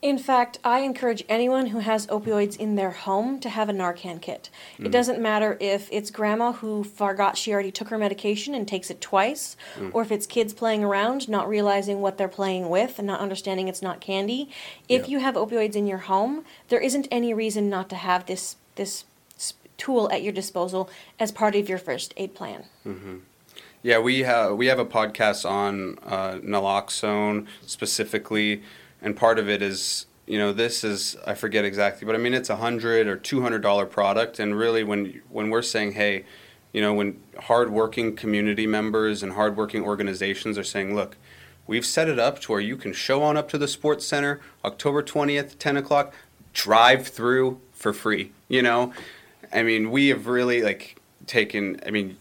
In 0.00 0.16
fact, 0.16 0.60
I 0.62 0.80
encourage 0.80 1.24
anyone 1.28 1.66
who 1.66 1.80
has 1.80 2.06
opioids 2.06 2.56
in 2.56 2.76
their 2.76 2.92
home 2.92 3.40
to 3.40 3.48
have 3.48 3.68
a 3.68 3.72
Narcan 3.72 4.22
kit. 4.22 4.48
It 4.78 4.84
mm. 4.84 4.90
doesn't 4.92 5.20
matter 5.20 5.56
if 5.58 5.88
it's 5.90 6.12
grandma 6.12 6.52
who 6.52 6.84
forgot 6.84 7.36
she 7.36 7.52
already 7.52 7.72
took 7.72 7.88
her 7.88 7.98
medication 7.98 8.54
and 8.54 8.68
takes 8.68 8.90
it 8.90 9.00
twice, 9.00 9.56
mm. 9.76 9.90
or 9.92 10.02
if 10.02 10.12
it's 10.12 10.24
kids 10.24 10.52
playing 10.52 10.84
around, 10.84 11.28
not 11.28 11.48
realizing 11.48 12.00
what 12.00 12.16
they're 12.16 12.28
playing 12.28 12.68
with 12.68 12.98
and 12.98 13.08
not 13.08 13.18
understanding 13.18 13.66
it's 13.66 13.82
not 13.82 14.00
candy. 14.00 14.48
If 14.88 15.02
Yeah. 15.02 15.08
you 15.08 15.18
have 15.18 15.34
opioids 15.34 15.74
in 15.74 15.88
your 15.88 15.98
home, 15.98 16.44
there 16.68 16.80
isn't 16.80 17.08
any 17.10 17.34
reason 17.34 17.68
not 17.68 17.88
to 17.90 17.96
have 17.96 18.26
this 18.26 18.54
this 18.76 19.04
tool 19.78 20.10
at 20.12 20.22
your 20.22 20.32
disposal 20.32 20.90
as 21.18 21.32
part 21.32 21.56
of 21.56 21.68
your 21.68 21.78
first 21.78 22.12
aid 22.16 22.34
plan. 22.34 22.64
Mm-hmm. 22.86 23.16
Yeah, 23.82 23.98
we 23.98 24.20
have 24.20 24.56
we 24.56 24.66
have 24.66 24.78
a 24.78 24.84
podcast 24.84 25.48
on 25.48 25.98
uh, 26.04 26.34
naloxone 26.34 27.46
specifically, 27.64 28.62
and 29.02 29.16
part 29.16 29.38
of 29.38 29.48
it 29.48 29.62
is 29.62 30.06
you 30.28 30.38
know, 30.38 30.52
this 30.52 30.84
is 30.84 31.16
I 31.26 31.34
forget 31.34 31.64
exactly, 31.64 32.04
but 32.04 32.14
I 32.14 32.18
mean 32.18 32.34
it's 32.34 32.50
a 32.50 32.56
hundred 32.56 33.08
or 33.08 33.16
two 33.16 33.40
hundred 33.40 33.62
dollar 33.62 33.86
product, 33.86 34.38
and 34.38 34.56
really 34.56 34.84
when 34.84 35.22
when 35.30 35.48
we're 35.48 35.62
saying, 35.62 35.92
hey, 35.92 36.24
you 36.72 36.82
know, 36.82 36.92
when 36.92 37.18
hardworking 37.40 38.14
community 38.14 38.66
members 38.66 39.22
and 39.22 39.32
hardworking 39.32 39.82
organizations 39.82 40.58
are 40.58 40.64
saying, 40.64 40.94
look, 40.94 41.16
we've 41.66 41.86
set 41.86 42.08
it 42.08 42.18
up 42.18 42.40
to 42.42 42.52
where 42.52 42.60
you 42.60 42.76
can 42.76 42.92
show 42.92 43.22
on 43.22 43.38
up 43.38 43.48
to 43.48 43.58
the 43.58 43.66
sports 43.66 44.06
center 44.06 44.40
October 44.66 45.02
twentieth, 45.02 45.58
ten 45.58 45.78
o'clock, 45.78 46.12
drive 46.52 47.08
through 47.08 47.58
for 47.72 47.94
free. 47.94 48.30
You 48.48 48.60
know, 48.60 48.92
I 49.50 49.62
mean, 49.62 49.90
we 49.90 50.08
have 50.08 50.26
really 50.26 50.60
like 50.60 51.00
taken. 51.26 51.80
I 51.86 51.90
mean, 51.90 52.18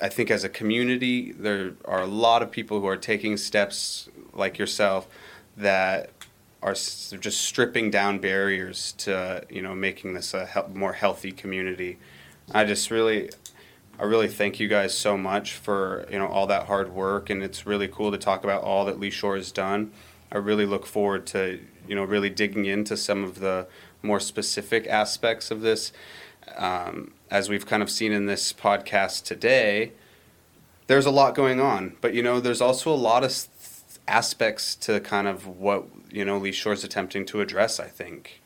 I 0.00 0.08
think 0.08 0.30
as 0.30 0.44
a 0.44 0.48
community, 0.48 1.32
there 1.32 1.72
are 1.84 2.02
a 2.02 2.06
lot 2.06 2.44
of 2.44 2.52
people 2.52 2.78
who 2.78 2.86
are 2.86 2.96
taking 2.96 3.36
steps 3.36 4.08
like 4.32 4.56
yourself 4.56 5.08
that 5.60 6.10
are 6.62 6.74
just 6.74 7.40
stripping 7.40 7.90
down 7.90 8.18
barriers 8.18 8.92
to 8.92 9.44
you 9.48 9.62
know 9.62 9.74
making 9.74 10.14
this 10.14 10.34
a 10.34 10.46
hel- 10.46 10.70
more 10.74 10.92
healthy 10.92 11.32
community. 11.32 11.98
I 12.52 12.64
just 12.64 12.90
really, 12.90 13.30
I 13.98 14.04
really 14.04 14.28
thank 14.28 14.60
you 14.60 14.68
guys 14.68 14.96
so 14.96 15.16
much 15.16 15.54
for 15.54 16.06
you 16.10 16.18
know 16.18 16.26
all 16.26 16.46
that 16.48 16.66
hard 16.66 16.92
work, 16.92 17.30
and 17.30 17.42
it's 17.42 17.66
really 17.66 17.88
cool 17.88 18.10
to 18.10 18.18
talk 18.18 18.44
about 18.44 18.62
all 18.62 18.84
that 18.86 19.00
LeeShore 19.00 19.36
has 19.36 19.52
done. 19.52 19.92
I 20.32 20.38
really 20.38 20.66
look 20.66 20.86
forward 20.86 21.26
to 21.28 21.60
you 21.88 21.94
know 21.94 22.04
really 22.04 22.30
digging 22.30 22.66
into 22.66 22.96
some 22.96 23.24
of 23.24 23.40
the 23.40 23.66
more 24.02 24.20
specific 24.20 24.86
aspects 24.86 25.50
of 25.50 25.60
this. 25.60 25.92
Um, 26.56 27.12
as 27.30 27.48
we've 27.48 27.66
kind 27.66 27.82
of 27.82 27.90
seen 27.90 28.12
in 28.12 28.26
this 28.26 28.52
podcast 28.52 29.24
today, 29.24 29.92
there's 30.88 31.06
a 31.06 31.10
lot 31.10 31.34
going 31.34 31.60
on, 31.60 31.96
but 32.00 32.12
you 32.12 32.22
know, 32.22 32.40
there's 32.40 32.60
also 32.60 32.92
a 32.92 32.96
lot 32.96 33.22
of 33.22 33.30
aspects 34.10 34.74
to 34.74 35.00
kind 35.00 35.28
of 35.28 35.46
what 35.46 35.86
you 36.10 36.24
know 36.24 36.40
LeeShore's 36.40 36.84
attempting 36.84 37.24
to 37.26 37.40
address. 37.40 37.78
I 37.78 37.86
think, 37.86 38.42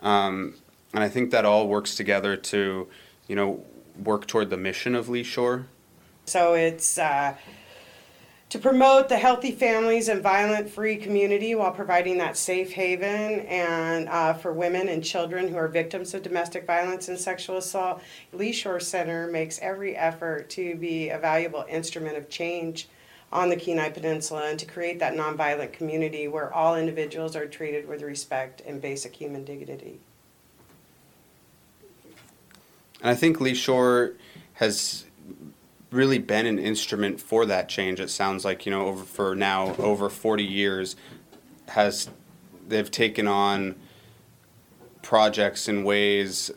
um, 0.00 0.54
and 0.92 1.02
I 1.02 1.08
think 1.08 1.30
that 1.30 1.44
all 1.44 1.66
works 1.68 1.96
together 1.96 2.36
to, 2.36 2.88
you 3.26 3.36
know, 3.36 3.64
work 4.02 4.26
toward 4.26 4.50
the 4.50 4.56
mission 4.56 4.94
of 4.94 5.06
LeeShore. 5.06 5.64
So 6.26 6.54
it's 6.54 6.98
uh, 6.98 7.34
to 8.50 8.58
promote 8.58 9.08
the 9.08 9.18
healthy 9.18 9.52
families 9.52 10.08
and 10.08 10.22
violent 10.22 10.70
free 10.70 10.96
community 10.96 11.54
while 11.54 11.72
providing 11.72 12.18
that 12.18 12.36
safe 12.36 12.72
haven 12.72 13.40
and 13.40 14.08
uh, 14.08 14.34
for 14.34 14.52
women 14.52 14.88
and 14.88 15.04
children 15.04 15.48
who 15.48 15.56
are 15.56 15.68
victims 15.68 16.14
of 16.14 16.22
domestic 16.22 16.66
violence 16.66 17.08
and 17.08 17.18
sexual 17.18 17.56
assault. 17.56 18.02
LeeShore 18.34 18.80
Center 18.80 19.26
makes 19.26 19.58
every 19.60 19.96
effort 19.96 20.48
to 20.50 20.76
be 20.76 21.08
a 21.08 21.18
valuable 21.18 21.64
instrument 21.68 22.16
of 22.16 22.28
change 22.28 22.88
on 23.30 23.50
the 23.50 23.56
Kenai 23.56 23.90
Peninsula 23.90 24.48
and 24.48 24.58
to 24.58 24.66
create 24.66 24.98
that 25.00 25.14
nonviolent 25.14 25.72
community 25.72 26.28
where 26.28 26.52
all 26.52 26.76
individuals 26.76 27.36
are 27.36 27.46
treated 27.46 27.86
with 27.86 28.02
respect 28.02 28.62
and 28.66 28.80
basic 28.80 29.14
human 29.14 29.44
dignity. 29.44 30.00
And 33.00 33.10
I 33.10 33.14
think 33.14 33.38
LeeShore 33.38 34.14
has 34.54 35.04
really 35.90 36.18
been 36.18 36.46
an 36.46 36.58
instrument 36.58 37.20
for 37.20 37.46
that 37.46 37.68
change. 37.68 38.00
It 38.00 38.10
sounds 38.10 38.44
like 38.44 38.66
you 38.66 38.72
know 38.72 38.86
over 38.86 39.04
for 39.04 39.34
now 39.34 39.74
over 39.76 40.08
forty 40.08 40.44
years 40.44 40.96
has 41.68 42.08
they've 42.66 42.90
taken 42.90 43.26
on 43.26 43.76
projects 45.02 45.68
in 45.68 45.84
ways 45.84 46.50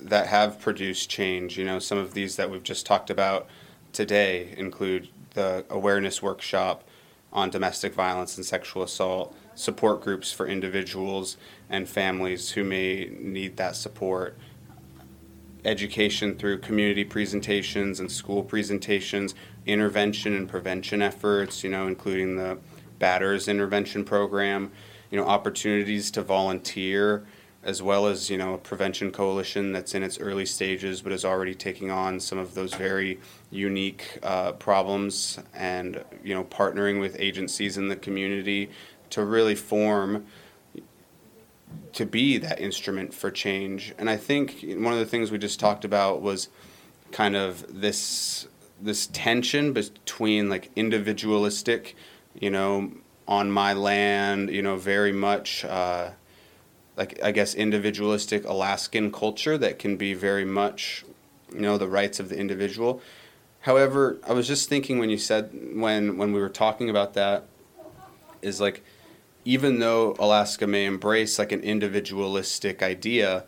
that 0.00 0.26
have 0.26 0.60
produced 0.60 1.10
change. 1.10 1.58
You 1.58 1.64
know, 1.64 1.78
some 1.78 1.98
of 1.98 2.14
these 2.14 2.36
that 2.36 2.50
we've 2.50 2.62
just 2.62 2.86
talked 2.86 3.10
about 3.10 3.48
today 3.92 4.54
include 4.56 5.08
the 5.34 5.64
awareness 5.70 6.22
workshop 6.22 6.84
on 7.32 7.50
domestic 7.50 7.94
violence 7.94 8.36
and 8.36 8.44
sexual 8.44 8.82
assault, 8.82 9.36
support 9.54 10.00
groups 10.00 10.32
for 10.32 10.46
individuals 10.46 11.36
and 11.68 11.88
families 11.88 12.50
who 12.50 12.64
may 12.64 13.10
need 13.20 13.56
that 13.56 13.76
support, 13.76 14.36
education 15.64 16.34
through 16.36 16.58
community 16.58 17.04
presentations 17.04 18.00
and 18.00 18.10
school 18.10 18.42
presentations, 18.42 19.34
intervention 19.66 20.34
and 20.34 20.48
prevention 20.48 21.02
efforts, 21.02 21.62
you 21.62 21.70
know, 21.70 21.86
including 21.86 22.36
the 22.36 22.58
Batters 22.98 23.48
Intervention 23.48 24.04
Program, 24.04 24.72
you 25.10 25.18
know, 25.18 25.26
opportunities 25.26 26.10
to 26.12 26.22
volunteer, 26.22 27.26
as 27.62 27.82
well 27.82 28.06
as, 28.06 28.30
you 28.30 28.38
know, 28.38 28.54
a 28.54 28.58
prevention 28.58 29.10
coalition 29.10 29.72
that's 29.72 29.94
in 29.94 30.02
its 30.02 30.18
early 30.18 30.46
stages 30.46 31.02
but 31.02 31.12
is 31.12 31.24
already 31.24 31.54
taking 31.54 31.90
on 31.90 32.18
some 32.18 32.38
of 32.38 32.54
those 32.54 32.72
very 32.74 33.20
unique 33.50 34.18
uh, 34.22 34.52
problems 34.52 35.38
and, 35.54 36.02
you 36.24 36.34
know, 36.34 36.44
partnering 36.44 37.00
with 37.00 37.16
agencies 37.18 37.76
in 37.76 37.88
the 37.88 37.96
community 37.96 38.70
to 39.10 39.24
really 39.24 39.54
form 39.54 40.26
to 41.92 42.06
be 42.06 42.38
that 42.38 42.60
instrument 42.60 43.12
for 43.12 43.30
change. 43.30 43.92
And 43.98 44.08
I 44.08 44.16
think 44.16 44.62
one 44.62 44.92
of 44.92 44.98
the 44.98 45.06
things 45.06 45.30
we 45.30 45.38
just 45.38 45.60
talked 45.60 45.84
about 45.84 46.22
was 46.22 46.48
kind 47.12 47.36
of 47.36 47.80
this 47.80 48.46
this 48.80 49.08
tension 49.08 49.74
between 49.74 50.48
like 50.48 50.70
individualistic, 50.74 51.94
you 52.34 52.50
know, 52.50 52.90
on 53.28 53.50
my 53.50 53.74
land, 53.74 54.48
you 54.48 54.62
know, 54.62 54.76
very 54.76 55.12
much 55.12 55.64
uh, 55.66 56.10
like 57.00 57.18
I 57.22 57.32
guess 57.32 57.54
individualistic 57.54 58.44
Alaskan 58.44 59.10
culture 59.10 59.56
that 59.56 59.78
can 59.78 59.96
be 59.96 60.12
very 60.12 60.44
much, 60.44 61.02
you 61.50 61.62
know, 61.62 61.78
the 61.78 61.88
rights 61.88 62.20
of 62.20 62.28
the 62.28 62.36
individual. 62.36 63.00
However, 63.60 64.18
I 64.28 64.34
was 64.34 64.46
just 64.46 64.68
thinking 64.68 64.98
when 64.98 65.08
you 65.08 65.16
said 65.16 65.50
when 65.72 66.18
when 66.18 66.34
we 66.34 66.40
were 66.40 66.50
talking 66.50 66.90
about 66.90 67.14
that 67.14 67.44
is 68.42 68.60
like 68.60 68.84
even 69.46 69.78
though 69.78 70.14
Alaska 70.18 70.66
may 70.66 70.84
embrace 70.84 71.38
like 71.38 71.52
an 71.52 71.62
individualistic 71.62 72.82
idea, 72.82 73.44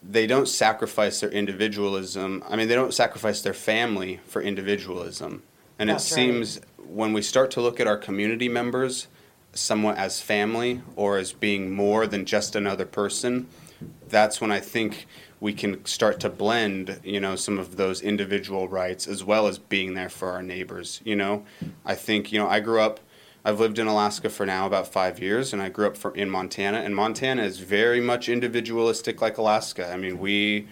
they 0.00 0.28
don't 0.28 0.46
sacrifice 0.46 1.18
their 1.18 1.30
individualism. 1.30 2.44
I 2.48 2.54
mean, 2.54 2.68
they 2.68 2.76
don't 2.76 2.94
sacrifice 2.94 3.42
their 3.42 3.54
family 3.54 4.20
for 4.24 4.40
individualism. 4.40 5.42
And 5.80 5.90
That's 5.90 6.12
it 6.12 6.14
right. 6.14 6.22
seems 6.22 6.60
when 6.78 7.12
we 7.12 7.22
start 7.22 7.50
to 7.52 7.60
look 7.60 7.80
at 7.80 7.88
our 7.88 7.96
community 7.96 8.48
members 8.48 9.08
somewhat 9.54 9.98
as 9.98 10.20
family 10.20 10.82
or 10.96 11.18
as 11.18 11.32
being 11.32 11.70
more 11.70 12.06
than 12.06 12.24
just 12.24 12.56
another 12.56 12.86
person, 12.86 13.48
that's 14.08 14.40
when 14.40 14.50
I 14.50 14.60
think 14.60 15.06
we 15.40 15.52
can 15.52 15.84
start 15.84 16.20
to 16.20 16.28
blend, 16.28 17.00
you 17.02 17.18
know, 17.18 17.34
some 17.34 17.58
of 17.58 17.76
those 17.76 18.00
individual 18.00 18.68
rights 18.68 19.08
as 19.08 19.24
well 19.24 19.48
as 19.48 19.58
being 19.58 19.94
there 19.94 20.08
for 20.08 20.30
our 20.30 20.42
neighbors, 20.42 21.00
you 21.04 21.16
know. 21.16 21.44
I 21.84 21.96
think, 21.96 22.32
you 22.32 22.38
know, 22.38 22.48
I 22.48 22.60
grew 22.60 22.80
up 22.80 23.00
I've 23.44 23.58
lived 23.58 23.80
in 23.80 23.88
Alaska 23.88 24.30
for 24.30 24.46
now 24.46 24.66
about 24.66 24.86
5 24.86 25.18
years 25.18 25.52
and 25.52 25.60
I 25.60 25.68
grew 25.68 25.88
up 25.88 25.96
for, 25.96 26.14
in 26.14 26.30
Montana 26.30 26.78
and 26.78 26.94
Montana 26.94 27.42
is 27.42 27.58
very 27.58 28.00
much 28.00 28.28
individualistic 28.28 29.20
like 29.20 29.36
Alaska. 29.36 29.92
I 29.92 29.96
mean, 29.96 30.18
we 30.18 30.68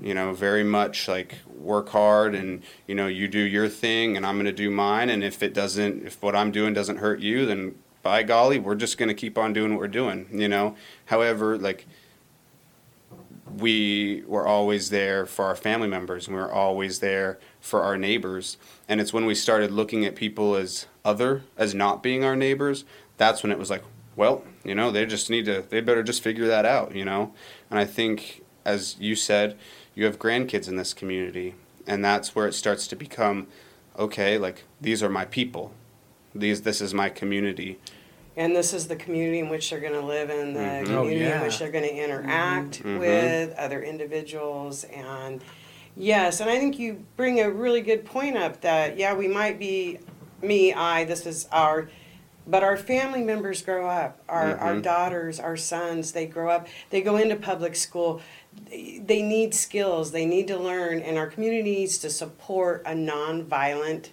you 0.00 0.12
know, 0.12 0.34
very 0.34 0.64
much 0.64 1.08
like 1.08 1.36
work 1.54 1.88
hard 1.90 2.34
and 2.34 2.62
you 2.86 2.94
know, 2.94 3.06
you 3.06 3.28
do 3.28 3.38
your 3.38 3.68
thing 3.68 4.16
and 4.16 4.26
I'm 4.26 4.36
going 4.36 4.46
to 4.46 4.52
do 4.52 4.70
mine 4.70 5.10
and 5.10 5.22
if 5.22 5.42
it 5.42 5.52
doesn't 5.52 6.06
if 6.06 6.22
what 6.22 6.34
I'm 6.34 6.50
doing 6.50 6.72
doesn't 6.72 6.98
hurt 6.98 7.20
you, 7.20 7.44
then 7.44 7.74
by 8.06 8.22
golly, 8.22 8.60
we're 8.60 8.76
just 8.76 8.98
going 8.98 9.08
to 9.08 9.14
keep 9.14 9.36
on 9.36 9.52
doing 9.52 9.72
what 9.72 9.80
we're 9.80 9.88
doing, 9.88 10.28
you 10.30 10.46
know. 10.46 10.76
However, 11.06 11.58
like 11.58 11.86
we 13.58 14.22
were 14.28 14.46
always 14.46 14.90
there 14.90 15.26
for 15.26 15.44
our 15.46 15.56
family 15.56 15.88
members 15.88 16.28
and 16.28 16.36
we 16.36 16.40
were 16.40 16.52
always 16.52 17.00
there 17.00 17.40
for 17.60 17.82
our 17.82 17.98
neighbors. 17.98 18.58
And 18.88 19.00
it's 19.00 19.12
when 19.12 19.26
we 19.26 19.34
started 19.34 19.72
looking 19.72 20.04
at 20.04 20.14
people 20.14 20.54
as 20.54 20.86
other 21.04 21.42
as 21.58 21.74
not 21.74 22.00
being 22.00 22.22
our 22.24 22.36
neighbors 22.36 22.84
that's 23.16 23.42
when 23.42 23.52
it 23.52 23.58
was 23.58 23.70
like 23.70 23.82
well 24.16 24.42
you 24.64 24.74
know 24.74 24.90
they 24.90 25.06
just 25.06 25.30
need 25.30 25.44
to 25.44 25.64
they 25.70 25.80
better 25.80 26.02
just 26.02 26.20
figure 26.20 26.48
that 26.48 26.66
out 26.66 26.94
you 26.96 27.04
know? 27.04 27.32
And 27.70 27.78
i 27.78 27.84
think 27.84 28.42
as 28.64 28.96
you 28.98 29.14
said 29.14 29.56
you 29.94 30.04
have 30.04 30.18
grandkids 30.18 30.68
in 30.68 30.74
this 30.74 30.92
community 30.92 31.54
and 31.86 32.04
that's 32.04 32.34
where 32.34 32.48
it 32.48 32.54
starts 32.54 32.88
to 32.88 32.96
become 32.96 33.46
okay 33.96 34.36
like 34.36 34.64
these 34.80 35.00
are 35.02 35.08
my 35.08 35.24
people. 35.24 35.72
These 36.34 36.62
this 36.62 36.80
is 36.80 36.92
my 36.92 37.08
community 37.08 37.78
And 38.36 38.54
this 38.54 38.74
is 38.74 38.86
the 38.86 38.96
community 38.96 39.38
in 39.38 39.48
which 39.48 39.70
they're 39.70 39.80
going 39.80 39.94
to 39.94 40.00
live 40.04 40.28
in, 40.28 40.52
the 40.52 40.60
Mhm. 40.60 40.82
Oh, 40.90 41.02
community 41.02 41.30
in 41.32 41.40
which 41.40 41.58
they're 41.58 41.70
going 41.70 41.84
to 41.88 41.94
interact 41.94 42.82
Mhm. 42.82 42.98
with 42.98 43.54
other 43.56 43.82
individuals. 43.82 44.84
And 44.84 45.40
yes, 45.96 46.40
and 46.40 46.50
I 46.50 46.58
think 46.58 46.78
you 46.78 47.04
bring 47.16 47.40
a 47.40 47.48
really 47.50 47.80
good 47.80 48.04
point 48.04 48.36
up 48.36 48.60
that, 48.60 48.98
yeah, 48.98 49.14
we 49.14 49.26
might 49.26 49.58
be 49.58 49.98
me, 50.42 50.74
I, 50.74 51.04
this 51.04 51.24
is 51.24 51.48
our, 51.50 51.88
but 52.46 52.62
our 52.62 52.76
family 52.76 53.22
members 53.22 53.62
grow 53.62 53.88
up. 53.88 54.20
Our, 54.28 54.54
our 54.58 54.74
Mhm. 54.74 54.82
daughters, 54.82 55.40
our 55.40 55.56
sons, 55.56 56.12
they 56.12 56.26
grow 56.26 56.50
up, 56.50 56.68
they 56.90 57.00
go 57.00 57.16
into 57.16 57.36
public 57.36 57.74
school. 57.74 58.20
They 58.70 59.00
they 59.04 59.20
need 59.22 59.54
skills, 59.54 60.12
they 60.12 60.24
need 60.26 60.46
to 60.48 60.56
learn, 60.58 61.00
and 61.00 61.18
our 61.18 61.26
community 61.26 61.62
needs 61.62 61.98
to 61.98 62.08
support 62.10 62.82
a 62.86 62.92
nonviolent 62.92 64.08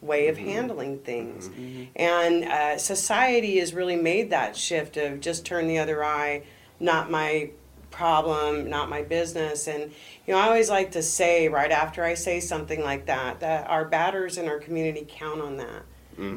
way 0.00 0.28
of 0.28 0.36
mm-hmm. 0.36 0.48
handling 0.48 0.98
things. 1.00 1.48
Mm-hmm. 1.48 1.62
Mm-hmm. 1.62 1.84
And 1.96 2.44
uh, 2.44 2.78
society 2.78 3.58
has 3.58 3.74
really 3.74 3.96
made 3.96 4.30
that 4.30 4.56
shift 4.56 4.96
of 4.96 5.20
just 5.20 5.44
turn 5.44 5.66
the 5.66 5.78
other 5.78 6.04
eye, 6.04 6.44
not 6.78 7.10
my 7.10 7.50
problem, 7.90 8.68
not 8.68 8.88
my 8.88 9.02
business. 9.02 9.66
And, 9.66 9.90
you 10.26 10.34
know, 10.34 10.38
I 10.38 10.46
always 10.46 10.70
like 10.70 10.92
to 10.92 11.02
say 11.02 11.48
right 11.48 11.70
after 11.70 12.04
I 12.04 12.14
say 12.14 12.40
something 12.40 12.82
like 12.82 13.06
that, 13.06 13.40
that 13.40 13.68
our 13.68 13.84
batters 13.84 14.38
in 14.38 14.46
our 14.46 14.58
community 14.58 15.06
count 15.08 15.40
on 15.40 15.56
that. 15.56 15.82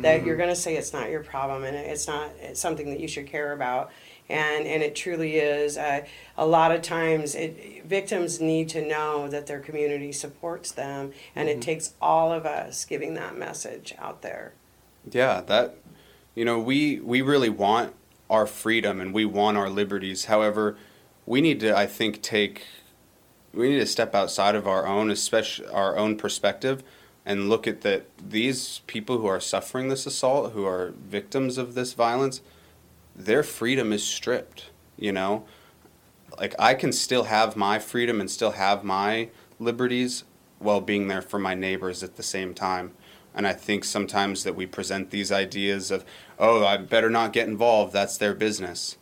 that 0.01 0.26
you're 0.26 0.38
going 0.38 0.49
to 0.49 0.55
say 0.55 0.76
it's 0.76 0.93
not 0.93 1.09
your 1.09 1.24
problem 1.24 1.64
and 1.64 1.76
it's 1.76 2.07
not 2.07 2.32
it's 2.39 2.59
something 2.59 2.89
that 2.91 2.99
you 2.99 3.07
should 3.07 3.26
care 3.28 3.53
about. 3.53 3.91
And, 4.32 4.66
and 4.66 4.82
it 4.82 4.96
truly 4.96 5.36
is. 5.36 5.78
Uh, 5.78 6.06
a 6.38 6.46
lot 6.46 6.72
of 6.72 6.82
times, 6.82 7.36
it, 7.36 7.86
victims 7.86 8.40
need 8.40 8.70
to 8.70 8.86
know 8.86 9.28
that 9.28 9.48
their 9.48 9.60
community 9.60 10.12
supports 10.12 10.72
them, 10.72 11.12
and 11.36 11.50
it 11.50 11.62
takes 11.62 11.94
all 12.02 12.32
of 12.32 12.46
us 12.46 12.86
giving 12.86 13.14
that 13.16 13.38
message 13.38 13.94
out 14.00 14.22
there. 14.22 14.54
Yeah, 15.12 15.42
that 15.42 15.78
you 16.36 16.46
know, 16.46 16.60
we 16.60 17.00
we 17.00 17.22
really 17.22 17.50
want 17.50 17.94
our 18.30 18.48
freedom 18.48 19.02
and 19.02 19.14
we 19.14 19.26
want 19.26 19.58
our 19.58 19.70
liberties. 19.70 20.26
However, 20.26 20.78
we 21.26 21.42
need 21.42 21.60
to 21.60 21.76
I 21.76 21.86
think 21.86 22.22
take 22.22 22.64
we 23.54 23.70
need 23.70 23.80
to 23.80 23.86
step 23.86 24.16
outside 24.16 24.56
of 24.56 24.68
our 24.68 24.88
own 24.88 25.12
especially 25.12 25.68
our 25.68 25.98
own 25.98 26.18
perspective 26.18 26.84
and 27.26 27.50
look 27.50 27.68
at 27.68 27.82
that 27.82 28.06
these 28.18 28.82
people 28.88 29.18
who 29.20 29.28
are 29.28 29.40
suffering 29.40 29.90
this 29.90 30.06
assault, 30.06 30.54
who 30.54 30.66
are 30.66 30.94
victims 30.98 31.58
of 31.58 31.76
this 31.76 31.94
violence, 31.94 32.42
their 33.16 33.43
freedom 33.43 33.91
is 33.93 34.03
stripped, 34.03 34.70
you 34.97 35.12
know? 35.12 35.45
Like 36.39 36.55
I 36.57 36.74
can 36.74 36.91
still 36.91 37.26
have 37.26 37.55
my 37.55 37.80
freedom 37.80 38.20
and 38.20 38.30
still 38.30 38.51
have 38.51 38.84
my 38.84 39.30
liberties 39.59 40.24
while 40.59 40.82
being 40.82 41.07
there 41.07 41.22
for 41.22 41.39
my 41.39 41.53
neighbors 41.53 42.03
at 42.03 42.16
the 42.16 42.24
same 42.24 42.53
time. 42.53 42.93
And 43.34 43.47
I 43.47 43.53
think 43.53 43.84
sometimes 43.84 44.43
that 44.43 44.55
we 44.55 44.66
present 44.66 45.09
these 45.09 45.32
ideas 45.32 45.89
of, 45.91 46.03
oh, 46.38 46.66
I 46.66 46.78
better 46.78 47.09
not 47.09 47.34
get 47.34 47.47
involved, 47.47 47.93
that's 47.93 48.18
their 48.18 48.34
business. 48.34 48.97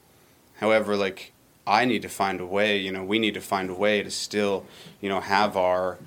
However, 0.58 0.96
like 0.96 1.34
I 1.66 1.86
need 1.86 2.02
to 2.04 2.10
find 2.10 2.40
a 2.40 2.46
way, 2.46 2.78
you 2.78 2.92
know, 2.92 3.04
we 3.04 3.20
need 3.20 3.34
to 3.36 3.42
find 3.42 3.70
a 3.70 3.74
way 3.74 4.04
to 4.04 4.12
still, 4.12 4.66
you 5.02 5.10
know, 5.10 5.20
have 5.20 5.58
our 5.58 5.98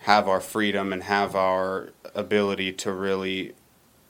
have 0.00 0.28
our 0.28 0.40
freedom 0.40 0.92
and 0.92 1.02
have 1.04 1.34
our 1.34 1.90
ability 2.14 2.70
to 2.70 2.92
really, 2.92 3.54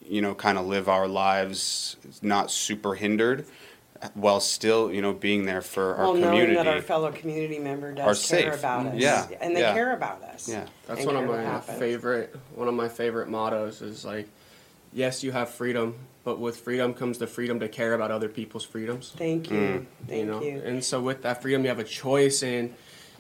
you 0.05 0.21
know, 0.23 0.35
kind 0.35 0.59
of 0.59 0.67
live 0.67 0.89
our 0.89 1.09
lives 1.09 1.97
not 2.23 2.51
super 2.51 2.95
hindered 2.95 3.47
while 4.13 4.41
still, 4.41 4.93
you 4.93 5.01
know, 5.01 5.13
being 5.13 5.47
there 5.47 5.63
for 5.63 5.95
our 5.95 6.05
well, 6.05 6.13
community. 6.15 6.53
knowing 6.53 6.55
that 6.55 6.67
our 6.67 6.83
fellow 6.83 7.11
community 7.11 7.59
member 7.59 7.89
Are 7.89 7.95
does 7.95 8.29
care 8.29 8.53
safe. 8.53 8.59
about 8.59 8.87
us, 8.87 8.95
Yeah, 8.97 9.27
and 9.41 9.57
they 9.57 9.61
yeah. 9.61 9.73
care 9.73 9.95
about 9.95 10.23
us. 10.23 10.49
Yeah. 10.49 10.67
That's 10.87 11.07
one 11.07 11.17
of 11.17 11.27
my 11.27 11.61
favorite. 11.61 12.37
One 12.55 12.69
of 12.69 12.75
my 12.75 12.89
favorite 12.89 13.29
mottos 13.29 13.81
is 13.81 14.05
like, 14.05 14.29
yes, 14.93 15.25
you 15.25 15.33
have 15.33 15.49
freedom, 15.49 15.95
but 16.23 16.39
with 16.39 16.59
freedom 16.59 16.93
comes 16.93 17.19
the 17.19 17.27
freedom 17.27 17.61
to 17.61 17.69
care 17.69 17.95
about 17.95 18.11
other 18.11 18.29
people's 18.29 18.65
freedoms. 18.65 19.15
Thank 19.17 19.47
mm. 19.47 19.53
you, 19.53 19.87
thank 20.07 20.21
you 20.21 20.27
know, 20.27 20.43
you. 20.43 20.61
and 20.65 20.85
so 20.85 21.01
with 21.01 21.23
that 21.23 21.41
freedom, 21.41 21.63
you 21.63 21.69
have 21.69 21.79
a 21.79 21.85
choice 21.85 22.43
in. 22.43 22.75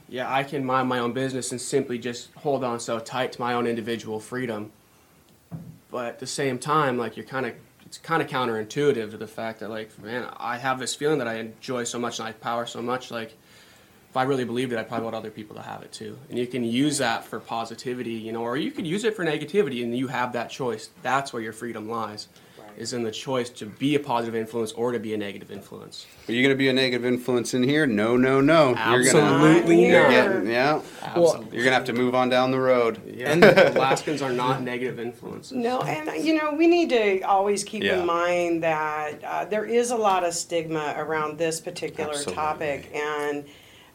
Yeah, 0.07 0.32
I 0.32 0.43
can 0.43 0.66
mind 0.66 0.89
my 0.91 0.99
own 0.99 1.14
business 1.14 1.51
and 1.51 1.59
simply 1.59 1.99
just 1.99 2.30
hold 2.35 2.62
on 2.62 2.78
so 2.78 2.99
tight 2.99 3.32
to 3.32 3.41
my 3.41 3.55
own 3.55 3.66
individual 3.66 4.20
freedom. 4.20 4.70
But 5.95 6.07
at 6.07 6.18
the 6.18 6.26
same 6.26 6.59
time, 6.59 6.99
like 6.99 7.16
you're 7.16 7.24
kind 7.24 7.47
of, 7.47 7.53
it's 7.86 7.99
kind 7.99 8.20
of 8.20 8.26
counterintuitive 8.26 9.12
to 9.12 9.16
the 9.16 9.28
fact 9.28 9.61
that 9.61 9.70
like, 9.70 9.97
man, 10.03 10.28
I 10.38 10.59
have 10.59 10.80
this 10.80 10.92
feeling 10.92 11.18
that 11.18 11.28
I 11.28 11.34
enjoy 11.34 11.84
so 11.84 12.01
much 12.01 12.18
and 12.18 12.26
I 12.26 12.32
power 12.32 12.66
so 12.66 12.82
much. 12.82 13.12
Like, 13.12 13.36
if 14.11 14.16
I 14.16 14.24
really 14.24 14.42
believed 14.45 14.72
it, 14.72 14.76
I 14.80 14.82
probably 14.82 15.05
want 15.05 15.14
other 15.14 15.30
people 15.30 15.55
to 15.55 15.62
have 15.62 15.82
it 15.82 15.92
too. 15.92 16.18
And 16.28 16.36
you 16.36 16.49
can 16.49 16.64
use 16.64 16.99
that 16.99 17.24
for 17.24 17.38
positivity, 17.38 18.14
you 18.14 18.32
know, 18.32 18.42
or 18.42 18.57
you 18.57 18.72
could 18.72 18.88
use 18.88 19.05
it 19.05 19.14
for 19.14 19.24
negativity, 19.24 19.84
and 19.84 19.97
you 19.97 20.09
have 20.09 20.32
that 20.32 20.51
choice. 20.51 20.90
That's 21.03 21.32
where 21.32 21.40
your 21.40 21.53
freedom 21.53 21.88
lies, 21.88 22.26
is 22.76 22.92
in 22.92 23.02
the 23.02 23.10
choice 23.10 23.50
to 23.50 23.66
be 23.66 23.94
a 23.94 24.00
positive 24.00 24.34
influence 24.34 24.72
or 24.72 24.92
to 24.92 24.98
be 24.98 25.14
a 25.14 25.16
negative 25.16 25.50
influence. 25.50 26.06
Are 26.28 26.32
you 26.32 26.42
going 26.42 26.54
to 26.54 26.58
be 26.58 26.68
a 26.68 26.72
negative 26.72 27.04
influence 27.04 27.54
in 27.54 27.62
here? 27.62 27.86
No, 27.86 28.16
no, 28.16 28.40
no. 28.40 28.68
You're 28.68 28.74
gonna, 28.74 28.98
Absolutely 29.00 29.88
Not 29.90 30.02
not. 30.02 30.10
here. 30.10 30.10
getting, 30.10 30.50
yeah. 30.50 30.80
Absolutely. 31.02 31.44
You're 31.56 31.64
going 31.64 31.66
to 31.66 31.70
have 31.72 31.84
to 31.84 31.92
move 31.92 32.14
on 32.14 32.28
down 32.28 32.50
the 32.50 32.60
road. 32.60 33.00
Yeah, 33.06 33.34
Alaskans 33.74 34.22
are 34.22 34.32
not 34.32 34.62
negative 34.62 34.98
influences. 35.00 35.52
No, 35.52 35.80
and 35.82 36.24
you 36.24 36.34
know, 36.34 36.52
we 36.54 36.66
need 36.66 36.90
to 36.90 37.20
always 37.22 37.64
keep 37.64 37.82
Yeah. 37.82 38.00
in 38.00 38.06
mind 38.06 38.62
that 38.62 39.22
uh, 39.24 39.44
there 39.44 39.64
is 39.64 39.90
a 39.90 39.96
lot 39.96 40.24
of 40.24 40.34
stigma 40.34 40.94
around 40.96 41.38
this 41.38 41.60
particular 41.60 42.10
Absolutely. 42.10 42.34
topic, 42.34 42.90
and 42.94 43.44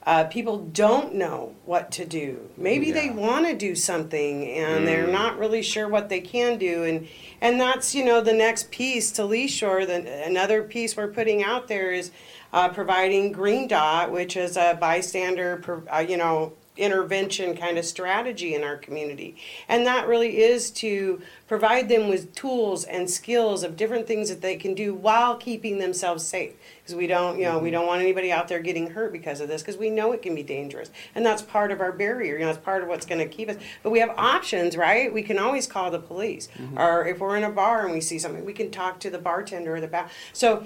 uh, 0.06 0.24
people 0.26 0.58
don't 0.58 1.14
know 1.14 1.54
what 1.66 1.92
to 1.92 2.06
do. 2.06 2.50
Maybe 2.58 2.92
they 2.92 3.10
want 3.10 3.46
to 3.46 3.56
do 3.56 3.76
something, 3.76 4.48
and 4.50 4.88
they're 4.88 5.08
not 5.08 5.38
really 5.38 5.62
sure 5.62 5.88
what 5.88 6.10
they 6.10 6.22
can 6.22 6.58
do, 6.58 6.84
and 6.84 7.08
and 7.42 7.60
that's 7.60 7.94
you 7.94 8.06
know 8.06 8.22
the 8.22 8.34
next 8.34 8.72
piece 8.72 9.12
to 9.14 9.24
LeeShore. 9.24 9.86
The 9.86 10.24
another 10.26 10.64
piece 10.64 10.96
we're 10.96 11.10
putting 11.10 11.44
out 11.44 11.68
there 11.68 11.92
is 11.92 12.12
uh, 12.54 12.70
providing 12.70 13.32
Green 13.32 13.68
Dot, 13.68 14.12
which 14.12 14.38
is 14.38 14.56
a 14.56 14.78
bystander, 14.80 15.86
uh, 15.94 16.00
you 16.00 16.18
know 16.18 16.54
intervention 16.80 17.56
kind 17.56 17.78
of 17.78 17.86
strategy 17.86 18.56
in 18.56 18.64
our 18.64 18.78
community. 18.78 19.36
And 19.68 19.86
that 19.86 20.08
really 20.08 20.42
is 20.42 20.72
to 20.72 21.22
provide 21.48 21.90
them 21.90 22.08
with 22.08 22.34
tools 22.34 22.84
and 22.86 23.10
skills 23.10 23.64
of 23.64 23.76
different 23.76 24.08
things 24.08 24.30
that 24.30 24.42
they 24.42 24.56
can 24.56 24.74
do 24.74 24.94
while 24.94 25.36
keeping 25.36 25.80
themselves 25.80 26.26
safe. 26.26 26.54
Because 26.82 26.96
we 26.96 27.08
don't, 27.08 27.38
you 27.38 27.46
know, 27.46 27.60
we 27.60 27.68
mm-hmm. 27.68 27.74
don't 27.74 27.88
want 27.88 28.02
anybody 28.02 28.32
out 28.32 28.48
there 28.48 28.60
getting 28.60 28.92
hurt 28.92 29.12
because 29.12 29.42
of 29.42 29.48
this 29.48 29.62
because 29.62 29.78
we 29.78 29.90
know 29.90 30.12
it 30.12 30.22
can 30.22 30.36
be 30.36 30.44
dangerous. 30.44 30.90
And 31.14 31.26
that's 31.26 31.42
part 31.42 31.72
of 31.72 31.82
our 31.82 31.92
barrier, 31.92 32.38
you 32.38 32.46
know, 32.46 32.50
it's 32.50 32.58
part 32.58 32.82
of 32.82 32.90
what's 32.90 33.06
going 33.06 33.20
to 33.20 33.28
keep 33.28 33.50
us. 33.50 33.58
But 33.84 33.90
we 33.92 34.00
have 34.00 34.12
options, 34.18 34.78
right? 34.78 35.14
We 35.14 35.22
can 35.22 35.38
always 35.38 35.68
call 35.68 35.92
the 35.92 36.00
police. 36.00 36.48
Mm-hmm. 36.58 36.80
Or 36.80 37.06
if 37.06 37.20
we're 37.20 37.38
in 37.38 37.44
a 37.44 37.52
bar 37.52 37.84
and 37.86 37.94
we 37.94 38.02
see 38.02 38.20
something, 38.20 38.46
we 38.46 38.54
can 38.54 38.72
talk 38.72 39.00
to 39.02 39.10
the 39.10 39.20
bartender 39.20 39.76
or 39.76 39.82
the 39.82 39.88
bar. 39.88 40.10
So 40.34 40.66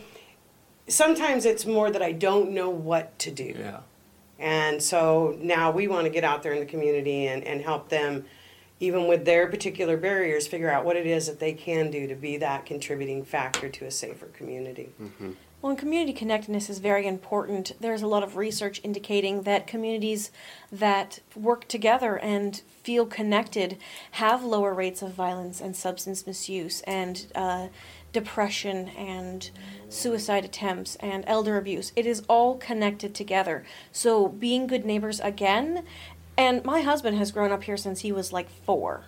sometimes 0.88 1.45
it's 1.45 1.66
more 1.66 1.91
that 1.91 2.01
I 2.01 2.11
don't 2.11 2.51
know 2.51 2.70
what 2.70 3.18
to 3.20 3.32
do. 3.32 3.55
Yeah. 3.57 3.80
And 4.44 4.84
so 4.84 5.38
now 5.39 5.72
we 5.72 5.88
want 5.88 6.04
to 6.04 6.10
get 6.10 6.26
out 6.26 6.44
there 6.44 6.52
in 6.52 6.60
the 6.60 6.66
community 6.66 7.28
and, 7.28 7.46
and 7.46 7.62
help 7.62 7.88
them, 7.88 8.26
even 8.82 9.08
with 9.08 9.24
their 9.24 9.48
particular 9.48 9.96
barriers, 9.96 10.48
figure 10.48 10.70
out 10.70 10.84
what 10.84 10.98
it 10.98 11.08
is 11.08 11.28
that 11.28 11.39
they 11.39 11.54
can 11.54 11.89
do 11.89 12.08
to 12.08 12.16
be 12.16 12.36
that 12.38 12.66
contributing 12.66 13.24
factor 13.24 13.70
to 13.70 13.86
a 13.86 13.91
safer 13.91 14.26
community. 14.26 14.89
Well, 15.62 15.70
and 15.70 15.80
community 15.80 16.12
connectedness 16.12 16.70
is 16.70 16.80
very 16.80 17.08
important. 17.08 17.72
There's 17.80 18.02
a 18.02 18.08
lot 18.08 18.22
of 18.22 18.36
research 18.36 18.82
indicating 18.84 19.44
that 19.44 19.66
communities 19.66 20.30
that 20.74 21.22
work 21.38 21.70
together 21.70 22.18
and 22.18 22.62
feel 22.84 23.06
connected 23.06 23.78
have 24.12 24.44
lower 24.44 24.74
rates 24.74 25.02
of 25.02 25.14
violence 25.14 25.62
and 25.62 25.74
substance 25.74 26.28
misuse 26.28 26.82
and 26.82 27.28
uh, 27.34 27.68
depression 28.14 28.89
and 28.89 29.49
suicide 29.89 30.45
attempts 30.45 30.95
and 30.97 31.24
elder 31.28 31.57
abuse. 31.57 31.91
It 31.95 32.05
is 32.05 32.24
all 32.30 32.55
connected 32.57 33.14
together. 33.14 33.66
So, 33.91 34.28
being 34.28 34.68
good 34.68 34.86
neighbors 34.86 35.20
again, 35.20 35.84
and 36.38 36.64
my 36.64 36.82
husband 36.82 37.18
has 37.18 37.32
grown 37.32 37.51
up 37.51 37.64
here 37.64 37.78
since 37.78 38.01
he 38.01 38.11
was 38.11 38.34
like 38.34 38.49
four. 38.49 39.05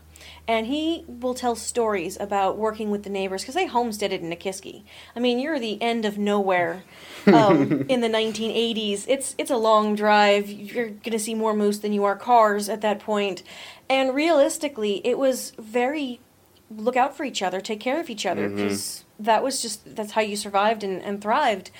And 0.47 0.67
he 0.67 1.03
will 1.07 1.33
tell 1.33 1.55
stories 1.55 2.17
about 2.19 2.57
working 2.57 2.89
with 2.89 3.03
the 3.03 3.09
neighbors 3.09 3.41
because 3.41 3.55
they 3.55 3.65
homesteaded 3.65 4.21
in 4.21 4.29
Nikiski. 4.29 4.83
I 5.15 5.19
mean, 5.19 5.39
you're 5.39 5.59
the 5.59 5.81
end 5.81 6.05
of 6.05 6.17
nowhere 6.17 6.83
um, 7.27 7.85
in 7.89 8.01
the 8.01 8.07
1980s. 8.07 9.05
It's 9.07 9.35
it's 9.37 9.51
a 9.51 9.57
long 9.57 9.95
drive. 9.95 10.49
You're 10.49 10.89
gonna 10.89 11.19
see 11.19 11.35
more 11.35 11.53
moose 11.53 11.79
than 11.79 11.93
you 11.93 12.03
are 12.05 12.15
cars 12.15 12.69
at 12.69 12.81
that 12.81 12.99
point. 12.99 13.43
And 13.89 14.15
realistically, 14.15 15.01
it 15.05 15.17
was 15.17 15.51
very 15.59 16.21
look 16.70 16.95
out 16.95 17.16
for 17.16 17.24
each 17.24 17.41
other, 17.41 17.61
take 17.61 17.80
care 17.80 17.99
of 17.99 18.09
each 18.09 18.26
other 18.26 18.47
mm-hmm. 18.47 18.55
because 18.55 19.05
that 19.20 19.43
was 19.43 19.61
just 19.61 19.95
that's 19.95 20.11
how 20.11 20.22
you 20.22 20.36
survived 20.36 20.84
and, 20.84 21.01
and 21.01 21.22
thrived. 21.22 21.72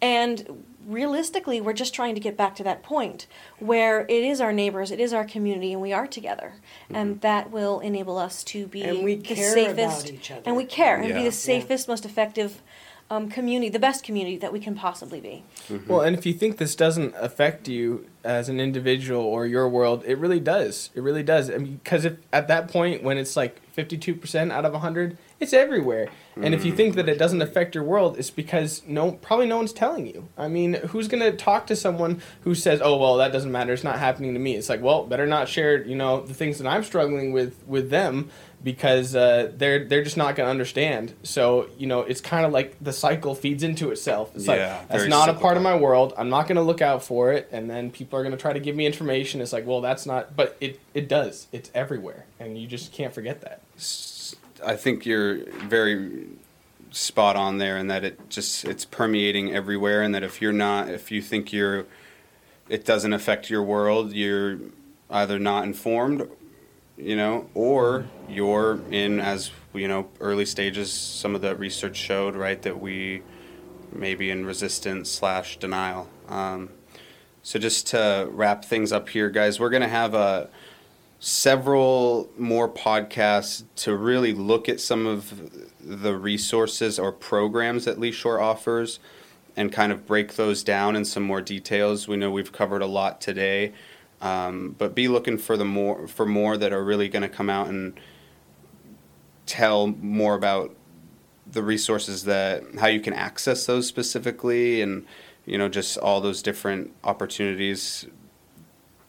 And 0.00 0.64
realistically, 0.86 1.60
we're 1.60 1.72
just 1.72 1.94
trying 1.94 2.14
to 2.14 2.20
get 2.20 2.36
back 2.36 2.54
to 2.56 2.64
that 2.64 2.82
point 2.82 3.26
where 3.58 4.02
it 4.02 4.22
is 4.22 4.40
our 4.40 4.52
neighbors, 4.52 4.90
it 4.90 5.00
is 5.00 5.12
our 5.12 5.24
community, 5.24 5.72
and 5.72 5.80
we 5.80 5.92
are 5.92 6.06
together, 6.06 6.54
and 6.90 7.12
mm-hmm. 7.12 7.20
that 7.20 7.50
will 7.50 7.80
enable 7.80 8.18
us 8.18 8.44
to 8.44 8.66
be 8.66 8.82
And 8.82 9.02
we 9.02 9.16
the 9.16 9.34
care 9.34 9.52
about 9.52 9.76
safest, 9.76 10.12
each 10.12 10.30
other. 10.30 10.42
and 10.44 10.56
we 10.56 10.64
care, 10.64 11.00
and 11.00 11.14
be 11.14 11.24
the 11.24 11.32
safest, 11.32 11.88
most 11.88 12.04
effective 12.04 12.62
um, 13.10 13.28
community, 13.28 13.68
the 13.68 13.78
best 13.78 14.02
community 14.02 14.36
that 14.38 14.52
we 14.52 14.60
can 14.60 14.74
possibly 14.74 15.20
be. 15.20 15.44
Well, 15.86 16.00
and 16.00 16.16
if 16.16 16.24
you 16.24 16.32
think 16.32 16.56
this 16.56 16.74
doesn't 16.74 17.14
affect 17.18 17.68
you 17.68 18.06
as 18.24 18.48
an 18.48 18.58
individual 18.58 19.20
or 19.22 19.46
your 19.46 19.68
world, 19.68 20.02
it 20.06 20.18
really 20.18 20.40
does. 20.40 20.90
It 20.94 21.02
really 21.02 21.22
does. 21.22 21.50
I 21.50 21.58
mean, 21.58 21.80
because 21.82 22.04
if 22.04 22.16
at 22.32 22.48
that 22.48 22.68
point 22.68 23.02
when 23.02 23.18
it's 23.18 23.36
like 23.36 23.60
fifty-two 23.72 24.14
percent 24.14 24.52
out 24.52 24.64
of 24.64 24.74
hundred, 24.74 25.18
it's 25.38 25.52
everywhere. 25.52 26.08
And 26.36 26.54
if 26.54 26.64
you 26.64 26.74
think 26.74 26.94
that 26.94 27.08
it 27.08 27.18
doesn't 27.18 27.42
affect 27.42 27.74
your 27.74 27.84
world, 27.84 28.18
it's 28.18 28.30
because 28.30 28.82
no, 28.86 29.12
probably 29.12 29.46
no 29.46 29.58
one's 29.58 29.72
telling 29.72 30.06
you. 30.06 30.28
I 30.38 30.48
mean, 30.48 30.74
who's 30.74 31.06
gonna 31.06 31.32
talk 31.32 31.66
to 31.66 31.76
someone 31.76 32.22
who 32.40 32.54
says, 32.54 32.80
"Oh, 32.82 32.96
well, 32.96 33.18
that 33.18 33.32
doesn't 33.32 33.52
matter. 33.52 33.72
It's 33.72 33.84
not 33.84 33.98
happening 33.98 34.32
to 34.32 34.40
me." 34.40 34.56
It's 34.56 34.70
like, 34.70 34.80
well, 34.80 35.04
better 35.04 35.26
not 35.26 35.48
share. 35.48 35.84
You 35.84 35.96
know, 35.96 36.22
the 36.22 36.34
things 36.34 36.58
that 36.58 36.66
I'm 36.66 36.82
struggling 36.82 37.32
with 37.32 37.62
with 37.66 37.90
them 37.90 38.30
because 38.64 39.14
uh, 39.14 39.52
they're 39.54 39.84
they're 39.84 40.02
just 40.02 40.16
not 40.16 40.34
gonna 40.34 40.48
understand. 40.48 41.12
So 41.22 41.68
you 41.78 41.86
know, 41.86 42.00
it's 42.00 42.22
kind 42.22 42.46
of 42.46 42.52
like 42.52 42.76
the 42.82 42.92
cycle 42.92 43.34
feeds 43.34 43.62
into 43.62 43.90
itself. 43.90 44.34
It's 44.34 44.46
Yeah, 44.46 44.78
like 44.78 44.88
that's 44.88 45.06
not 45.06 45.28
a 45.28 45.34
part 45.34 45.58
of 45.58 45.62
my 45.62 45.76
world. 45.76 46.14
I'm 46.16 46.30
not 46.30 46.48
going 46.48 46.56
to 46.56 46.62
look 46.62 46.80
out 46.80 47.04
for 47.04 47.32
it, 47.32 47.48
and 47.52 47.68
then 47.70 47.90
people 47.90 48.18
are 48.18 48.22
going 48.22 48.32
to 48.34 48.40
try 48.40 48.54
to 48.54 48.60
give 48.60 48.74
me 48.74 48.86
information. 48.86 49.40
It's 49.42 49.52
like, 49.52 49.66
well, 49.66 49.82
that's 49.82 50.06
not, 50.06 50.34
but 50.34 50.56
it 50.60 50.80
it 50.94 51.08
does. 51.08 51.46
It's 51.52 51.70
everywhere, 51.74 52.24
and 52.40 52.58
you 52.58 52.66
just 52.66 52.92
can't 52.92 53.12
forget 53.14 53.42
that. 53.42 53.60
I 54.64 54.76
think 54.76 55.04
you're 55.04 55.44
very 55.68 56.26
spot 56.90 57.36
on 57.36 57.58
there, 57.58 57.76
and 57.76 57.90
that 57.90 58.02
it 58.02 58.30
just 58.30 58.64
it's 58.64 58.86
permeating 58.86 59.54
everywhere, 59.54 60.02
and 60.02 60.14
that 60.14 60.22
if 60.22 60.40
you're 60.40 60.52
not, 60.52 60.88
if 60.88 61.10
you 61.10 61.20
think 61.20 61.52
you're, 61.52 61.84
it 62.70 62.86
doesn't 62.86 63.12
affect 63.12 63.50
your 63.50 63.62
world, 63.62 64.14
you're 64.14 64.58
either 65.10 65.38
not 65.38 65.64
informed, 65.64 66.26
you 66.96 67.16
know, 67.16 67.48
or 67.54 68.06
you're 68.28 68.80
in 68.90 69.20
as 69.20 69.50
you 69.72 69.88
know 69.88 70.08
early 70.20 70.46
stages. 70.46 70.92
Some 70.92 71.34
of 71.34 71.40
the 71.40 71.56
research 71.56 71.96
showed 71.96 72.36
right 72.36 72.60
that 72.62 72.80
we 72.80 73.22
may 73.92 74.14
be 74.14 74.30
in 74.30 74.44
resistance 74.44 75.10
slash 75.10 75.58
denial. 75.58 76.08
Um, 76.28 76.70
so 77.42 77.58
just 77.58 77.88
to 77.88 78.28
wrap 78.30 78.64
things 78.64 78.92
up 78.92 79.08
here, 79.08 79.30
guys, 79.30 79.60
we're 79.60 79.70
gonna 79.70 79.88
have 79.88 80.14
a 80.14 80.48
several 81.18 82.28
more 82.36 82.68
podcasts 82.68 83.64
to 83.76 83.96
really 83.96 84.32
look 84.32 84.68
at 84.68 84.80
some 84.80 85.06
of 85.06 85.50
the 85.80 86.14
resources 86.16 86.98
or 86.98 87.12
programs 87.12 87.84
that 87.86 87.98
LeeShore 87.98 88.40
offers 88.40 88.98
and 89.56 89.72
kind 89.72 89.92
of 89.92 90.06
break 90.06 90.34
those 90.34 90.62
down 90.62 90.96
in 90.96 91.04
some 91.04 91.22
more 91.22 91.40
details. 91.40 92.08
We 92.08 92.16
know 92.16 92.30
we've 92.30 92.52
covered 92.52 92.82
a 92.82 92.86
lot 92.86 93.20
today, 93.20 93.72
um, 94.24 94.74
but 94.78 94.94
be 94.94 95.06
looking 95.06 95.36
for 95.36 95.56
the 95.56 95.66
more 95.66 96.08
for 96.08 96.24
more 96.24 96.56
that 96.56 96.72
are 96.72 96.82
really 96.82 97.08
going 97.08 97.22
to 97.22 97.28
come 97.28 97.50
out 97.50 97.68
and 97.68 98.00
tell 99.44 99.86
more 99.86 100.34
about 100.34 100.74
the 101.46 101.62
resources 101.62 102.24
that 102.24 102.62
how 102.80 102.86
you 102.86 103.00
can 103.00 103.12
access 103.12 103.66
those 103.66 103.86
specifically 103.86 104.80
and 104.80 105.04
you 105.44 105.58
know 105.58 105.68
just 105.68 105.98
all 105.98 106.22
those 106.22 106.42
different 106.42 106.90
opportunities 107.04 108.06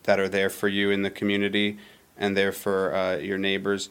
that 0.03 0.19
are 0.19 0.27
there 0.27 0.49
for 0.49 0.67
you 0.67 0.91
in 0.91 1.01
the 1.01 1.09
community 1.09 1.77
and 2.17 2.35
there 2.35 2.51
for 2.51 2.93
uh, 2.93 3.15
your 3.15 3.37
neighbors. 3.37 3.89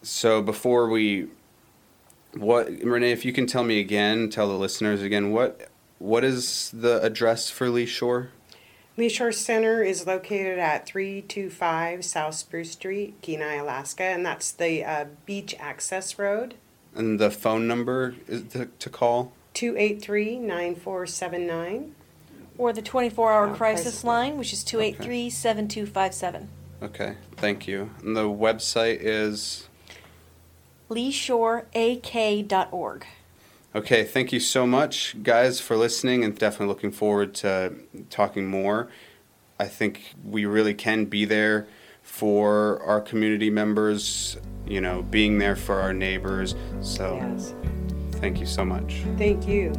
So 0.00 0.40
before 0.40 0.88
we 0.88 1.28
what 2.32 2.70
renee 2.82 3.12
if 3.12 3.26
you 3.26 3.32
can 3.34 3.46
tell 3.46 3.62
me 3.62 3.78
again 3.78 4.30
tell 4.30 4.48
the 4.48 4.54
listeners 4.54 5.02
again 5.02 5.32
what 5.32 5.68
what 5.98 6.24
is 6.24 6.70
the 6.72 6.98
address 7.02 7.50
for 7.50 7.66
LeeShore 7.66 8.28
LeeShore 8.98 9.32
Center 9.34 9.82
is 9.82 10.06
located 10.06 10.58
at 10.58 10.84
325 10.86 12.04
South 12.04 12.34
Spruce 12.34 12.72
Street, 12.72 13.14
Kenai, 13.22 13.54
Alaska, 13.56 14.02
and 14.04 14.24
that's 14.26 14.50
the 14.52 14.84
uh, 14.84 15.06
beach 15.24 15.54
access 15.58 16.18
road. 16.18 16.54
and 16.94 17.18
the 17.18 17.30
phone 17.30 17.66
number 17.66 18.14
is 18.28 18.42
to, 18.52 18.66
to 18.78 18.90
call 18.90 19.32
283 19.54 20.38
9479. 20.38 21.94
Or 22.58 22.70
the 22.74 22.82
24 22.82 23.32
hour 23.32 23.46
Oh, 23.48 23.54
crisis 23.54 23.84
crisis 23.84 24.04
line, 24.04 24.36
which 24.36 24.52
is 24.52 24.62
283 24.62 25.30
7257. 25.30 26.48
okay 26.82 27.16
thank 27.36 27.66
you 27.66 27.88
and 28.02 28.14
the 28.14 28.24
website 28.28 28.98
is 29.00 29.68
LeeshoreAK.org. 30.90 33.06
Okay, 33.74 34.04
thank 34.04 34.32
you 34.32 34.40
so 34.40 34.66
much, 34.66 35.16
guys, 35.22 35.58
for 35.58 35.78
listening, 35.78 36.24
and 36.24 36.36
definitely 36.36 36.66
looking 36.66 36.90
forward 36.90 37.32
to 37.36 37.72
talking 38.10 38.46
more. 38.46 38.88
I 39.58 39.66
think 39.66 40.12
we 40.22 40.44
really 40.44 40.74
can 40.74 41.06
be 41.06 41.24
there 41.24 41.66
for 42.02 42.82
our 42.82 43.00
community 43.00 43.48
members, 43.48 44.36
you 44.66 44.80
know, 44.80 45.02
being 45.02 45.38
there 45.38 45.56
for 45.56 45.80
our 45.80 45.94
neighbors. 45.94 46.54
So, 46.82 47.16
Yes. 47.16 47.54
thank 48.12 48.40
you 48.40 48.46
so 48.46 48.62
much. 48.62 49.02
Thank 49.16 49.48
you. 49.48 49.72